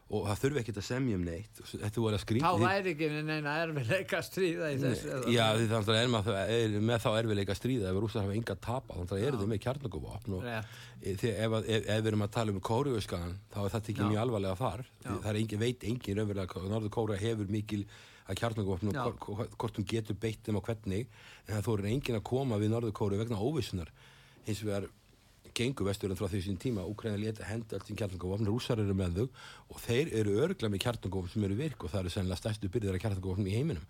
og 0.07 0.27
það 0.29 0.41
þurfi 0.43 0.61
ekkert 0.61 0.81
að 0.83 0.85
semja 0.87 1.17
um 1.17 1.23
neitt 1.27 1.61
og 1.63 1.71
þetta 1.73 2.03
voru 2.05 2.15
að 2.15 2.21
Þá 2.21 2.27
skrýta 2.27 2.51
væri 2.61 2.91
ekki 2.93 3.07
neina 3.27 3.55
erfiðleika 3.65 4.19
að 4.21 4.27
stríða 4.29 4.69
í 4.71 4.77
þessu. 4.83 5.09
eða- 5.17 5.33
Já, 5.33 5.47
því 5.57 5.69
þannig 5.73 5.89
að 5.89 6.01
er 6.03 6.11
maður 6.13 6.37
er 6.45 6.77
með 6.91 7.01
þá 7.07 7.09
erfiðleika 7.23 7.55
að 7.57 7.61
stríða 7.63 7.89
ef 7.91 8.01
rússar 8.05 8.23
hafa 8.27 8.37
enga 8.37 8.55
að 8.55 8.61
tapa 8.69 8.95
þannig 8.99 9.15
að 9.17 9.25
eru 9.27 9.41
þau 9.41 9.49
með 9.55 9.63
kjarnakofvapn 9.65 10.37
og 10.37 10.45
e- 10.47 11.17
þegar- 11.17 11.41
ef, 11.47 11.53
ef, 11.65 11.89
ef 11.89 12.03
við 12.05 12.07
erum 12.13 12.23
að 12.29 12.31
tala 12.37 12.53
um 12.53 12.61
kóruðuskagan 12.61 13.35
þá 13.51 13.59
er 13.65 13.71
þetta 13.77 13.89
ekki 13.91 14.05
Já. 14.05 14.11
mjög 14.13 14.21
alvarlega 14.27 14.57
þar 14.61 14.85
Já. 14.85 15.11
það 15.25 15.31
er 15.33 15.41
engin, 15.41 15.59
veit 15.65 15.81
engin 15.89 16.17
raunverulega 16.21 16.47
hvað 16.53 16.69
Norður 16.71 16.91
Kóra 16.93 17.17
hefur 17.19 17.49
mikil 17.49 17.87
að 18.29 18.35
kjarnakofvapn 18.37 18.89
og 18.93 19.19
hvort- 19.57 19.77
hún 19.81 19.87
getur 19.89 20.15
beitt 20.21 20.43
þeim 20.45 20.57
og 20.61 20.65
hvernig 20.69 21.07
en 21.49 21.57
það 21.57 21.65
þóður 21.65 21.91
engin 21.91 22.17
að 22.21 22.23
koma 22.23 22.59
við 22.59 22.71
Norður 22.77 22.93
Kóru 22.93 23.17
vegna 23.19 23.41
óvissunar 23.41 23.89
hins 24.47 24.63
vegar 24.65 24.89
gengur 25.57 25.89
vesturinn 25.89 26.19
frá 26.19 26.29
því 26.29 26.43
sín 26.45 26.59
tíma. 26.61 26.85
Úkræna 26.89 27.19
leta 27.21 27.47
henda 27.49 27.79
allt 27.79 27.91
í 27.91 27.97
kjarnangofn 27.97 28.49
rússar 28.49 28.81
eru 28.83 28.97
með 28.97 29.21
þau 29.21 29.27
og 29.73 29.81
þeir 29.85 30.13
eru 30.21 30.35
örgla 30.45 30.71
með 30.73 30.83
kjarnangofn 30.85 31.33
sem 31.33 31.47
eru 31.49 31.57
virk 31.59 31.87
og 31.87 31.93
það 31.93 32.03
eru 32.03 32.13
sennilega 32.13 32.41
stærstu 32.43 32.71
byrðir 32.73 32.99
af 32.99 33.05
kjarnangofn 33.05 33.49
í 33.49 33.55
heiminum. 33.57 33.87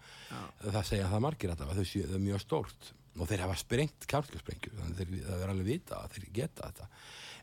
Það 0.63 0.87
segja 0.93 1.11
það 1.11 1.25
margir 1.27 1.55
að 1.55 1.65
þau 1.67 1.83
séu 1.83 2.07
það 2.07 2.19
er 2.21 2.25
mjög 2.29 2.45
stórt 2.45 2.93
og 3.17 3.31
þeir 3.31 3.45
hafa 3.47 3.59
sprengt 3.63 4.07
kjarnangofnsprengjur 4.13 4.79
þannig 4.79 5.03
að 5.17 5.27
það 5.27 5.43
er 5.43 5.53
alveg 5.55 5.71
vita 5.73 6.01
að 6.03 6.17
þeir 6.17 6.29
geta 6.39 6.71
þetta. 6.71 6.89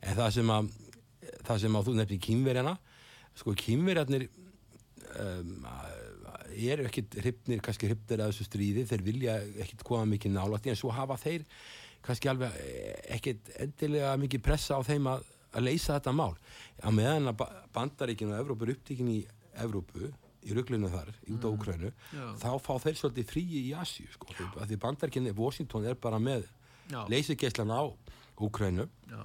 En 0.04 0.18
það 0.22 0.34
sem 0.38 0.56
að 0.56 0.72
það 1.44 1.62
sem 1.64 1.78
að 1.78 1.88
þú 1.88 1.98
nefnir 2.00 2.24
kýmverjana 2.28 2.74
sko 3.34 3.56
kýmverjarnir 3.58 4.28
um, 5.20 5.68
eru 6.54 6.86
ekkit 6.88 7.16
hrifnir, 7.18 7.62
kannski 7.66 7.90
hrifnir 7.90 8.22
að 8.22 8.34
þessu 8.34 8.46
stríði. 8.48 8.86
Þeir 8.90 9.06
vilja 9.06 9.38
ekkit 9.66 9.84
koma 9.88 10.06
mikið 10.12 10.36
nálægt 10.36 10.70
en 10.70 10.78
svo 10.78 10.92
hafa 10.94 11.18
þeir 11.22 11.48
kannski 12.04 12.30
alveg 12.32 12.58
eh, 12.60 12.98
ekkit 13.18 13.54
endilega 13.64 14.16
mikið 14.22 14.44
pressa 14.46 14.76
á 14.78 14.82
þeim 14.84 15.08
að, 15.14 15.24
að 15.54 15.66
leysa 15.70 15.96
þetta 15.98 16.14
mál 16.18 16.34
á 16.84 16.90
meðan 16.92 17.32
að 17.32 17.38
Ba- 17.40 17.52
Bandaríkin 17.76 18.34
og 18.34 18.42
Evrópu 18.44 18.68
er 18.68 18.74
upptíkin 18.76 19.12
í 19.14 19.22
Evrópu 19.64 20.10
í 20.44 20.52
rugglinu 20.58 20.90
þar, 20.92 21.14
út 21.32 21.46
á 21.48 21.50
Úkrænu 21.56 21.90
Já. 22.12 22.24
þá 22.42 22.50
fá 22.60 22.74
þeir 22.84 22.98
svolítið 23.00 23.30
fríi 23.32 23.60
í 23.70 23.74
Asíu 23.80 24.10
sko, 24.12 24.28
því, 24.36 24.48
að 24.60 24.72
því 24.74 24.78
Bandaríkin, 24.84 25.30
Washington 25.38 25.86
er 25.88 25.96
bara 25.96 26.20
með 26.20 26.50
Já. 26.92 27.06
leysigeislan 27.08 27.72
á 27.72 27.88
Úkrænu 28.44 28.90
Já. 29.08 29.22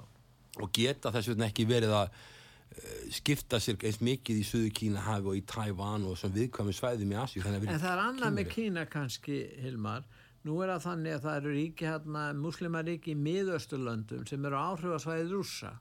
og 0.63 0.69
geta 0.77 1.11
þess 1.11 1.33
vegna 1.33 1.49
ekki 1.51 1.65
verið 1.67 1.91
að 1.97 2.13
uh, 2.13 3.01
skipta 3.11 3.59
sér 3.59 3.75
eins 3.83 3.99
mikið 4.05 4.39
í 4.39 4.45
Suðu 4.47 4.71
Kína 4.79 5.03
hafi 5.09 5.27
og 5.33 5.35
í 5.41 5.43
Tævan 5.49 6.07
og 6.07 6.15
svona 6.21 6.37
viðkvæmi 6.39 6.77
svæðum 6.77 7.11
í 7.11 7.19
Asíu 7.19 7.43
En 7.43 7.67
það 7.67 7.89
er 7.91 8.03
annað 8.05 8.37
með 8.39 8.49
Kína 8.55 8.85
kannski, 8.87 9.41
Hilmar. 9.65 10.07
Nú 10.47 10.55
er 10.63 10.71
það 10.71 10.85
þannig 10.85 11.15
að 11.17 11.25
það 11.25 11.37
eru 11.39 11.53
ríki 11.55 11.87
hérna, 11.89 12.23
muslimaríki 12.39 13.11
í 13.11 13.19
miðausturlöndum 13.19 14.23
sem 14.29 14.45
eru 14.47 14.59
áhrifasvæðið 14.59 15.33
rússa. 15.35 15.73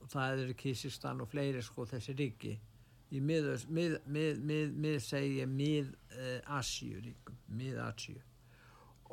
Og 0.00 0.08
það 0.14 0.44
eru 0.44 0.56
Kísistan 0.62 1.20
og 1.20 1.28
fleiri 1.28 1.60
sko 1.64 1.84
þessi 1.90 2.16
ríki. 2.16 2.54
Í 3.10 3.20
miðaust, 3.26 3.68
mið, 3.74 3.98
mið, 4.06 4.40
mið, 4.48 4.72
mið 4.80 4.98
segi 5.04 5.42
ég 5.42 5.52
mið-Asíu 5.52 7.02
ríkum, 7.04 7.36
mið-Asíu. 7.58 8.22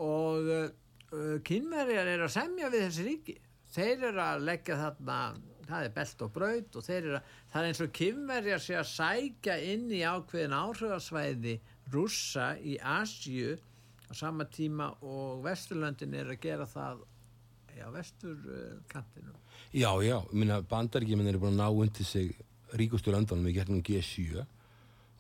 Og 0.06 0.50
uh, 0.54 1.38
kynverjar 1.44 2.14
eru 2.14 2.28
að 2.30 2.36
semja 2.38 2.72
við 2.72 2.88
þessi 2.88 3.08
ríki. 3.10 3.38
Þeir 3.74 4.10
eru 4.14 4.24
að 4.24 4.48
leggja 4.48 4.80
þarna, 4.80 5.22
það 5.68 5.88
er 5.90 5.96
belt 5.98 6.24
og 6.24 6.36
braut 6.38 6.78
og 6.80 6.86
þeir 6.88 7.02
eru 7.02 7.18
að, 7.20 7.32
það 7.52 7.62
er 7.62 7.72
eins 7.74 7.82
og 7.84 7.96
kynverjar 8.00 8.64
sé 8.64 8.78
að 8.80 8.92
sækja 8.94 9.58
inn 9.74 9.90
í 9.92 10.06
ákveðin 10.08 10.56
áhrifasvæði 10.56 11.58
rússa 11.92 12.54
í 12.64 12.78
Asíu 12.80 13.58
á 14.08 14.14
sama 14.16 14.46
tíma 14.46 14.92
og 15.02 15.44
Vesturlöndin 15.46 16.16
er 16.16 16.32
að 16.32 16.42
gera 16.42 16.66
það 16.66 17.06
á 17.78 17.90
vesturkantinum. 17.94 19.36
Já, 19.74 19.92
já, 20.02 20.22
minna 20.32 20.62
bandaríkjumenn 20.62 21.30
eru 21.30 21.42
búin 21.44 21.58
að 21.58 21.62
ná 21.62 21.68
undir 21.70 22.06
sig 22.06 22.34
ríkustu 22.74 23.12
löndunum 23.14 23.48
í 23.48 23.56
gerðnum 23.56 23.84
G7 23.86 24.46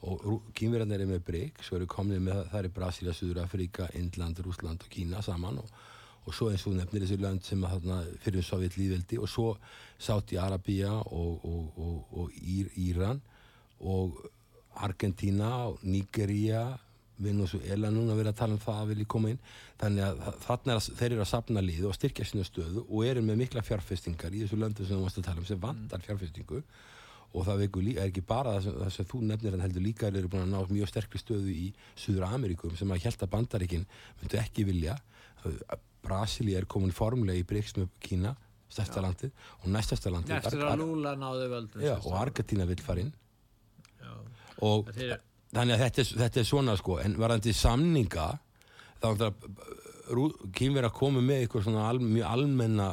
og 0.08 0.52
kýmverðarnir 0.56 1.04
er 1.04 1.10
með 1.10 1.24
breyk, 1.26 1.62
svo 1.66 1.80
eru 1.80 1.88
komnið 1.90 2.22
með 2.28 2.42
það 2.52 2.60
er 2.60 2.74
Brasilia, 2.74 3.14
Suður 3.18 3.44
Afrika, 3.44 3.88
Indland, 3.98 4.40
Rúsland 4.46 4.84
og 4.86 4.92
Kína 4.94 5.24
saman 5.26 5.58
og, 5.62 5.72
og 6.26 6.36
svo 6.38 6.52
eins 6.52 6.66
og 6.70 6.78
nefnir 6.78 7.06
þessu 7.06 7.18
lönd 7.22 7.46
sem 7.46 7.64
að 7.66 7.78
þarna 7.78 8.00
fyrir 8.24 8.46
Sovjet 8.46 8.78
líðveldi 8.78 9.20
og 9.22 9.32
svo 9.32 9.48
Sáti 9.98 10.38
Arabia 10.38 10.94
og, 10.94 11.46
og, 11.46 12.14
og 12.14 12.36
Ír, 12.38 12.70
Íran 12.78 13.24
og 13.80 14.22
Argentina 14.78 15.68
og 15.72 15.82
Nigeria 15.84 16.78
Venezuela 17.18 17.89
núna 17.93 18.15
verið 18.18 18.32
að 18.34 18.39
tala 18.41 18.55
um 18.57 18.61
það 18.61 18.82
að 18.82 18.91
vilja 18.91 19.07
koma 19.13 19.32
inn. 19.34 19.39
Þannig 19.82 20.05
að 20.05 20.22
þarna 20.43 20.74
er 20.74 20.82
að, 20.82 20.89
þeir 20.99 21.07
eru 21.09 21.24
að 21.24 21.32
sapna 21.32 21.63
lið 21.65 21.88
og 21.89 21.97
styrkja 21.97 22.28
sína 22.30 22.45
stöðu 22.47 22.84
og 22.86 23.07
eru 23.07 23.24
með 23.26 23.41
mikla 23.41 23.63
fjárfestingar 23.65 24.36
í 24.36 24.43
þessu 24.43 24.59
löndu 24.61 24.86
sem 24.86 24.97
þú 24.97 25.07
mást 25.07 25.20
að 25.22 25.28
tala 25.30 25.43
um 25.43 25.49
sem 25.49 25.61
vandar 25.63 26.05
fjárfestingu. 26.05 26.61
Og 27.36 27.43
það 27.43 27.59
líka, 27.84 28.01
er 28.01 28.07
ekki 28.11 28.24
bara 28.26 28.55
það 28.55 28.63
sem, 28.68 28.78
það 28.82 28.93
sem 28.95 29.09
þú 29.11 29.22
nefnir 29.32 29.57
en 29.57 29.65
heldur 29.65 29.84
líka 29.84 30.07
eru 30.07 30.32
búin 30.32 30.45
að 30.45 30.53
ná 30.53 30.72
mjög 30.72 30.91
sterkri 30.93 31.22
stöðu 31.22 31.51
í 31.51 31.68
Suður 31.99 32.30
Ameríkum 32.30 32.78
sem 32.80 32.93
að 32.95 33.03
að 33.28 33.34
bandaríkinn 33.36 33.86
myndu 34.22 34.39
ekki 34.39 34.65
vilja. 34.70 34.95
Brasili 36.05 36.55
er 36.55 36.70
komin 36.70 36.95
formlega 36.95 37.41
í 37.41 37.45
breyks 37.47 37.76
með 37.76 37.91
Kína 38.03 38.38
stærsta 38.72 39.03
landið 39.03 39.32
og 39.61 39.70
næstasta 39.72 40.11
landið. 40.11 40.36
Ar 40.38 40.57
og 42.01 42.18
Argentina 42.20 42.68
vil 42.68 42.80
fara 42.84 43.05
inn. 43.05 43.13
Og 44.65 44.89
þannig 45.54 45.76
að 45.76 45.84
þetta 45.86 46.04
er, 46.04 46.12
þetta 46.22 46.39
er 46.41 46.48
svona 46.48 46.76
sko 46.80 47.00
en 47.04 47.18
varðandi 47.20 47.54
samninga 47.56 48.28
þá 49.02 49.10
er 49.12 49.34
kýmverið 50.56 50.89
að 50.89 50.95
koma 50.98 51.24
með 51.24 51.43
eitthvað 51.43 51.68
svona 51.68 51.86
al, 51.89 52.00
mjög 52.02 52.32
almenna 52.32 52.88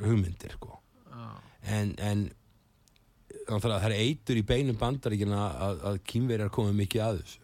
hugmyndir 0.00 0.54
sko. 0.56 0.78
Ah. 1.12 1.36
en, 1.68 1.92
en 2.00 2.26
það 3.46 3.86
er 3.90 3.96
eitur 3.98 4.38
í 4.40 4.44
beinum 4.46 4.78
bandaríkina 4.80 5.40
að, 5.68 5.82
að 5.90 6.02
kýmverið 6.08 6.46
er 6.46 6.50
að 6.50 6.56
koma 6.56 6.76
mikið 6.78 7.06
að 7.06 7.22
þessu. 7.22 7.40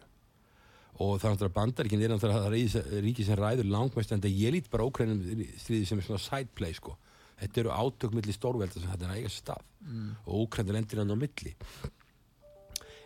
Og 0.99 1.13
þannig 1.21 1.45
að 1.45 1.53
bandaríkin 1.55 2.01
er 2.03 2.11
náttúrulega 2.11 3.03
ríki 3.05 3.23
sem 3.23 3.37
ræður 3.39 3.69
langmest 3.71 4.11
en 4.11 4.23
ég 4.27 4.51
lít 4.55 4.67
bara 4.71 4.87
ókrænum 4.87 5.21
stríði 5.61 5.85
sem 5.87 6.01
er 6.01 6.07
svona 6.07 6.23
sideplay 6.23 6.75
sko. 6.75 6.97
Þetta 7.39 7.61
eru 7.61 7.71
átökmiðli 7.71 8.35
stórvelda 8.35 8.81
sem 8.81 8.89
þetta 8.91 9.07
er 9.07 9.21
ægast 9.21 9.43
stað. 9.45 9.63
Mm. 9.79 10.15
og 10.27 10.41
ókrænir 10.43 10.75
lendir 10.75 10.99
hann 10.99 11.13
á 11.15 11.15
milli 11.15 11.53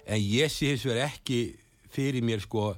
en 0.06 0.20
ég 0.20 0.51
sé 0.51 0.74
hins 0.74 0.86
vegar 0.88 1.12
ekki 1.12 1.41
fyrir 1.93 2.26
mér 2.26 2.41
sko 2.43 2.72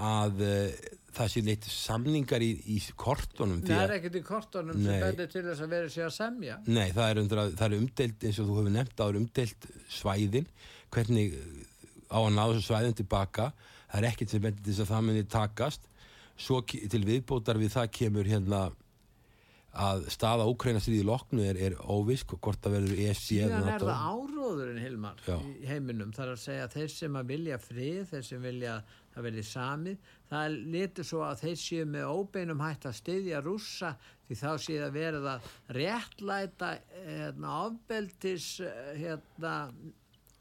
að 0.00 0.42
uh, 0.44 0.90
það 1.14 1.32
sé 1.32 1.42
neitt 1.44 1.66
samningar 1.70 2.42
í, 2.44 2.50
í 2.70 2.78
kortunum 2.98 3.62
Það 3.66 3.82
er 3.84 3.94
ekkert 3.98 4.18
í 4.20 4.22
kortunum 4.26 4.78
nei, 4.78 4.86
sem 4.86 5.04
bendir 5.04 5.30
til 5.32 5.44
þess 5.46 5.64
að 5.64 5.74
vera 5.74 5.92
sér 5.92 6.06
að 6.06 6.14
semja. 6.16 6.58
Nei, 6.68 6.86
það 6.94 7.06
er, 7.06 7.22
undra, 7.24 7.46
það 7.56 7.66
er 7.66 7.78
umdelt 7.80 8.26
eins 8.28 8.38
og 8.38 8.50
þú 8.50 8.58
hefur 8.60 8.74
nefnt 8.76 9.02
á 9.02 9.06
umdelt 9.08 9.68
svæðin. 9.90 10.50
Hvernig 10.94 11.36
á 12.10 12.18
að 12.20 12.32
ná 12.36 12.42
þessu 12.42 12.66
svæðin 12.68 12.98
tilbaka. 13.00 13.48
Það 13.90 14.00
er 14.00 14.08
ekkert 14.10 14.34
sem 14.34 14.44
bendir 14.44 14.64
til 14.66 14.74
þess 14.74 14.84
að 14.86 14.92
það 14.94 15.08
muni 15.08 15.24
takast. 15.34 15.88
Svo 16.40 16.62
til 16.64 17.02
viðbótar 17.04 17.60
við 17.60 17.74
það 17.74 17.90
kemur 17.98 18.30
hérna 18.30 18.62
að 19.70 20.06
staða 20.10 20.46
Úkrænastríði 20.50 21.04
loknu 21.06 21.44
er, 21.46 21.58
er 21.60 21.76
óvisk 21.78 22.34
hvort 22.42 22.64
að 22.66 22.78
verður 22.78 23.02
ESC 23.06 23.26
síðan 23.28 23.68
er 23.70 23.84
það 23.84 24.00
áróðurinn 24.10 24.80
Hilmar 24.82 25.20
Já. 25.26 25.36
í 25.38 25.68
heiminum. 25.68 26.10
Þar 26.16 26.32
að 26.32 26.40
segja 26.42 26.64
að 26.66 26.74
þeir 26.74 26.90
sem 26.96 27.18
að 27.20 27.30
vilja 27.30 27.58
frið 27.62 28.00
þeir 28.10 28.26
sem 28.26 28.42
vilja 28.42 28.74
að 29.14 29.26
verði 29.26 29.44
samið 29.46 30.10
það 30.30 30.56
litur 30.74 31.06
svo 31.06 31.22
að 31.26 31.44
þeir 31.44 31.60
séu 31.62 31.86
með 31.90 32.10
óbeinum 32.10 32.64
hægt 32.64 32.86
að 32.86 32.98
styðja 32.98 33.40
rússa 33.44 33.94
því 34.26 34.38
þá 34.40 34.50
séu 34.64 34.82
að 34.86 34.98
verða 34.98 35.36
réttlæta 35.76 36.72
hérna, 36.94 37.54
ofbeldis 37.66 38.50
hérna, 38.98 39.54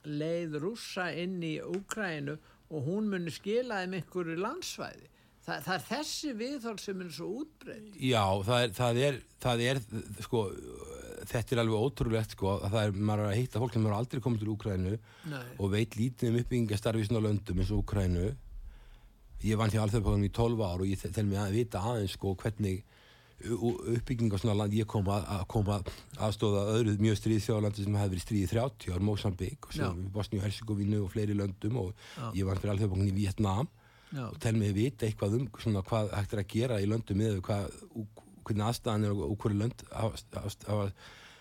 leið 0.06 0.60
rússa 0.64 1.10
inn 1.18 1.40
í 1.44 1.58
Úkrænu 1.66 2.38
og 2.70 2.86
hún 2.86 3.10
muni 3.10 3.34
skilaði 3.34 3.90
með 3.90 4.04
einhverju 4.04 4.38
landsvæði 4.44 5.10
Þa, 5.50 5.56
það 5.66 5.76
er 5.76 5.86
þessi 5.88 6.34
viðhald 6.38 6.82
sem 6.84 7.00
er 7.02 7.14
svo 7.16 7.30
útbreynd. 7.42 7.96
Já, 8.06 8.24
það 8.46 8.66
er, 8.66 8.74
það 8.78 9.00
er, 9.06 9.16
það 9.46 9.64
er, 9.66 9.80
sko, 10.26 10.44
þetta 11.32 11.56
er 11.56 11.62
alveg 11.64 11.88
ótrúlegt, 11.88 12.36
sko, 12.36 12.52
að 12.60 12.76
það 12.76 12.84
er, 12.84 13.00
maður 13.10 13.24
er 13.24 13.32
að 13.32 13.40
heita 13.40 13.64
fólk 13.64 13.74
sem 13.74 13.88
eru 13.88 13.98
aldrei 13.98 14.22
komið 14.26 14.44
til 14.44 14.52
Úkrænu 14.54 14.94
og 15.58 15.74
veit 15.74 15.98
lítið 15.98 16.30
um 16.30 16.38
uppbyggingastarfi 16.44 17.02
í 17.02 17.10
svona 17.10 17.24
löndum 17.26 17.64
eins 17.64 17.74
og 17.74 17.82
Úkrænu. 17.82 18.30
Ég 19.48 19.58
vann 19.58 19.74
því 19.74 19.82
alþjóðpáðum 19.86 20.28
í 20.28 20.32
12 20.36 20.64
ár 20.68 20.84
og 20.84 20.92
ég 20.92 21.02
tel 21.02 21.26
mér 21.26 21.46
að 21.48 21.58
vita 21.58 21.82
aðeins, 21.82 22.14
sko, 22.20 22.36
hvernig 22.44 22.84
uppbygging 23.40 24.34
á 24.36 24.38
svona 24.38 24.58
land, 24.60 24.74
ég 24.76 24.88
kom 24.90 25.08
að, 25.08 25.24
að 25.32 25.44
koma 25.54 25.78
aðstóða 26.20 26.66
öðru 26.76 26.96
mjög 27.00 27.20
stríð 27.22 27.46
þjóðlandi 27.46 27.86
sem 27.86 27.96
hefði 27.96 28.12
verið 28.12 28.26
stríðið 28.26 28.52
30 28.52 28.96
ár, 28.98 29.06
Mosambík 29.08 29.68
og 29.70 29.76
svo 29.78 29.92
Bosníu, 30.12 30.42
Herzegovinu 30.44 31.06
og 31.06 31.14
fleiri 31.14 31.38
löndum 31.40 31.78
og 31.80 31.94
Já. 32.18 32.26
ég 32.36 32.50
vann 32.50 32.60
fyrir 32.60 32.74
alþjóðpáðum 32.74 33.08
í 33.08 33.16
Vietnám 33.16 33.70
Já. 34.10 34.26
og 34.26 34.40
tel 34.42 34.58
mig 34.58 34.74
vita 34.74 35.06
eitthvað 35.06 35.38
um 35.38 35.48
svona, 35.62 35.86
hvað 35.86 36.12
hægt 36.18 36.36
er 36.36 36.44
að 36.44 36.52
gera 36.54 36.82
í 36.82 36.90
löndum 36.90 37.20
með 37.20 37.42
hvernig 37.46 38.66
aðstæðan 38.66 39.06
er 39.06 39.24
og 39.28 39.36
hverju 39.42 39.60
lönd 39.60 39.84
hafa 39.94 40.92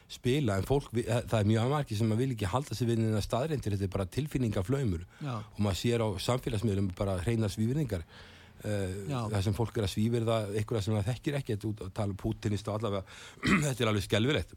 spila 0.09 0.57
en 0.57 0.65
fólk, 0.65 0.89
það 0.95 1.37
er 1.39 1.49
mjög 1.49 1.67
aðmarki 1.67 1.97
sem 1.99 2.09
maður 2.09 2.23
vil 2.23 2.35
ekki 2.35 2.49
halda 2.49 2.77
sig 2.77 2.89
við 2.89 3.03
en 3.03 3.17
það 3.19 3.25
staðreindir 3.27 3.75
þetta 3.75 3.85
er 3.85 3.93
bara 3.93 4.07
tilfinningaflaumur. 4.17 5.03
Og 5.37 5.59
maður 5.65 5.81
sér 5.83 6.05
á 6.05 6.09
samfélagsmiðlum 6.25 6.89
bara 6.97 7.19
hreina 7.21 7.51
svífirningar 7.53 8.07
uh, 8.07 8.95
það 9.35 9.43
sem 9.45 9.57
fólk 9.59 9.77
er 9.77 9.85
að 9.85 9.93
svífirða 9.93 10.39
eitthvað 10.55 10.87
sem 10.87 10.97
það 10.97 11.11
þekkir 11.11 11.37
ekki. 11.43 11.59
Að 11.59 11.93
tala 11.99 12.15
um 12.15 12.23
Putinist 12.23 12.71
og 12.73 12.79
allavega 12.79 13.05
þetta 13.67 13.85
er 13.85 13.93
alveg 13.93 14.09
skelvilegt 14.09 14.57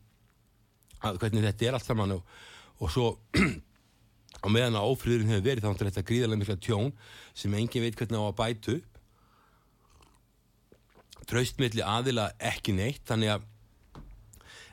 hvernig 1.02 1.46
þetta 1.50 1.68
er 1.68 1.78
allt 1.78 1.88
saman 1.88 2.16
og, 2.16 2.34
og 2.80 2.94
svo 2.94 3.12
og 4.42 4.54
meðan 4.54 4.80
að 4.80 4.90
ófríðurinn 4.92 5.34
hefur 5.36 5.48
verið 5.48 5.66
þá 5.66 5.72
er 5.72 5.90
þetta 5.90 6.08
gríðarlega 6.10 6.42
mikla 6.42 6.58
tjón 6.66 6.92
sem 7.38 7.54
engin 7.54 7.86
veit 7.86 7.98
hvernig 8.00 8.22
á 8.22 8.26
að 8.26 8.40
bætu 8.42 8.78
traustmiðli 11.30 11.84
aðila 11.86 12.32
ekki 12.52 12.74
neitt 12.76 13.06
þannig 13.08 13.36
að 13.36 13.48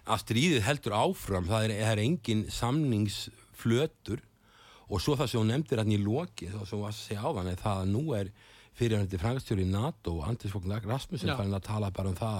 að 0.08 0.22
stríðið 0.24 0.64
heldur 0.66 0.96
áfram. 0.96 1.48
Það 1.48 1.68
er, 1.68 1.74
er 1.90 2.02
engin 2.02 2.46
samningsflötur. 2.52 4.24
Og 4.88 5.02
svo 5.04 5.18
það 5.18 5.30
sem 5.30 5.42
hún 5.42 5.50
nefndir 5.52 5.82
hann 5.82 5.92
í 5.92 6.00
loki 6.00 6.48
þá 6.48 6.62
sem 6.62 6.78
hún 6.78 6.86
var 6.86 6.94
að 6.94 7.00
segja 7.02 7.24
á 7.28 7.30
þann 7.36 7.50
er 7.50 7.60
það 7.60 7.80
að 7.82 7.90
nú 7.92 8.02
er 8.16 8.30
fyrirhandi 8.78 9.20
frangastjóri 9.20 9.66
í 9.66 9.68
NATO 9.68 10.14
og 10.16 10.28
Andris 10.30 10.54
Fokk 10.54 10.68
Rasmussen 10.86 11.34
fann 11.36 11.56
að 11.56 11.66
tala 11.66 11.90
bara 11.92 12.12
um 12.12 12.16
það 12.16 12.38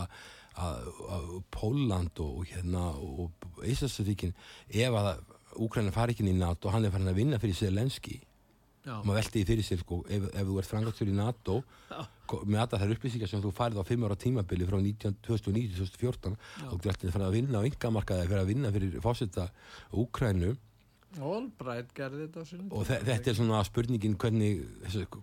að, 0.65 0.87
að 1.13 1.27
Póland 1.53 2.23
og 2.25 2.47
hérna 2.49 2.87
og 2.97 3.67
Íslandsfíkin 3.69 4.33
ef 4.71 4.97
að 4.97 5.11
Úkræna 5.59 5.93
fari 5.95 6.15
ekki 6.15 6.25
inn 6.25 6.37
í 6.37 6.41
NATO 6.41 6.73
hann 6.73 6.87
er 6.87 6.95
farin 6.95 7.11
að 7.11 7.21
vinna 7.21 7.41
fyrir 7.43 7.59
Selenski 7.59 8.19
og 8.89 9.07
maður 9.07 9.19
veldi 9.19 9.35
því 9.35 9.45
fyrir 9.49 9.67
sér 9.67 9.83
sko 9.83 9.99
ef, 10.07 10.29
ef 10.33 10.47
þú 10.49 10.55
ert 10.61 10.71
frangastur 10.71 11.11
í 11.11 11.17
NATO 11.17 11.59
Já. 11.91 11.99
með 12.47 12.61
alla 12.63 12.81
þær 12.83 12.95
upplýsingar 12.95 13.31
sem 13.31 13.43
þú 13.45 13.53
farið 13.57 13.83
á 13.83 13.91
5 13.91 14.07
ára 14.07 14.17
tímabili 14.23 14.69
frá 14.69 14.79
2009-2014 15.27 16.39
og 16.71 16.79
þú 16.79 16.93
ert 16.93 17.05
farin 17.11 17.27
að 17.27 17.37
vinna 17.37 17.61
á 17.61 17.69
yngamarkaði 17.69 18.31
fyrir 18.31 18.43
að 18.43 18.51
vinna 18.53 18.73
fyrir 18.75 18.97
fósita 19.05 19.49
Úkrænu 19.93 20.55
Allbright 21.19 21.95
gerði 21.97 22.27
þetta 22.27 22.59
og 22.77 22.85
þetta 22.85 23.31
er 23.31 23.37
svona 23.37 23.63
spurningin 23.65 24.17
hvernig 24.21 24.61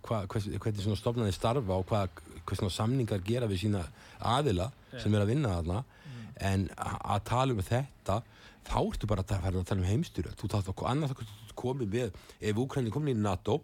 hva, 0.01 0.23
hvernig 0.25 0.81
svona 0.81 0.97
stofnaði 0.97 1.35
starfa 1.35 1.77
og 1.77 1.85
hvað 1.91 2.23
svona 2.57 2.73
samningar 2.73 3.21
gera 3.25 3.49
við 3.49 3.67
sína 3.67 3.83
aðila 4.17 4.71
yeah. 4.71 5.03
sem 5.03 5.13
er 5.13 5.25
að 5.25 5.31
vinna 5.33 5.53
þarna 5.59 5.83
mm. 5.85 6.23
en 6.49 6.65
að 6.79 7.21
tala 7.29 7.53
um 7.53 7.61
þetta 7.69 8.17
þá 8.65 8.77
ertu 8.81 9.09
bara 9.09 9.23
að 9.25 9.41
fara 9.43 9.61
að 9.61 9.67
tala 9.69 9.83
um 9.83 9.89
heimstyrjöld. 9.89 10.37
Þú 10.39 10.49
þátt 10.51 10.71
að 10.71 10.85
annars 10.91 11.33
komið 11.55 11.91
við 11.95 12.19
ef 12.41 12.61
Úkræni 12.61 12.93
komin 12.93 13.15
í 13.15 13.21
NATO 13.21 13.59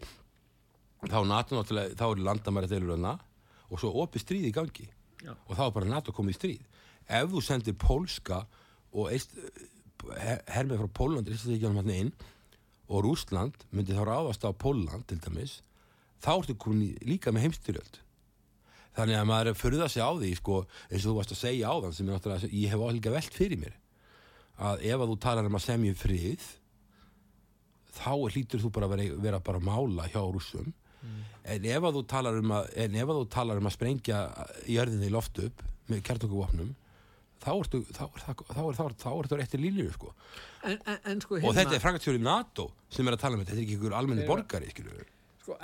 þá 1.01 1.19
NATO 1.25 1.63
þá 1.65 2.05
eru 2.11 2.25
landamæri 2.25 2.69
þeirra 2.69 2.97
hana 2.97 3.15
og 3.71 3.81
svo 3.81 3.93
opið 4.03 4.25
stríð 4.25 4.49
í 4.51 4.55
gangi. 4.55 4.89
Já. 5.21 5.35
og 5.45 5.53
þá 5.53 5.65
er 5.67 5.73
bara 5.75 5.89
NATO 5.89 6.13
komið 6.17 6.33
í 6.33 6.37
stríð. 6.39 6.61
Ef 7.05 7.27
þú 7.29 7.41
sendir 7.45 7.77
pólska 7.77 8.43
og 8.91 9.11
eist, 9.13 9.35
her, 10.17 10.41
hermið 10.49 10.81
frá 10.81 10.89
Íslandsvíkjanum 11.05 11.81
hann 11.81 11.91
inn 11.93 12.13
og 12.91 13.05
Rúsland 13.05 13.67
myndi 13.71 13.95
þá 13.95 14.03
ráðast 14.07 14.45
á 14.45 14.51
Póland 14.51 15.05
til 15.07 15.19
dæmis 15.21 15.59
þá 16.21 16.31
ertu 16.39 16.57
komin 16.57 16.87
í, 16.89 16.89
líka 17.05 17.33
með 17.33 17.47
heimstyrjöld. 17.47 18.01
Þannig 18.97 19.19
að 19.21 19.29
maður 19.29 19.51
er 19.51 19.55
að 19.55 19.61
furða 19.61 19.87
sig 19.89 20.03
á 20.03 20.11
því 20.11 20.31
sko, 20.35 20.57
eins 20.89 21.05
og 21.05 21.11
þú 21.11 21.17
varst 21.19 21.35
að 21.35 21.41
segja 21.45 21.71
á 21.71 21.75
þann 21.85 21.95
sem 21.95 22.09
ég, 22.11 22.49
ég 22.65 22.73
hef 22.73 22.81
álíka 22.81 23.13
velt 23.13 23.37
fyrir 23.37 23.61
mér 23.61 23.77
að 24.61 24.83
ef 24.91 25.03
að 25.03 25.13
þú 25.13 25.17
talar 25.25 25.47
um 25.49 25.57
að 25.57 25.65
semja 25.65 25.93
um 25.93 25.99
frið 25.99 26.45
þá 27.95 28.11
hlýtur 28.31 28.61
þú 28.63 28.71
bara 28.75 28.87
að 28.87 28.95
vera, 28.95 29.17
vera 29.25 29.41
bara 29.43 29.61
að 29.61 29.67
mála 29.67 30.07
hjá 30.11 30.21
rússum. 30.21 30.69
En 31.49 31.65
ef 31.65 31.87
að 31.87 31.97
þú 31.97 32.03
talar 32.11 32.37
um 32.37 32.53
að, 32.53 32.67
en 32.83 32.95
ef 32.95 33.09
að, 33.09 33.19
þú 33.23 33.29
talar 33.33 33.57
um 33.57 33.67
að 33.67 33.73
sprengja 33.73 34.19
jörðinni 34.69 35.09
í 35.09 35.13
loft 35.13 35.39
upp 35.41 35.63
með 35.89 36.03
kjartokuvopnum 36.07 36.75
þá 37.41 37.49
ertu 37.55 37.79
er 37.81 39.33
er 39.33 39.39
réttir 39.41 39.63
lílju 39.63 39.87
sko. 39.95 40.11
En, 40.61 40.77
en, 40.85 40.99
en 41.09 41.23
sko 41.23 41.39
og 41.39 41.55
þetta 41.57 41.77
er 41.77 41.81
frangatjóri 41.81 42.21
NATO 42.21 42.67
sem 42.93 43.07
er 43.07 43.17
að 43.17 43.23
tala 43.23 43.37
um 43.37 43.41
þetta. 43.41 43.55
Þetta 43.55 43.63
er 43.63 43.65
ekki 43.65 43.77
ykkur 43.79 43.97
almenni 43.97 44.27
borgari 44.29 44.69
skilur 44.69 45.01
sko, 45.41 45.57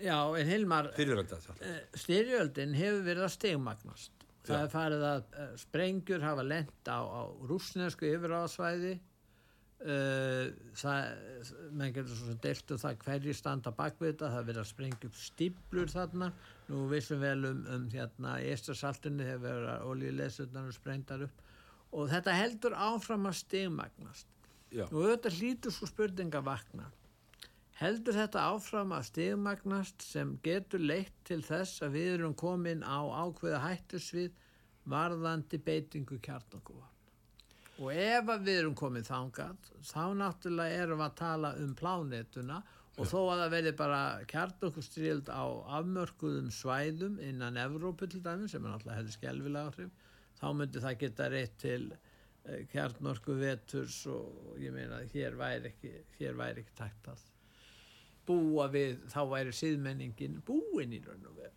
Já, 0.00 0.16
en 0.40 0.48
Hilmar 0.48 0.88
eh, 0.96 1.82
styrjöldin 2.00 2.72
hefur 2.78 3.04
verið 3.04 3.26
að 3.26 3.34
stegmagnast 3.36 4.17
það 4.48 4.64
er 4.64 4.72
farið 4.72 5.04
að 5.08 5.20
uh, 5.28 5.52
sprengjur 5.60 6.24
hafa 6.24 6.46
lent 6.46 6.90
á, 6.90 6.98
á 6.98 7.22
rúsnesku 7.48 8.08
yfiráðsvæði 8.08 8.94
uh, 8.98 10.44
það 10.78 11.10
menn 11.72 11.94
getur 11.94 12.14
svo 12.14 12.30
sem 12.30 12.40
deilt 12.44 12.74
um 12.74 12.80
það 12.82 13.02
hverji 13.04 13.34
standa 13.36 13.72
bakvið 13.78 14.12
þetta, 14.12 14.30
það 14.32 14.40
er 14.40 14.48
verið 14.50 14.62
að 14.62 14.70
sprengja 14.72 15.10
upp 15.10 15.20
stíplur 15.22 15.92
þarna, 15.92 16.30
nú 16.68 16.86
vissum 16.92 17.22
vel 17.22 17.50
um, 17.50 17.60
um 17.76 17.90
hérna 17.92 18.38
í 18.42 18.48
Estersaltunni 18.54 19.28
hefur 19.28 19.46
verið 19.46 19.70
að 19.74 19.86
olíulesunar 19.92 20.72
sprengdar 20.76 21.26
upp. 21.28 21.44
Og 21.96 22.10
þetta 22.10 22.34
heldur 22.36 22.74
áfram 22.76 23.28
að 23.30 23.38
stegmagnast 23.38 24.26
Já. 24.68 24.84
og 24.90 24.98
auðvitað 25.00 25.38
hlýtur 25.38 25.72
svo 25.72 25.88
spurninga 25.88 26.42
vakna 26.44 26.90
heldur 27.78 28.16
þetta 28.16 28.44
áfram 28.52 28.92
að 28.96 29.06
stigmagnast 29.12 30.02
sem 30.02 30.34
getur 30.42 30.82
leitt 30.82 31.14
til 31.28 31.40
þess 31.46 31.84
að 31.86 31.98
við 31.98 32.08
erum 32.16 32.34
komin 32.38 32.82
á 32.82 32.98
ákveða 33.06 33.60
hættusvið 33.66 34.32
varðandi 34.88 35.60
beitingu 35.62 36.18
kjarnokuvapn 36.24 36.96
og 37.78 37.92
ef 37.94 38.32
að 38.34 38.48
við 38.48 38.60
erum 38.64 38.74
komin 38.78 39.06
þangað 39.06 39.70
þá 39.86 40.02
náttúrulega 40.18 40.82
erum 40.82 40.98
við 40.98 41.06
að 41.06 41.16
tala 41.20 41.52
um 41.62 41.76
plánetuna 41.78 42.58
og 42.98 43.06
þó 43.06 43.18
að 43.20 43.40
það 43.44 43.54
verði 43.54 43.74
bara 43.78 44.02
kjarnokustrild 44.32 45.30
á 45.30 45.46
afmörkuðum 45.78 46.50
svæðum 46.50 47.22
innan 47.22 47.60
Evrópu 47.62 48.10
til 48.10 48.24
dæmis 48.24 48.56
sem 48.56 48.64
er 48.64 48.74
náttúrulega 48.74 48.98
hefði 48.98 49.14
skelvilega 49.20 49.70
áhrif 49.70 50.14
þá 50.40 50.46
myndi 50.58 50.82
það 50.82 51.00
geta 51.04 51.30
reitt 51.30 51.58
til 51.62 51.82
eh, 51.94 52.64
kjarnorku 52.72 53.38
veturs 53.38 54.02
og 54.10 54.58
ég 54.58 54.74
meina 54.74 55.04
hér 55.14 55.38
væri 55.38 55.70
ekki, 55.70 55.94
ekki 56.02 56.70
takt 56.74 57.12
að 57.14 57.26
búa 58.28 58.66
við, 58.72 58.98
þá 59.12 59.20
væri 59.32 59.54
síðmenningin 59.56 60.38
búin 60.46 60.92
í 60.96 61.00
raun 61.04 61.26
og 61.30 61.36
veru. 61.38 61.54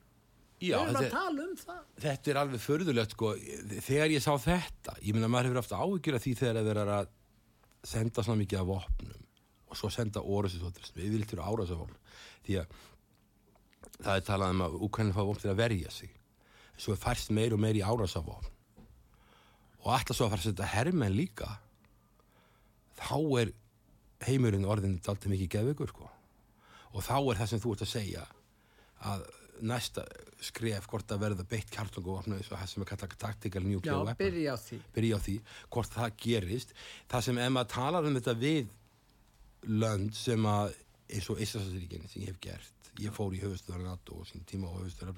Já, 0.61 0.75
Við 0.77 0.91
erum 0.91 0.99
að 0.99 1.07
tala 1.15 1.45
um 1.47 1.55
það. 1.57 1.81
þetta 2.03 2.31
er 2.31 2.39
alveg 2.43 2.61
förðulegt 2.61 3.15
sko, 3.15 3.31
þegar 3.87 4.11
ég 4.13 4.21
sá 4.21 4.31
þetta 4.43 4.93
ég 5.01 5.15
meina 5.17 5.29
maður 5.33 5.49
hefur 5.49 5.61
haft 5.63 5.73
áhyggjur 5.73 6.17
af 6.19 6.25
því 6.27 6.33
þegar 6.37 6.59
það 6.59 6.67
verður 6.69 6.91
að 6.99 7.09
senda 7.91 8.25
svona 8.27 8.41
mikið 8.43 8.59
af 8.61 8.67
vopnum 8.69 9.23
og 9.71 9.79
svo 9.79 9.89
senda 9.89 10.21
orðsins 10.21 10.93
við 10.93 11.15
viltum 11.15 11.41
árásavopn 11.41 11.97
því 12.45 12.59
að 12.61 12.77
það 14.05 14.13
er 14.19 14.27
talað 14.27 14.53
um 14.53 14.61
að 14.67 14.77
Ukraina 14.85 15.15
fá 15.17 15.21
vopn 15.25 15.41
til 15.41 15.49
að 15.55 15.59
verja 15.63 15.91
sig. 15.97 16.13
Svo 16.77 16.93
er 16.93 17.01
færst 17.01 17.33
meir 17.33 17.55
og 17.57 17.61
meir 17.63 17.79
í 17.79 17.81
árásavopn 17.81 18.53
og 19.81 19.89
alltaf 19.95 20.13
svo 20.13 20.27
að 20.27 20.35
fara 20.35 20.43
að 20.43 20.49
setja 20.51 20.69
hermenn 20.75 21.15
líka 21.17 21.49
þá 23.01 23.17
er 23.41 23.55
heimurinn 24.27 24.69
orðin 24.69 24.99
alltaf 25.01 25.25
mikið 25.31 25.49
geðveikur 25.55 25.89
sko 25.89 26.10
og 26.91 27.05
þá 27.05 27.15
er 27.19 27.39
það 27.41 27.51
sem 27.51 27.63
þú 27.63 27.75
ert 27.75 27.85
að 27.85 27.93
segja 27.93 28.25
að 29.11 29.23
næsta 29.61 30.03
skref 30.41 30.87
hvort 30.89 31.13
að 31.13 31.21
verða 31.21 31.45
beitt 31.45 31.69
kjartunguvopnu 31.73 32.37
eins 32.37 32.49
og 32.49 32.57
það 32.57 32.69
sem 32.71 32.83
er 32.83 32.89
kallað 32.89 33.17
tactical 33.21 33.61
Já, 33.61 33.69
nuclear 33.69 34.05
weapon. 34.07 34.19
byrja 34.25 34.55
á 34.55 34.59
byrja 34.95 35.17
á 35.17 35.19
því, 35.21 35.35
hvort 35.69 35.95
það 35.95 36.15
gerist. 36.25 36.73
Það 37.11 37.25
sem 37.27 37.41
ef 37.43 37.51
maður 37.53 37.73
talar 37.75 38.09
um 38.09 38.17
þetta 38.17 38.37
við 38.41 38.71
lönd 39.69 40.15
sem 40.17 40.47
að 40.49 40.75
eins 41.11 41.29
og 41.29 41.41
Íslandsríkin 41.43 42.07
sem 42.09 42.23
ég 42.25 42.33
hef 42.33 42.41
gert 42.41 42.81
ég 42.99 43.13
fór 43.15 43.33
í 43.35 43.39
höfustöðar 43.41 43.85
NATO 43.85 44.19
og 44.19 44.27
sín 44.27 44.43
tíma 44.47 44.67
á 44.67 44.75
höfustöðar 44.75 45.15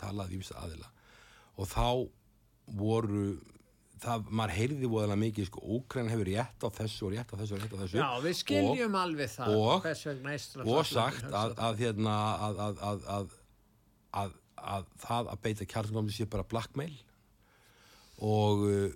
talaði 0.00 0.40
við 0.40 0.52
aðila. 0.60 0.90
Og 1.56 1.68
þá 1.70 1.86
voru 2.76 3.38
það, 4.02 4.24
maður 4.30 4.54
heyrði 4.58 4.88
voðalega 4.90 5.20
mikið 5.22 5.46
sko, 5.48 5.60
Úkræn 5.78 6.08
hefur 6.10 6.28
rétt 6.30 6.64
á 6.64 6.68
þessu 6.78 7.06
og 7.06 7.12
rétt 7.14 7.30
á 7.32 7.36
þessu 7.40 7.54
og 7.56 7.62
rétt 7.62 7.74
á 7.74 7.78
þessu. 7.84 7.98
Já, 8.00 8.08
við 8.24 8.34
skiljum 8.40 8.94
alveg 9.00 9.30
það. 9.30 9.54
og- 9.54 9.82
og 10.66 10.86
sagt 10.86 11.24
að, 11.30 11.54
að, 11.58 11.78
hérna, 11.78 12.16
að, 12.48 12.58
að, 12.66 12.82
að, 12.90 13.06
að, 13.18 13.36
að, 14.24 14.32
að 14.74 14.84
það 15.06 15.30
að 15.34 15.42
beita 15.42 15.64
kjartungumni 15.66 16.12
sé 16.12 16.26
bara 16.30 16.42
blackmail. 16.44 16.94
Og, 18.24 18.58
uh, 18.64 18.90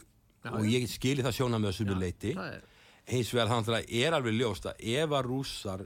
Já, 0.44 0.52
og 0.54 0.64
ég 0.70 0.86
skili 0.88 1.22
það 1.26 1.34
sjóna 1.34 1.58
með 1.58 1.72
þessu 1.72 1.98
leiti 1.98 2.34
Það 2.38 2.60
hins 3.08 3.30
vegar 3.34 3.48
þannig 3.48 3.74
að 3.74 3.92
er 4.04 4.14
alveg 4.18 4.34
ljóst 4.36 4.66
að 4.68 4.82
ef 4.84 5.14
að 5.16 5.26
rússar 5.26 5.82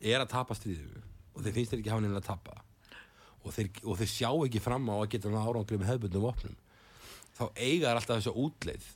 er 0.00 0.22
að 0.24 0.30
tapa 0.32 0.56
stríðu 0.56 1.02
og 1.36 1.42
þeir 1.44 1.52
finnst 1.54 1.70
þeir 1.74 1.82
ekki 1.82 1.92
hafa 1.92 2.04
neina 2.04 2.20
að 2.22 2.26
tapa 2.30 2.54
og 3.44 3.52
þeir, 3.54 3.68
og 3.84 3.98
þeir 4.00 4.10
sjá 4.10 4.30
ekki 4.32 4.62
fram 4.64 4.88
á 4.90 4.96
að 4.96 5.10
geta 5.12 5.28
árangri 5.28 5.78
með 5.78 5.90
hefðbundum 5.92 6.24
vopnum 6.24 6.56
þá 7.36 7.44
eiga 7.56 7.90
þær 7.90 8.00
alltaf 8.00 8.20
þessu 8.20 8.34
útleið 8.46 8.86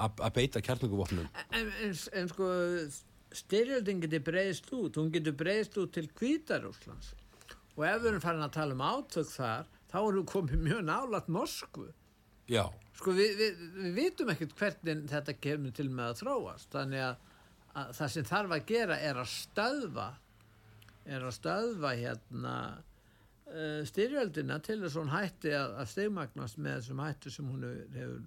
að 0.00 0.34
beita 0.36 0.60
kjartunguvopnum 0.64 1.26
en, 1.56 1.72
en, 1.84 1.94
en 2.16 2.28
sko, 2.30 2.46
styrjöldin 3.36 4.00
getur 4.02 4.22
breyðst 4.26 4.70
út. 4.74 4.96
Hún 4.98 5.10
getur 5.14 5.34
breyðst 5.38 5.76
út 5.78 5.92
til 5.94 6.08
Kvítarúslands. 6.16 7.12
Og 7.76 7.84
ef 7.86 8.00
við 8.02 8.08
erum 8.10 8.22
farin 8.24 8.44
að 8.44 8.54
tala 8.56 8.74
um 8.76 8.82
átök 8.84 9.28
þar, 9.30 9.68
þá 9.90 9.98
erum 10.00 10.20
við 10.22 10.30
komið 10.32 10.64
mjög 10.66 10.80
nálat 10.88 11.28
Moskvu. 11.32 11.88
já, 12.50 12.64
Sko 12.98 13.14
við, 13.16 13.36
við, 13.38 13.60
við 13.76 13.92
vitum 13.96 14.30
ekkert 14.34 14.56
hvernig 14.58 15.04
þetta 15.08 15.34
kemur 15.40 15.72
til 15.72 15.86
með 15.88 16.10
að 16.10 16.18
þróast 16.20 16.74
þannig 16.74 17.04
að, 17.06 17.20
að 17.80 17.92
það 17.96 18.10
sem 18.14 18.26
þarf 18.28 18.56
að 18.56 18.66
gera 18.68 18.98
er 19.00 19.20
að 19.22 19.30
stöðva 19.32 20.08
er 21.06 21.24
að 21.24 21.36
stöðva 21.38 21.92
hérna 21.96 22.54
styrjöldina 23.88 24.60
til 24.62 24.78
þess 24.82 24.94
að 24.94 25.02
hún 25.02 25.12
hætti 25.14 25.52
að, 25.56 25.74
að 25.82 25.90
stegmagnast 25.90 26.60
með 26.60 26.78
þessum 26.78 27.02
hættu 27.04 27.32
sem 27.34 27.50
hún 27.50 27.66
hefur, 27.96 28.20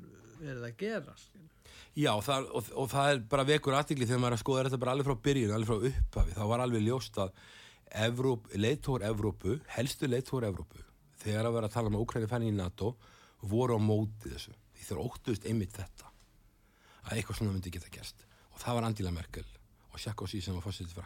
verið 0.44 0.68
að 0.68 0.78
gera. 0.82 1.16
Já, 1.94 2.12
það, 2.26 2.48
og, 2.58 2.70
og 2.82 2.88
það 2.90 3.12
er 3.12 3.20
bara 3.30 3.46
vekur 3.48 3.76
aðtikli 3.78 4.08
þegar 4.10 4.22
maður 4.24 4.34
er 4.34 4.40
að 4.40 4.44
skoða 4.44 4.64
þetta 4.68 4.82
bara 4.82 4.96
alveg 4.96 5.08
frá 5.10 5.20
byrjun, 5.28 5.54
alveg 5.54 5.70
frá 5.70 5.90
upphafi. 5.92 6.36
Það 6.38 6.52
var 6.52 6.64
alveg 6.64 6.86
ljóst 6.88 7.20
að 7.22 7.36
Evróp, 8.04 8.48
leiðtór 8.58 9.06
Evrópu, 9.06 9.58
helstu 9.76 10.10
leiðtór 10.10 10.48
Evrópu, 10.50 10.82
þegar 11.22 11.46
að 11.46 11.58
vera 11.60 11.70
að 11.70 11.76
tala 11.76 11.92
um 11.92 11.98
að 12.00 12.06
Úkræni 12.08 12.30
fenni 12.32 12.50
í 12.50 12.56
NATO, 12.58 12.96
voru 13.46 13.78
á 13.78 13.80
móti 13.84 14.32
þessu. 14.32 14.56
Því 14.74 14.88
þeir 14.90 15.04
óttuðust 15.04 15.46
einmitt 15.52 15.78
þetta, 15.78 16.10
að 17.04 17.20
eitthvað 17.20 17.38
svona 17.40 17.54
myndi 17.54 17.74
geta 17.76 17.94
gerst. 17.94 18.26
Og 18.56 18.58
það 18.64 18.80
var 18.80 18.88
Angela 18.90 19.14
Merkel 19.14 19.46
og 19.94 20.02
Sarkozy 20.02 20.42
sem 20.42 20.56
var 20.58 20.66
fórsetið 20.66 20.98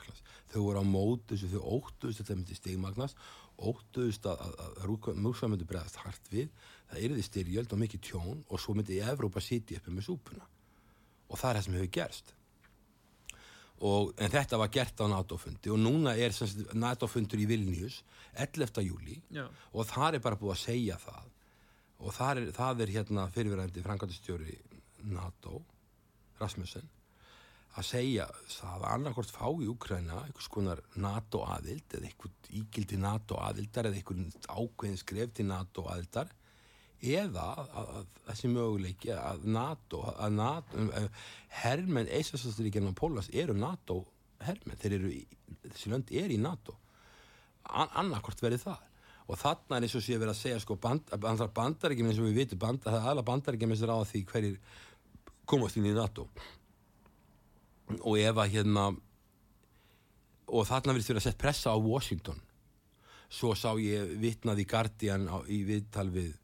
Óttuðust 3.58 4.26
að 4.30 4.42
að, 4.46 4.56
að, 4.64 4.74
Rúsland 4.86 5.54
myndi 5.54 5.68
bregðast 5.70 6.02
hart 6.04 6.32
við, 6.32 6.50
það 6.92 7.06
yrði 7.08 7.24
styrjöld 7.26 7.74
og 7.74 7.82
mikið 7.82 8.04
tjón 8.06 8.42
og 8.46 8.62
svo 8.62 8.76
myndi 8.78 9.00
Evrópa 9.02 9.42
sitja 9.42 9.80
uppi 9.80 9.94
með 9.94 10.10
súpuna. 10.10 10.50
Og 11.28 11.40
það 11.40 11.50
er 11.50 11.58
það 11.58 11.66
sem 11.66 11.78
hefur 11.78 11.94
gerst. 11.98 12.34
Og, 13.78 14.14
en 14.18 14.34
þetta 14.34 14.58
var 14.58 14.72
gert 14.74 15.02
á 15.02 15.06
NATO-fundi 15.10 15.70
og 15.70 15.82
núna 15.82 16.16
er 16.18 16.34
NATO-fundur 16.74 17.42
í 17.44 17.46
Vilnius 17.50 18.00
11. 18.34 18.82
júli 18.82 19.20
Já. 19.30 19.46
og 19.46 19.86
það 19.86 20.18
er 20.18 20.24
bara 20.26 20.40
búið 20.40 20.56
að 20.56 20.64
segja 20.64 20.98
það. 21.02 21.28
Og 21.98 22.14
það 22.14 22.42
er, 22.42 22.52
það 22.58 22.82
er 22.86 22.94
hérna 22.96 23.28
fyrirverandi 23.34 23.86
framkvæmdastjóri 23.86 24.58
NATO 25.14 25.62
Rasmussen 26.42 26.90
að 27.78 27.86
segja 27.86 28.26
það 28.50 28.74
að 28.74 28.90
annarkort 28.96 29.32
fá 29.34 29.46
í 29.52 29.70
Úkræna 29.70 30.24
einhvers 30.24 30.50
konar 30.50 30.82
NATO 30.98 31.44
aðild 31.46 31.94
eða 31.94 32.10
einhvern 32.10 32.52
ígildi 32.58 32.98
NATO 33.02 33.38
aðildar 33.44 33.90
eða 33.90 34.00
einhvern 34.00 34.28
ákveðin 34.48 35.02
skref 35.02 35.34
til 35.38 35.46
NATO 35.50 35.86
aðildar 35.92 36.32
eða 36.98 37.46
að, 37.54 37.70
að, 37.78 37.90
að 38.00 38.08
þessi 38.32 38.50
möguleiki 38.50 39.14
að 39.14 39.46
NATO, 39.54 40.02
að 40.18 40.34
NATO 40.40 40.88
uh, 40.88 41.08
hermenn 41.62 42.10
Eisastastíríkjan 42.18 42.90
og 42.90 42.98
Pólas 42.98 43.30
eru 43.30 43.54
NATO 43.54 44.02
hermenn, 44.42 44.80
þeir 44.82 44.98
eru 44.98 45.14
þessi 45.68 45.94
lönd 45.94 46.12
er 46.18 46.34
í 46.34 46.42
NATO. 46.42 46.78
An 47.68 47.92
annarkort 48.00 48.42
verið 48.42 48.66
það. 48.66 48.84
Og 49.28 49.38
þarna 49.38 49.78
er 49.78 49.86
eins 49.86 49.96
og 50.00 50.06
sé 50.06 50.16
verið 50.16 50.34
að 50.34 50.40
segja 50.40 50.60
sko 50.64 50.78
band, 50.82 51.10
bandar, 51.20 51.50
bandaríkjum 51.54 52.10
eins 52.10 52.22
og 52.22 52.30
við 52.30 52.42
vitum 52.42 52.62
bandar, 52.64 52.96
það 52.96 53.02
er 53.02 53.12
alveg 53.12 53.28
bandaríkjum 53.28 53.74
eins 53.76 53.84
og 53.84 53.92
ráða 53.92 54.12
því 54.14 54.22
hverjir 54.32 54.62
komast 55.52 55.78
inn 55.78 55.90
í 55.90 55.96
NATO. 55.96 56.30
og 56.32 56.67
ef 57.88 58.42
að 58.44 58.52
hérna 58.56 58.90
og 60.48 60.68
þarna 60.68 60.96
verið 60.96 61.08
því 61.08 61.16
að 61.18 61.26
setja 61.28 61.42
pressa 61.44 61.76
á 61.76 61.78
Washington 61.80 62.42
svo 63.28 63.54
sá 63.56 63.74
ég 63.80 64.14
vitnað 64.22 64.64
í 64.64 64.68
Guardian 64.68 65.28
á, 65.28 65.44
í 65.48 65.64
viðtal 65.68 66.08
við 66.12 66.36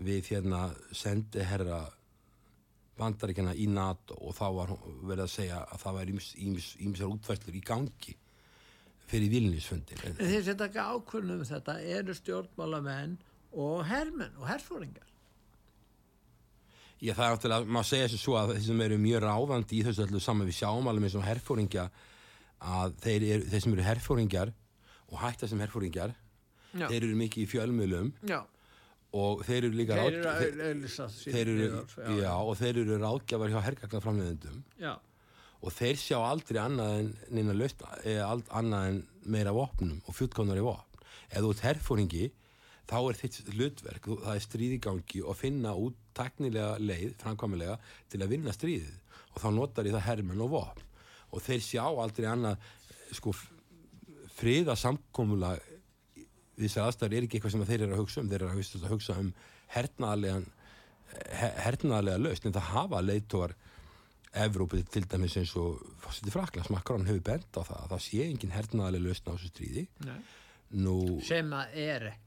við 0.00 0.30
hérna 0.32 0.70
sendi 0.96 1.44
herra 1.44 1.82
bandaríkjana 3.00 3.54
í 3.56 3.66
NATO 3.70 4.16
og 4.20 4.36
þá 4.36 4.46
var 4.56 4.72
verið 5.08 5.24
að 5.24 5.32
segja 5.32 5.60
að 5.64 5.82
það 5.84 5.98
væri 5.98 6.16
ímsar 6.86 7.12
útfæslur 7.12 7.56
í 7.56 7.62
gangi 7.64 8.16
fyrir 9.10 9.32
vilnisfundin. 9.32 10.00
Þeir 10.20 10.44
setja 10.46 10.68
ekki 10.68 10.84
ákvörnum 10.84 11.44
þetta 11.48 11.76
eru 11.98 12.14
stjórnmálamenn 12.16 13.16
og 13.58 13.84
hermenn 13.88 14.36
og 14.38 14.46
herfóringar. 14.48 15.09
Já, 17.00 17.14
það 17.16 17.24
er 17.26 17.34
náttúrulega, 17.34 17.66
maður 17.72 17.88
segja 17.88 18.06
þessu 18.10 18.18
svo 18.20 18.34
að 18.36 18.50
þeir 18.54 18.64
sem 18.66 18.80
eru 18.84 18.96
mjög 19.00 19.22
ráðandi 19.24 19.76
í 19.78 19.84
þessu 19.86 20.02
öllu 20.04 20.20
saman 20.20 20.48
við 20.50 20.56
sjáum 20.60 20.88
alveg 20.90 21.04
með 21.06 21.12
svona 21.14 21.28
herfóringja 21.30 21.84
að 22.60 22.96
þeir, 23.04 23.22
eru, 23.34 23.44
þeir 23.54 23.62
sem 23.64 23.76
eru 23.76 23.86
herfóringjar 23.86 24.50
og 25.10 25.20
hætta 25.22 25.48
sem 25.48 25.62
herfóringjar 25.64 26.12
Já. 26.76 26.86
þeir 26.90 26.98
eru 27.06 27.16
mikið 27.22 27.42
í 27.46 27.50
fjölmjölum 27.54 28.10
Já, 28.28 28.40
og 29.16 29.40
þeir 29.48 29.64
eru 29.70 29.78
líka 29.80 29.96
þeir 29.96 30.10
eru 30.12 30.20
ráð- 30.22 30.34
að 30.34 30.42
þeir, 30.44 30.60
auðlýsa 30.68 31.06
sín 31.14 31.32
þeir 31.38 31.46
eru, 31.48 31.56
liðar, 31.62 31.94
já, 32.20 32.34
og 32.36 32.58
þeir 32.60 32.82
eru 32.84 32.98
ráðgjafar 33.06 33.54
hjá 33.54 33.60
hergagnaframleðendum 33.70 34.60
já, 34.84 34.92
og 35.64 35.74
þeir 35.80 35.98
sjá 36.04 36.18
aldrei 36.20 36.60
annað 36.62 36.92
en 37.00 37.08
neina 37.36 37.56
löst, 37.56 37.82
eða 38.04 38.28
ald, 38.34 38.44
annað 38.60 38.90
en 38.92 39.00
meira 39.24 39.52
vopnum 39.56 39.96
og 40.08 40.14
fjútkánar 40.16 40.60
í 40.60 40.62
vopn. 40.64 41.02
Ef 41.30 41.42
þú 41.42 41.50
ert 41.56 41.64
herfóringi 41.66 42.22
þá 42.90 42.96
er 43.06 43.18
þitt 43.20 43.38
hlutverk, 43.54 44.02
þú- 44.10 44.20
það 44.24 44.34
er 44.40 44.44
stríðigangi 44.46 45.22
og 45.22 45.36
finna 45.38 45.72
út 45.78 45.96
teknilega 46.18 46.72
leið 46.82 47.14
framkvæmulega 47.22 47.76
til 48.10 48.20
að 48.24 48.32
vinna 48.34 48.52
stríðið. 48.56 48.96
Og 49.30 49.42
þá 49.44 49.48
notar 49.54 49.86
ég 49.86 49.94
það 49.94 50.06
hermenn 50.08 50.42
og 50.42 50.50
vopn. 50.56 50.82
Og 51.30 51.42
þeir 51.46 51.60
sjá 51.62 51.84
aldrei 51.86 52.26
annað 52.26 52.58
sko 53.14 53.32
friða 54.40 54.74
samkomula 54.78 55.54
við 56.58 56.66
þessar 56.66 56.88
aðstæður 56.90 57.16
er 57.20 57.26
ekki 57.26 57.38
eitthvað 57.38 57.54
sem 57.54 57.66
þeir 57.68 57.84
eru 57.86 57.94
að 57.96 58.00
hugsa 58.02 58.20
um. 58.22 58.28
Þeir 58.30 58.42
eru 58.42 58.50
að 58.50 58.58
hugsa, 58.60 58.80
að 58.80 58.94
hugsa 58.94 59.16
um 59.22 59.30
hernaðarlegan 59.74 60.46
her, 61.40 61.54
hernaðarlega 61.66 62.22
lausn. 62.24 62.48
En 62.50 62.56
það 62.58 62.68
hafa 62.74 63.02
leiðtóar 63.06 63.54
Evrópu 64.40 64.78
til 64.86 65.02
dæmis 65.10 65.34
eins 65.40 65.52
og 65.58 65.80
fórsetið 66.04 66.34
Fraklands 66.36 66.68
Macron 66.70 67.06
hefur 67.08 67.22
bent 67.26 67.56
á 67.58 67.62
það 67.66 67.78
að 67.80 67.88
það 67.94 68.02
sé 68.04 68.20
engin 68.28 68.52
hernaðarlega 68.54 69.06
lausn 69.08 69.26
á 69.26 69.34
þessu 69.34 69.48
stríði. 69.50 69.86
Nei. 70.06 70.20
nú, 70.84 70.96
sem 71.26 71.50
að 71.56 71.72
er 71.82 72.04
ekki. 72.12 72.26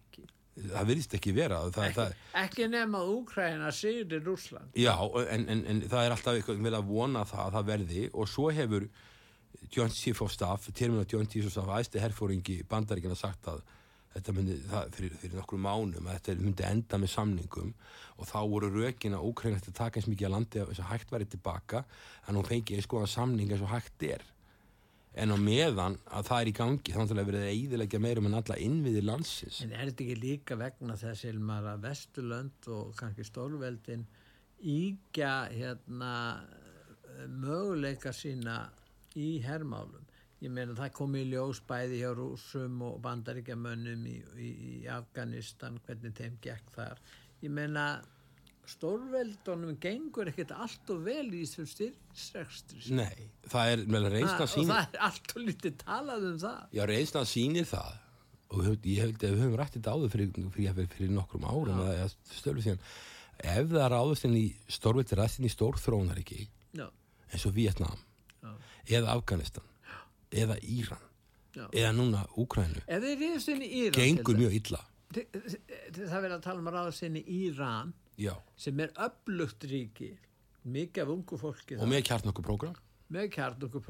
Það 0.54 0.89
virðist 0.91 1.14
ekki 1.18 1.32
vera 1.34 1.60
það, 1.74 1.86
Ekki, 1.88 1.95
það, 1.97 2.18
ekki 2.43 2.68
nema 2.70 2.99
að 3.01 3.12
Úkraina 3.16 3.72
sigri 3.74 4.20
Rússland. 4.22 4.70
já, 4.78 4.93
en, 5.34 5.47
en, 5.49 5.64
en 5.72 5.82
það 5.89 6.06
er 6.06 6.16
alltaf 6.18 6.38
eitthvað 6.38 6.62
vel 6.68 6.76
að 6.78 6.89
vona 6.91 7.24
það 7.26 7.45
að 7.47 7.56
það 7.58 7.70
verði. 7.72 8.04
Og 8.14 8.30
svo 8.30 8.49
hefur 8.54 8.86
John 9.74 9.89
Staff, 9.89 10.70
terminal 10.74 11.06
John 11.10 11.26
Staff 11.30 11.72
æsti 11.80 12.01
herfóringi 12.04 12.60
bandaríkina 12.70 13.16
sagt 13.18 13.47
að 13.49 13.64
þetta 14.14 14.34
myndi, 14.38 14.60
það, 14.70 14.91
fyrir, 14.93 15.16
fyrir 15.24 15.39
nokkru 15.39 15.58
mánum 15.58 16.06
að 16.06 16.20
þetta 16.20 16.36
myndi 16.43 16.66
enda 16.70 16.99
með 17.01 17.14
samningum. 17.16 17.72
Og 18.22 18.30
þá 18.30 18.38
voru 18.51 18.70
rökin 18.76 19.16
að 19.18 19.26
Úkraina 19.32 19.58
þetta 19.58 19.74
taka 19.80 19.99
eins 19.99 20.10
mikið 20.12 20.28
að 20.30 20.36
landi 20.36 20.62
eins 20.68 20.84
og 20.84 20.91
hægt 20.91 21.10
væri 21.16 21.26
tilbaka 21.34 21.82
en 22.28 22.38
hún 22.38 22.45
fengi 22.45 22.78
eins 22.78 22.86
góðan 22.91 23.10
samning 23.10 23.49
eins 23.49 23.66
og 23.66 23.74
hægt 23.74 24.06
er 24.06 24.22
en 25.14 25.34
á 25.34 25.38
meðan 25.38 25.99
að 26.09 26.28
það 26.30 26.41
er 26.41 26.49
í 26.49 26.55
gangi 26.57 26.95
þá 26.95 27.01
er 27.03 27.28
verið 27.28 27.43
að 27.43 27.53
eiðilegja 27.53 28.01
meirum 28.01 28.30
en 28.30 28.39
alla 28.39 28.57
innviði 28.57 29.03
landsins 29.05 29.61
En 29.66 29.76
er 29.76 29.91
þetta 29.91 30.05
ekki 30.07 30.20
líka 30.22 30.57
vegna 30.57 30.97
þess 30.97 31.30
að 31.30 31.86
Vesturlönd 31.86 32.70
og 32.74 32.95
kannski 32.97 33.28
Stórveldin 33.28 34.07
ígja 34.64 35.34
hérna 35.51 36.14
möguleika 37.28 38.14
sína 38.16 38.57
í 39.20 39.38
hermálum. 39.43 40.07
Ég 40.43 40.51
meina 40.51 40.76
það 40.76 40.95
kom 40.97 41.14
í 41.16 41.24
ljós 41.30 41.61
bæði 41.68 42.01
hjá 42.01 42.09
rúsum 42.18 42.82
og 42.84 42.97
bandaríkjamönnum 43.03 44.07
í, 44.09 44.16
í, 44.36 44.49
í 44.68 44.74
Afganistan, 44.91 45.80
hvernig 45.86 46.16
þeim 46.18 46.39
gekk 46.43 46.74
þar. 46.76 46.99
Ég 47.43 47.53
meina 47.53 47.86
stórveldunum 48.70 49.76
gengur 49.84 50.30
ekkert 50.32 50.53
allt 50.55 50.91
og 50.93 51.01
vel 51.05 51.26
í 51.30 51.41
þessum 51.43 51.68
styrksrekstri. 51.68 52.84
Nei, 52.95 53.28
það 53.51 53.74
er 53.74 53.84
með 53.91 54.07
reynsla 54.14 54.45
og 54.45 54.51
sín 54.51 54.70
það 54.70 54.86
er 54.86 55.01
allt 55.09 55.34
og 55.36 55.47
lítið 55.47 55.76
talað 55.84 56.28
um 56.30 56.38
það. 56.43 56.61
Já, 56.78 56.84
reynslan 56.89 57.30
sýnir 57.30 57.68
það. 57.70 57.99
Og 58.53 58.68
ég 58.86 59.01
held 59.01 59.18
að 59.18 59.34
við 59.34 59.41
höfum 59.41 59.57
rætt 59.57 59.76
þetta 59.78 59.95
áður 59.95 60.14
fyrir, 60.14 60.32
fyrir, 60.53 60.89
fyrir, 60.93 61.11
nokkrum 61.11 61.47
árum 61.49 61.82
stölu 62.30 62.64
síðan. 62.64 62.84
Ef 63.43 63.72
það 63.72 63.88
ráðast 63.91 64.28
inn 64.28 64.36
í 64.38 64.45
stórveldi 64.72 65.18
ræstin 65.18 65.47
í 65.47 65.51
stórþróunaríki 65.51 66.45
Já, 66.78 66.86
eins 67.34 67.45
og 67.49 67.55
Vietnam 67.57 67.97
já, 68.43 68.51
eða 68.99 69.16
Afganistan 69.18 69.66
eða 70.30 70.59
Íran 70.61 71.01
já. 71.57 71.66
eða 71.66 71.91
núna 71.97 72.22
Úkrænu 72.38 72.86
inn 72.86 73.97
gengur 73.97 74.38
mjög 74.38 74.55
illa. 74.61 74.84
Það 75.14 76.14
verður 76.14 76.38
að 76.38 76.45
tala 76.45 76.61
um 76.61 76.70
ráðast 76.74 77.03
inn 77.09 77.18
í 77.20 77.26
Íran 77.41 77.91
Já, 78.20 78.34
sem 78.59 78.80
er 78.84 78.93
öflugt 79.01 79.66
ríki 79.70 80.14
mikið 80.64 81.03
af 81.03 81.14
ungu 81.16 81.39
fólki 81.39 81.78
og 81.80 81.89
með 81.89 82.07
prógram 82.43 82.76
með 83.14 83.30
kjarnungu 83.36 83.82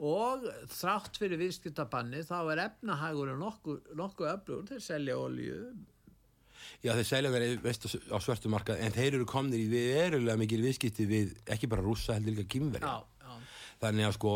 og 0.00 0.44
þrátt 0.72 1.18
fyrir 1.20 1.40
viðskiptabanni 1.40 2.22
þá 2.24 2.36
er 2.54 2.62
efnahagurinn 2.66 3.40
nokkuð 3.40 3.94
nokku 3.98 4.28
öflugur, 4.28 4.68
þeir 4.70 4.84
selja 4.84 5.16
olju 5.20 5.56
Já, 6.84 6.92
þeir 6.92 7.06
selja 7.08 7.32
verið 7.32 7.54
veist, 7.64 7.86
á 7.88 8.18
svörtu 8.20 8.50
markað 8.52 8.82
en 8.84 8.92
þeir 8.92 9.16
eru 9.18 9.26
komnir 9.28 9.62
í 9.62 9.68
verulega 9.72 10.36
mikil 10.40 10.60
viðskipti 10.64 11.06
við 11.08 11.32
ekki 11.48 11.68
bara 11.72 11.84
rússa 11.84 12.16
heldur 12.16 12.36
líka 12.36 12.60
já, 12.80 12.96
þannig 13.80 14.08
að 14.08 14.16
sko 14.16 14.34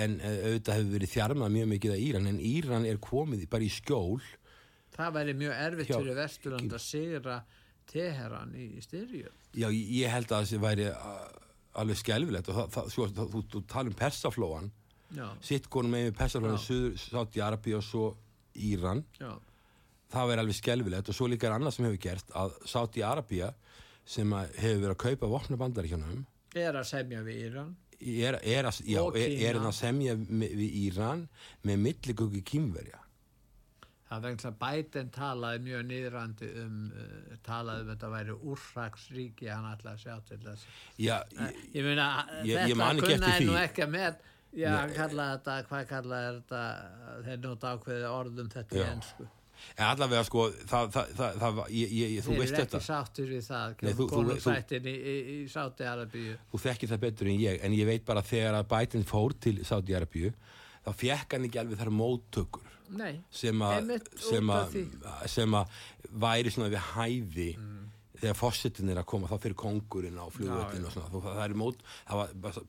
en 0.00 0.18
e, 0.20 0.32
auðvitað 0.48 0.78
hefur 0.78 0.94
verið 0.96 1.12
þjarmað 1.14 1.54
mjög 1.56 1.70
mikið 1.72 1.94
að 1.94 2.04
Íran 2.06 2.28
en 2.28 2.40
Íran 2.52 2.88
er 2.88 3.00
komið 3.02 3.46
bara 3.52 3.64
í 3.64 3.70
skjól. 3.72 4.20
Það 4.92 5.14
væri 5.16 5.36
mjög 5.40 5.54
erfitt 5.66 5.92
fyrir 5.92 6.18
Vesturland 6.18 6.76
að 6.76 6.84
sigra 6.84 7.38
Teheran 7.90 8.52
í 8.56 8.80
styrju 8.84 9.30
Já, 9.58 9.68
ég 9.70 10.08
held 10.08 10.32
að 10.32 10.46
það 10.48 10.62
væri 10.62 10.88
a, 10.92 11.14
alveg 11.82 11.98
skelfilegt 12.00 12.48
og 12.48 12.58
það, 12.60 12.70
það, 12.76 12.90
svo, 12.94 13.08
það, 13.12 13.32
þú, 13.34 13.42
þú 13.52 13.62
tala 13.68 13.92
um 13.92 13.96
persaflóan. 13.98 14.70
Sitt 15.44 15.68
konum 15.72 15.92
með 15.92 16.12
persaflóan 16.16 16.60
Sátti 16.96 17.42
Arabi 17.44 17.74
og 17.76 17.84
svo 17.84 18.06
Íran. 18.56 19.02
Já, 19.20 19.34
það 20.12 20.30
væri 20.30 20.44
alveg 20.44 20.58
skelfilegt 20.58 21.10
og 21.12 21.16
svo 21.16 21.28
líka 21.30 21.48
er 21.48 21.56
annað 21.56 21.76
sem 21.76 21.88
hefur 21.88 22.02
gert 22.06 22.34
að 22.38 22.56
Sátti 22.68 23.04
Arabia 23.06 23.52
sem 24.08 24.32
hefur 24.32 24.82
verið 24.82 24.94
að 24.94 25.00
kaupa 25.04 25.30
vopna 25.30 25.58
bandaríkjunum 25.60 26.24
er 26.58 26.76
að 26.76 26.88
semja 26.88 27.22
við 27.24 27.46
Íran. 27.46 27.70
er, 28.00 28.38
er, 28.42 28.68
að, 28.68 28.80
já, 28.88 29.00
er, 29.16 29.36
er 29.48 29.60
að 29.60 29.76
semja 29.76 30.16
við 30.18 30.64
Íran 30.86 31.26
með 31.68 31.84
milligöggi 31.86 32.42
kýmverja 32.50 33.01
Það 34.12 34.18
er 34.18 34.24
vegna 34.28 34.50
að 34.50 34.56
Biden 34.62 35.10
talaði 35.14 35.60
mjög 35.64 35.84
niðrandi 35.88 36.48
um, 36.62 36.78
uh, 36.92 37.36
talaði 37.46 37.84
um 37.84 37.86
að 37.86 37.92
þetta 37.94 38.10
væri 38.12 38.34
úrraksríki, 38.52 39.48
hann 39.48 39.68
að 39.94 40.02
sjá 40.02 40.16
til 40.28 40.38
þess. 40.42 40.64
Já, 41.00 41.14
ég, 41.38 41.60
Ég 41.78 41.86
meina, 41.86 42.08
Ég- 42.44 42.66
ég 42.68 42.76
þetta 42.76 43.06
kunnaði 43.06 43.46
nú 43.48 43.54
ekki 43.62 43.86
með, 43.94 44.18
já, 44.52 44.68
hann 44.76 44.92
kallaði 44.98 45.36
þetta, 45.38 45.54
hvað 45.70 45.86
kallaði 45.94 46.34
þetta, 46.42 46.64
þeir 47.28 47.38
nota 47.46 47.72
ákveði 47.76 48.10
orðum 48.10 48.50
þetta 48.52 48.76
í 48.76 48.82
Já. 48.82 48.90
ennsku. 48.96 49.28
en 49.78 49.84
allavega 49.86 50.24
sko 50.26 50.44
það, 50.66 50.88
það, 50.92 51.10
það, 51.16 51.36
það 51.38 51.58
ég, 51.70 51.92
ég, 51.94 52.14
þú 52.26 52.32
Þeir 52.32 52.40
veist 52.42 52.52
eru 52.56 52.62
þetta 52.64 52.78
ekki 52.80 52.86
sáttur 52.88 53.28
við 53.30 53.44
það, 53.46 53.74
þú- 54.00 54.06
konungsættin 54.10 54.88
í, 54.90 54.94
í, 54.98 55.14
í 55.36 55.36
Sáti 55.52 55.86
Arabíu. 55.86 56.32
þú 56.50 56.60
þekkir 56.64 56.90
það 56.92 57.00
betur 57.04 57.30
en 57.30 57.38
ég 57.40 57.62
en 57.62 57.76
ég 57.78 57.86
veit 57.86 58.04
bara 58.04 58.24
þegar 58.26 58.58
að 58.58 58.66
Biden 58.74 59.04
fór 59.06 59.36
til 59.38 59.60
Sátti 59.64 59.94
Arabíu 59.94 60.32
þá 60.82 60.90
fekk 61.04 61.36
hann 61.36 61.46
ekki 61.46 61.60
alveg 61.62 61.78
þar 61.78 61.92
móttökur 61.94 62.71
Nei, 62.90 63.22
sem 63.30 63.62
að 65.58 65.78
væri 66.22 66.50
svona 66.52 66.72
við 66.72 66.84
hæfi 66.92 67.50
þegar 68.22 68.38
fósittin 68.38 68.90
er 68.92 69.00
að 69.00 69.06
koma 69.10 69.26
þá 69.30 69.34
fyrir 69.42 69.56
kongurinn 69.58 70.18
á 70.20 70.26
flugvöldin 70.30 70.84
Já, 70.84 70.86
og 70.86 70.94
svona. 70.94 71.22
Það 71.24 71.40
er 71.42 71.54
mót, 71.58 71.80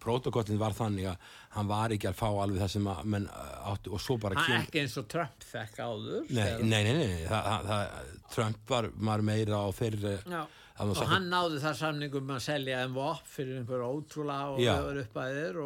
protokollin 0.01 0.57
var 0.61 0.73
þannig 0.77 1.09
að 1.11 1.27
hann 1.57 1.69
var 1.69 1.93
ekki 1.93 2.09
að 2.09 2.17
fá 2.17 2.25
alveg 2.31 2.63
það 2.63 2.71
sem 2.73 2.89
að 2.89 3.03
menn 3.13 3.27
uh, 3.29 3.53
áttu 3.73 3.93
og 3.93 4.01
svo 4.01 4.17
bara 4.23 4.39
hann 4.39 4.49
kem 4.49 4.65
ekki 4.65 4.81
eins 4.81 4.97
og 5.01 5.07
Trump 5.13 5.45
fekk 5.51 5.77
áður. 5.83 6.25
nei, 6.29 6.41
þegar- 6.41 6.65
nei, 6.71 6.81
nei, 6.87 6.93
nei. 6.97 7.23
Það, 7.29 7.69
það, 7.69 8.11
Trump 8.33 8.73
var, 8.73 8.89
var 9.11 9.25
meira 9.29 9.61
á 9.61 9.67
þeirri 9.77 10.15
Já, 10.33 10.41
og 10.87 11.03
hann 11.13 11.29
náði 11.29 11.61
það 11.61 11.77
samningum 11.83 12.33
að 12.33 12.43
selja 12.47 12.81
þeim 12.81 12.97
vopn 12.97 13.31
fyrir 13.35 13.61
einhver 13.61 13.85
ótrúlega 13.85 14.49
og 14.55 14.63
Já. 14.63 14.73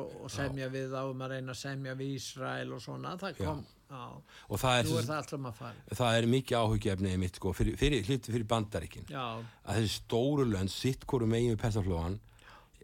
og, 0.02 0.22
og 0.26 0.32
semja 0.36 0.68
við 0.74 0.91
þá 0.91 1.02
um 1.14 1.24
að 1.24 1.36
reyna 1.38 1.56
að 1.56 1.62
semja 1.64 1.95
við 1.95 2.16
Ísrael 2.20 2.76
og 2.76 2.84
svona, 2.84 3.16
það 3.22 3.39
kom, 3.39 3.64
já, 3.64 3.77
og 3.88 4.60
það 4.60 4.78
er, 4.78 4.88
það 5.08 5.20
það 5.96 6.18
er 6.20 6.30
mikið 6.34 6.58
áhugjefnið 6.60 7.20
mitt 7.22 7.40
sko, 7.40 7.54
fyrir, 7.56 7.78
fyrir, 7.80 8.04
fyrir 8.28 8.48
bandaríkin. 8.50 9.06
Já, 9.12 9.40
að 9.64 9.80
þessi 9.80 9.94
stóru 10.02 10.48
lönd 10.50 10.74
sitt 10.74 11.06
hvoru 11.08 11.30
megin 11.30 11.54
við 11.56 11.62
persaflóan 11.62 12.18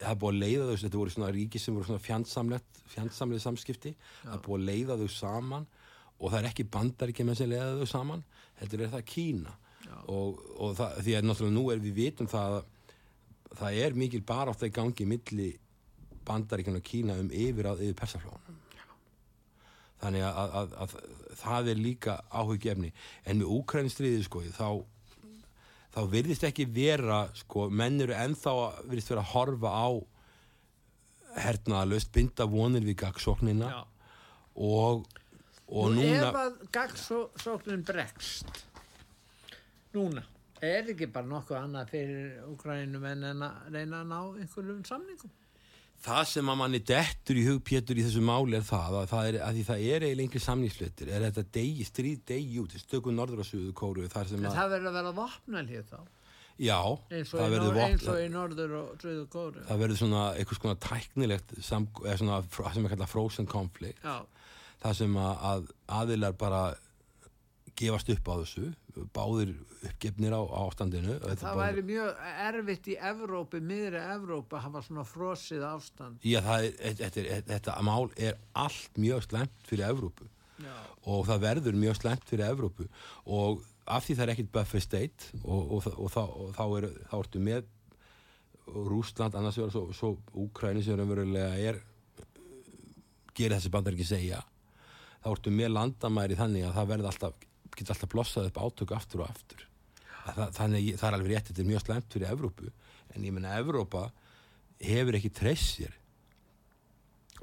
það 0.03 0.11
er 0.11 0.19
búið 0.21 0.33
að 0.33 0.41
leiða 0.43 0.67
þau, 0.67 0.77
þetta 0.83 0.99
voru 0.99 1.13
svona 1.13 1.31
ríki 1.33 1.61
sem 1.61 1.75
voru 1.77 1.87
svona 1.87 2.03
fjandsamlega 2.03 3.43
samskipti. 3.43 3.93
Það 4.23 4.37
er 4.37 4.45
búið 4.45 4.59
að 4.59 4.69
leiða 4.69 4.99
þau 5.01 5.09
saman 5.15 5.67
og 6.19 6.31
það 6.31 6.39
er 6.39 6.49
ekki 6.49 6.69
bandaríkja 6.73 7.27
með 7.27 7.39
sem 7.39 7.51
leiða 7.51 7.81
þau 7.81 7.91
saman 7.93 8.23
heldur 8.61 8.85
er 8.85 8.93
það 8.93 9.05
Kína. 9.13 9.57
Og, 10.09 10.39
og 10.57 10.77
það, 10.77 10.97
því 11.05 11.17
að 11.17 11.27
náttúrulega 11.27 11.57
nú 11.57 11.65
er 11.73 11.83
við 11.83 11.99
vitum 11.99 12.29
það 12.31 12.57
að 12.57 12.71
það 13.59 13.79
er 13.85 13.99
mikil 13.99 14.23
barátt 14.25 14.65
í 14.65 14.71
gangi 14.73 15.07
milli 15.07 15.51
bandaríkjan 16.25 16.79
og 16.79 16.87
Kína 16.87 17.19
um 17.21 17.29
yfir 17.29 17.69
að 17.69 17.85
yfir 17.87 17.99
persaflóan 17.99 18.52
þannig 20.03 20.25
að, 20.27 20.39
að, 20.39 20.55
að, 20.59 20.73
að 20.83 21.37
það 21.43 21.69
er 21.73 21.79
líka 21.81 22.17
áhugjefni 22.29 22.91
en 23.23 23.39
með 23.39 23.53
Úkrænstriði 23.57 24.25
sko 24.27 24.43
þá 24.53 24.67
þá 25.93 26.01
virðist 26.09 26.45
ekki 26.47 26.65
vera 26.73 27.27
sko, 27.37 27.67
menn 27.69 28.01
eru 28.01 28.15
ennþá 28.17 28.53
virðist 28.87 29.11
vera 29.13 29.23
að 29.23 29.33
horfa 29.35 29.73
á 29.73 29.89
hernaðalust, 31.43 32.11
binda 32.13 32.45
vonir 32.49 32.85
við 32.85 32.99
gagsóknina 33.01 33.71
og, 34.53 35.05
og 35.67 35.93
Nú, 35.93 36.01
núna 36.01 36.29
ef 36.29 36.39
að 36.43 36.59
gagsóknin 36.75 37.85
bregst 37.87 38.63
núna 39.93 40.25
er 40.63 40.89
ekki 40.93 41.09
bara 41.13 41.29
nokkuð 41.29 41.59
annað 41.59 41.93
fyrir 41.93 42.43
Ukrænum 42.51 43.07
en 43.09 43.25
en 43.31 43.47
að 43.47 43.73
reyna 43.73 44.01
að 44.01 44.11
ná 44.11 44.19
einhverjum 44.21 44.83
samningum 44.87 45.33
það 46.03 46.23
sem 46.33 46.49
að 46.51 46.59
manni 46.59 46.81
dettur 46.83 47.39
í 47.39 47.45
hug 47.47 47.61
Pétur 47.67 47.99
í 47.99 48.03
þessu 48.05 48.23
máli 48.25 48.57
er 48.57 48.65
það 48.67 48.97
að, 48.99 49.05
það 49.11 49.29
er, 49.29 49.37
að 49.45 49.57
því 49.59 49.63
það 49.69 49.83
er 49.83 50.05
eiginlega 50.07 50.19
lengri 50.19 50.41
samningslutir 50.43 51.13
er 51.13 51.25
þetta 51.27 51.45
degi, 51.57 51.87
stríð 51.87 52.25
degi 52.33 52.59
út? 52.63 52.75
Stökum 52.83 53.15
norður 53.17 53.43
og 53.43 53.47
suðu 53.47 53.71
kóru 53.77 54.09
það 54.11 54.35
verður 54.35 54.91
að 54.91 54.99
vera 54.99 55.15
vopnalíð 55.21 55.87
þá? 55.93 55.99
Já, 56.61 56.77
það 57.09 57.55
verður 57.55 57.71
nor 57.71 57.79
eins 57.87 58.03
og 58.11 58.19
í 58.21 58.25
norður 58.29 58.73
og 58.77 58.89
söðu 59.01 59.23
kóru. 59.33 59.63
það 59.65 59.79
verður 59.81 59.99
svona 60.03 60.25
eitthvað 60.37 60.59
svona 60.59 60.81
tæknilegt 60.85 61.53
sem 61.65 61.87
er 62.05 62.91
kallað 62.93 63.09
frozen 63.09 63.49
conflict. 63.49 64.03
Já, 64.03 64.21
það 64.83 64.99
sem 64.99 65.17
að, 65.17 65.47
að 65.49 65.71
aðilar 66.01 66.35
bara 66.37 66.61
gefast 67.79 68.09
upp 68.13 68.29
á 68.29 68.35
þessu. 68.43 68.69
Báðir 69.15 69.53
uppgefnir 69.87 70.35
á, 70.37 70.41
ástandinu. 70.63 71.17
Það 71.23 71.41
bara- 71.41 71.63
væri 71.63 71.83
mjög 71.87 72.21
erfitt 72.47 72.87
í 72.93 72.97
Evrópi, 73.11 73.61
miðri 73.61 74.01
Evrópi 74.15 74.57
að 74.57 74.65
hafa 74.67 74.81
svona 74.85 75.05
frosið 75.07 75.65
ástand. 75.67 76.19
Já, 76.21 76.39
það 76.41 76.67
er, 76.69 76.95
þetta, 77.01 77.25
er, 77.25 77.43
þetta 77.49 77.77
mál 77.81 78.09
er 78.17 78.37
allt 78.53 78.97
mjög 78.97 79.27
slemt 79.27 79.69
fyrir 79.69 79.89
Evrópu. 79.89 80.29
Já, 80.63 80.75
og 81.09 81.25
það 81.27 81.39
verður 81.47 81.79
mjög 81.81 81.95
slemt 82.01 82.27
fyrir 82.29 82.45
Evrópu. 82.53 82.87
Og 83.25 83.63
af 83.87 84.05
því 84.05 84.15
það 84.15 84.23
er 84.23 84.33
ekkit 84.35 84.51
buffer 84.53 84.79
state 84.83 85.31
og, 85.43 85.71
og, 85.71 85.87
og, 85.97 86.11
þá, 86.13 86.21
og 86.23 86.53
þá, 86.55 86.63
er, 86.77 86.89
þá 87.09 87.15
ertu 87.19 87.41
með 87.43 87.63
Rúsland 88.63 89.35
annars 89.35 89.57
vegar 89.59 89.73
svo, 89.73 89.87
svo 89.91 90.17
Úkræni 90.39 90.83
sem 90.85 90.95
raunverulega 90.95 91.57
er 91.59 91.81
gerir 93.35 93.57
þessi 93.57 93.71
bandar 93.73 93.97
ekki 93.97 94.07
segja 94.07 94.39
þá 95.23 95.31
ertu 95.33 95.51
með 95.51 95.73
landamæri 95.73 96.37
þannig 96.39 96.67
að 96.69 96.77
það 96.77 96.89
verður 96.93 97.09
alltaf 97.11 97.49
getur 97.79 97.95
alltaf 97.95 98.13
blossað 98.13 98.49
upp 98.49 98.59
átök 98.63 98.95
aftur 98.97 99.23
og 99.23 99.29
aftur 99.29 99.65
það, 100.23 100.49
þannig 100.57 100.89
það 100.97 101.07
er 101.09 101.17
alveg 101.17 101.31
rétt 101.33 101.49
þetta 101.51 101.63
er 101.63 101.69
mjög 101.71 101.85
slemt 101.85 102.15
fyrir 102.15 102.33
Evrópu 102.33 102.71
en 103.13 103.27
ég 103.27 103.35
menna 103.35 103.57
Evrópa 103.59 104.07
hefur 104.83 105.19
ekki 105.19 105.33
treyst 105.33 105.77
sér 105.77 105.95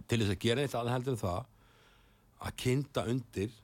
til 0.08 0.20
þess 0.22 0.34
að 0.34 0.44
gera 0.44 0.64
eitt 0.64 0.76
aðeins 0.76 0.96
heldur 0.96 1.16
en 1.16 1.24
það 1.24 1.40
að 2.40 2.56
kynda 2.64 3.06
undir 3.14 3.58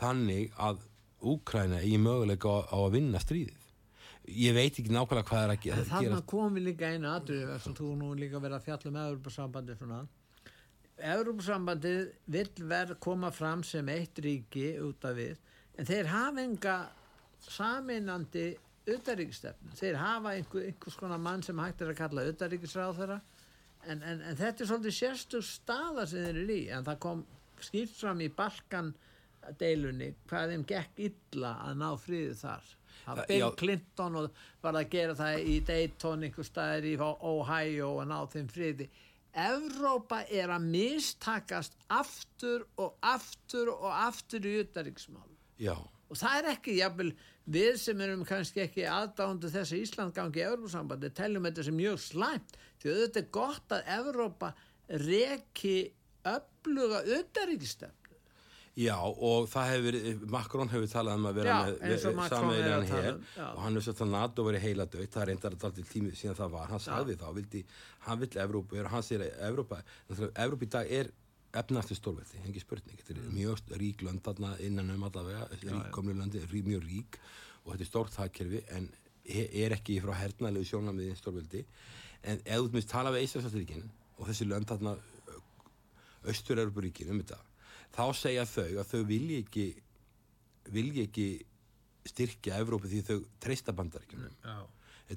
þannig 0.00 0.54
að 0.56 0.86
Úkræna 1.20 1.82
eigi 1.84 1.98
möguleika 2.00 2.48
á, 2.48 2.58
á 2.72 2.78
að 2.80 2.94
vinna 2.94 3.20
stríðið. 3.20 3.64
Ég 4.40 4.54
veit 4.56 4.78
ekki 4.78 4.88
nákvæmlega 4.88 5.28
hvað 5.28 5.42
er 5.42 5.50
að 5.52 5.64
gera. 5.66 5.82
þannig 5.90 6.24
kom 6.30 6.56
við 6.56 6.64
líka 6.70 6.88
einu 6.94 7.10
aðrið 7.10 7.50
sem 7.60 7.74
þú 7.76 7.88
nú 8.00 8.08
líka 8.16 8.40
verið 8.40 8.56
að 8.56 8.64
fjalla 8.68 8.88
um 8.90 8.98
Evrópusambandi 9.02 9.76
svona 9.76 10.00
Evrópusambandið 11.10 12.00
vill 12.36 12.64
verð 12.70 12.96
koma 13.04 13.30
fram 13.32 13.64
sem 13.64 13.92
eitt 13.92 14.20
ríki 14.24 14.66
út 14.84 15.04
af 15.08 15.16
við 15.16 15.36
en 15.80 15.88
þeir 15.88 16.10
hafa 16.12 16.44
enga 16.44 16.78
saminandi 17.40 18.50
utaríkistefnu 18.90 19.72
þeir 19.78 19.96
hafa 20.00 20.34
einhver, 20.36 20.66
einhvers 20.68 20.96
konar 21.00 21.20
mann 21.22 21.44
sem 21.44 21.58
hægt 21.60 21.80
er 21.80 21.92
að 21.94 22.00
kalla 22.02 22.26
utaríkisráð 22.28 22.98
þeirra 23.00 23.20
en, 23.86 24.02
en, 24.02 24.20
en 24.20 24.36
þetta 24.36 24.64
er 24.64 24.70
svolítið 24.70 24.96
sérstug 24.96 25.46
staða 25.46 26.06
sem 26.08 26.24
þeir 26.26 26.40
eru 26.42 26.56
í. 26.56 26.64
En 26.72 26.86
það 26.86 27.00
kom 27.04 27.22
skýrt 27.60 27.96
fram 27.96 28.20
í 28.24 28.28
Balkan 28.36 28.92
deilunni 29.60 30.12
hvað 30.28 30.54
þeim 30.54 30.66
gekk 30.68 31.02
illa 31.08 31.54
að 31.66 31.80
ná 31.80 31.88
friði 32.00 32.36
þar. 32.42 32.72
Það 33.00 33.22
Bill 33.30 33.40
já. 33.40 33.46
Clinton 33.62 34.18
var 34.60 34.76
að 34.76 34.90
gera 34.92 35.16
það 35.16 35.46
í 35.48 35.54
Dayton 35.66 36.26
einhver 36.26 36.46
staðir 36.46 36.90
í 36.90 36.96
Ohio 37.00 37.94
og 37.96 38.10
ná 38.10 38.18
þeim 38.30 38.50
friði. 38.52 38.90
Evrópa 39.40 40.24
er 40.26 40.50
að 40.50 40.66
mistakast 40.72 41.76
aftur 41.88 42.66
og 42.82 42.96
aftur 43.06 43.70
og 43.72 43.92
aftur 43.94 44.48
í 44.50 44.56
utaríksmál 44.64 45.28
Já, 45.60 45.76
og 45.76 46.18
það 46.18 46.40
er 46.40 46.50
ekki 46.54 46.78
jafnvel 46.78 47.12
við 47.50 47.78
sem 47.82 48.02
erum 48.04 48.26
kannski 48.28 48.64
ekki 48.64 48.88
aðdándu 48.88 49.50
þess 49.52 49.74
að 49.74 49.84
Ísland 49.84 50.16
gangi 50.16 50.42
í 50.42 50.46
Evrópusambandi 50.46 51.12
teljum 51.16 51.48
þetta 51.48 51.66
sem 51.66 51.78
mjög 51.78 52.02
slæmt 52.02 52.58
því 52.82 52.92
að 52.92 53.00
þetta 53.04 53.22
er 53.22 53.32
gott 53.36 53.74
að 53.76 53.94
Evrópa 53.98 54.52
reki 55.06 55.78
öfluga 56.30 57.02
utaríkistefn 57.18 57.96
já 58.80 58.96
og 59.02 59.48
það 59.50 59.70
hefur 59.72 60.26
Macron 60.30 60.70
hefur 60.70 60.90
talað 60.90 61.18
um 61.18 61.28
að 61.28 61.38
vera 61.40 61.54
Já, 61.56 61.72
með 61.82 62.28
tala 62.30 62.52
her 62.86 63.08
um, 63.10 63.24
já. 63.34 63.46
og 63.50 63.62
hann 63.64 63.76
er 63.76 63.84
svo 63.84 63.94
að 63.96 64.12
NATO 64.14 64.44
verið 64.46 64.64
heila 64.64 64.86
dött, 64.86 65.10
það 65.10 65.22
er 65.22 65.30
reyndar 65.32 65.56
að 65.58 65.78
til 65.78 65.86
tími 65.90 66.12
síðan 66.16 66.38
það 66.38 66.54
var, 66.54 66.68
hann 66.70 66.84
sagði 66.84 67.16
þá, 67.20 67.26
vildi, 67.36 67.64
hann 68.06 68.22
vill 68.22 68.30
Evrópu, 68.44 68.78
og 68.80 68.92
hann 68.94 69.04
segir 69.04 69.26
að 69.26 69.42
Evrópa, 69.50 69.80
Evrópa 70.30 70.66
í 70.66 70.70
dag 70.76 70.94
er 71.00 71.10
efnastu 71.54 71.96
stórveldi, 71.98 72.38
engi 72.46 72.60
spurning, 72.62 72.98
þetta 73.00 73.10
er 73.16 73.28
Mm. 73.28 73.34
mjög 73.34 73.78
rík 73.80 74.02
lönd 74.06 74.22
þarna 74.22 74.58
innan 74.60 74.90
um 74.90 75.02
allavega, 75.02 75.48
rík 75.62 75.90
komlu 75.90 76.14
löndi, 76.14 76.38
rí, 76.46 76.62
mjög 76.62 76.84
rík. 76.86 77.18
Og 77.64 77.74
þetta 77.74 77.80
er 77.80 77.90
stórt 77.90 78.12
þakkerfi 78.14 78.62
en 78.70 78.88
er 79.26 79.70
ekki 79.76 80.00
frá 80.00 80.14
hernalegu 80.14 80.64
sjónamiði 80.64 81.16
stórveldi, 81.16 81.64
en 82.24 82.38
ef 82.44 82.60
þú 82.60 82.72
minnst 82.72 82.88
tala 82.88 83.10
við 83.10 83.26
Íslandsríkin 83.26 83.90
og 84.18 84.28
þessi 84.28 84.46
lönd 84.48 84.66
þarna 84.66 84.96
austur-Európuríkin 86.24 87.10
um 87.10 87.20
þetta 87.22 87.38
þá 87.94 88.04
segja 88.16 88.44
þau 88.48 88.80
að 88.80 88.90
þau 88.92 89.00
vilji 89.08 89.38
ekki 89.44 89.66
vilji 90.70 91.06
ekki 91.08 91.28
styrkja 92.10 92.58
Evrópu 92.62 92.88
því 92.90 93.00
þau 93.08 93.16
treysta 93.42 93.72
bandaríkjunum. 93.76 94.36
Þau 94.44 94.66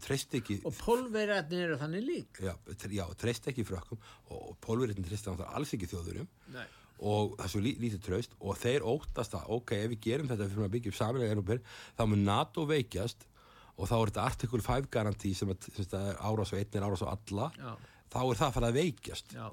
treyst 0.02 0.38
ekki 0.40 0.60
og 0.66 0.78
pólverjarnir 0.80 1.68
eru 1.68 1.80
þannig 1.82 2.06
lík 2.08 2.40
já, 2.42 2.54
já, 2.90 3.04
treyst 3.20 3.50
ekki 3.52 3.66
frökkum 3.68 4.00
og, 4.00 4.40
og 4.40 4.56
pólverðin 4.64 5.06
treysta 5.06 5.32
náttúrulega 5.32 5.60
alls 5.60 5.74
ekki 5.76 5.90
þjóðurum 5.92 6.30
Nei. 6.56 6.66
og 7.04 7.36
það 7.38 7.46
er 7.46 7.54
svo 7.54 7.62
lí, 7.66 7.76
lítið 7.82 8.02
traust 8.08 8.38
og 8.40 8.58
þeir 8.62 8.88
óttast 8.90 9.38
að 9.38 9.52
ok, 9.58 9.76
ef 9.78 9.92
við 9.94 10.02
gerum 10.08 10.32
þetta 10.32 10.50
fyrir 10.50 10.68
að 10.68 10.76
byggja 10.78 10.94
upp 10.94 11.00
samanlega 11.02 11.36
Európir 11.38 11.62
þá 11.98 12.04
mun 12.10 12.26
NATO 12.28 12.66
veikjast 12.70 13.28
og 13.74 13.90
þá 13.90 13.96
er 13.98 14.12
þetta 14.12 14.28
artikul 14.30 14.62
5 14.62 14.90
garantí 14.94 15.34
sem, 15.38 15.50
að, 15.50 15.68
sem 15.70 15.84
þetta 15.84 16.02
er 16.12 16.22
árás 16.22 16.54
og 16.54 16.62
einn 16.62 16.80
er 16.80 16.88
árás 16.88 17.06
og 17.06 17.14
alla 17.14 17.52
Já. 17.58 17.74
þá 18.14 18.20
er 18.24 18.40
það 18.40 18.48
að 18.48 18.58
fara 18.58 18.72
að 18.72 18.80
veikjast 18.80 19.36
Já. 19.38 19.46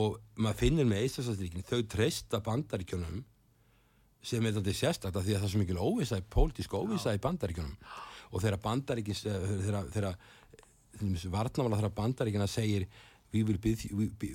og 0.00 0.20
maður 0.40 0.60
finnir 0.64 0.88
með 0.88 1.08
Íslandsastríkin 1.10 1.66
þau 1.68 1.80
treysta 1.96 2.40
bandaríkjunum 2.44 3.24
sem 4.26 4.42
er 4.42 4.56
þetta 4.56 4.74
sérstaklega 4.74 5.24
því 5.24 5.34
að 5.34 5.40
það 5.40 5.46
er 5.46 5.52
svo 5.52 5.62
mikil 5.62 5.78
óvisa, 5.78 6.20
pólitísk 6.34 6.72
óvisa 6.74 7.14
í 7.14 7.22
bandaríkjunum 7.22 7.76
og 8.30 8.42
þegar 8.42 8.62
bandaríkins 8.64 9.22
þegar, 9.26 9.90
þegar, 9.94 10.16
þegar 11.00 11.28
varnamála 11.34 11.80
þegar 11.82 11.94
bandaríkina 12.00 12.48
segir 12.50 12.88
be, 13.30 14.30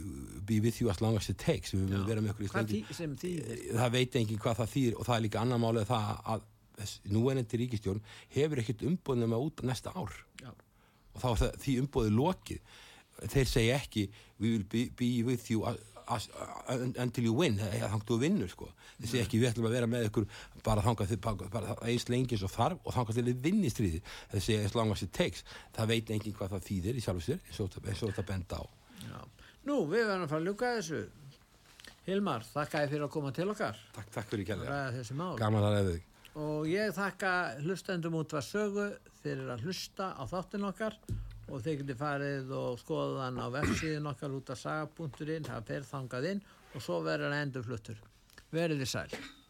be 0.45 0.59
with 0.59 0.81
you 0.81 0.89
as 0.89 1.01
long 1.01 1.15
as 1.17 1.29
it 1.29 1.37
takes. 1.37 1.73
Við 1.73 1.87
viljum 1.87 2.07
vera 2.07 2.23
með 2.23 2.33
okkur 2.35 2.45
í 2.45 2.65
því, 2.71 2.81
sem 2.95 3.15
þýðir? 3.17 3.61
Það 3.79 3.93
veit 3.95 4.17
enginn 4.19 4.41
hvað 4.41 4.61
það 4.61 4.73
þýr 4.75 4.97
og 4.97 5.07
það 5.07 5.15
er 5.15 5.25
líka 5.25 5.41
annar 5.41 5.61
málið 5.61 5.87
það 5.89 6.11
að 6.35 6.47
núenandi 7.13 7.59
ríkistjórn 7.61 8.03
hefur 8.33 8.61
ekkert 8.61 8.85
umbúðnum 8.87 9.35
að 9.37 9.47
út 9.47 9.63
næsta 9.67 9.93
ár. 9.95 10.15
Já. 10.41 10.51
og 11.11 11.21
þá 11.21 11.27
er 11.31 11.39
það, 11.41 11.59
því 11.65 11.75
umbúðið 11.83 12.17
lokið. 12.17 12.77
Þeir 13.31 13.49
segja 13.51 13.77
ekki 13.77 14.07
be, 14.39 14.85
be 14.97 15.09
with 15.27 15.51
you 15.51 15.65
as, 15.67 15.77
as, 15.77 15.90
until 17.01 17.23
you 17.27 17.33
win 17.37 17.57
þannig 17.59 18.05
þú 18.09 18.17
vinnur 18.21 18.49
sko. 18.51 18.67
Segja 19.01 19.23
ekki 19.25 19.39
við 19.41 19.51
ætlum 19.51 19.67
að 19.69 19.75
vera 19.77 19.87
með 19.89 20.07
ykkur 20.09 20.27
bara 20.65 20.83
þangað 20.85 21.11
þið- 21.13 21.21
eins 21.89 22.05
lengi 22.11 22.35
eins 22.37 22.43
og 22.47 22.51
þarf 22.53 22.79
og 22.85 22.93
þangað 22.97 23.17
til 23.19 23.25
þið 23.29 23.41
vinni 23.47 23.71
stríði 23.73 24.01
segja 24.47 24.65
as 24.65 24.75
long 24.75 24.91
as 24.91 25.01
it 25.03 25.11
takes. 25.13 25.43
Það 25.73 25.87
veit 25.93 26.11
enginn 26.17 26.35
hvað 26.37 26.53
það 26.55 26.67
þýðir 26.69 26.99
í 26.99 27.05
sér 27.25 27.39
eins 27.47 27.59
og 27.59 27.69
þetta- 27.71 27.87
eins 27.89 28.03
og 28.03 28.11
þetta 28.13 28.27
benda 28.27 28.55
á. 28.61 28.63
Já. 29.01 29.19
nú, 29.65 29.75
við 29.89 30.05
verðum 30.09 30.23
að 30.25 30.29
fara 30.29 30.41
að 30.41 30.47
ljúka 30.49 30.69
þessu. 30.77 31.01
Hilmar, 32.05 32.41
þakka 32.41 32.79
þér 32.81 32.89
fyrir 32.89 33.03
að 33.05 33.11
koma 33.13 33.31
til 33.31 33.49
okkar. 33.51 33.77
Takk, 33.93 34.07
takk 34.11 34.29
fyrir 34.31 34.45
að 34.45 34.49
kærlega 34.51 34.77
þessi 34.95 35.17
Gaman 35.37 35.63
að 35.67 35.91
þig. 35.91 36.01
Og 36.41 36.65
ég 36.71 36.93
þakka 36.95 37.31
hlustendum 37.61 38.15
út 38.17 38.31
var 38.33 38.41
sögu. 38.41 38.85
Fyrir 39.21 39.51
að 39.53 39.61
hlusta 39.67 40.15
á 40.17 40.23
þáttin 40.25 40.65
okkar 40.65 40.95
og 41.51 41.59
þeir 41.65 41.81
geti 41.81 41.97
farið 41.99 42.55
og 42.55 42.79
skoða 42.79 43.27
hann 43.27 43.41
á 43.43 43.47
vefsíðin 43.51 44.09
okkar 44.13 44.37
út 44.37 44.53
af 44.53 44.61
saga.in 44.61 45.49
það 45.49 45.67
fer 45.67 45.85
þangað 45.91 46.31
inn 46.31 46.41
og 46.71 46.81
svo 46.81 47.03
verður 47.03 47.31
hann 47.31 47.47
endur 47.49 47.67
fluttur 47.67 48.01
verið 48.55 48.83
þið 48.85 48.91
sæl 48.95 49.40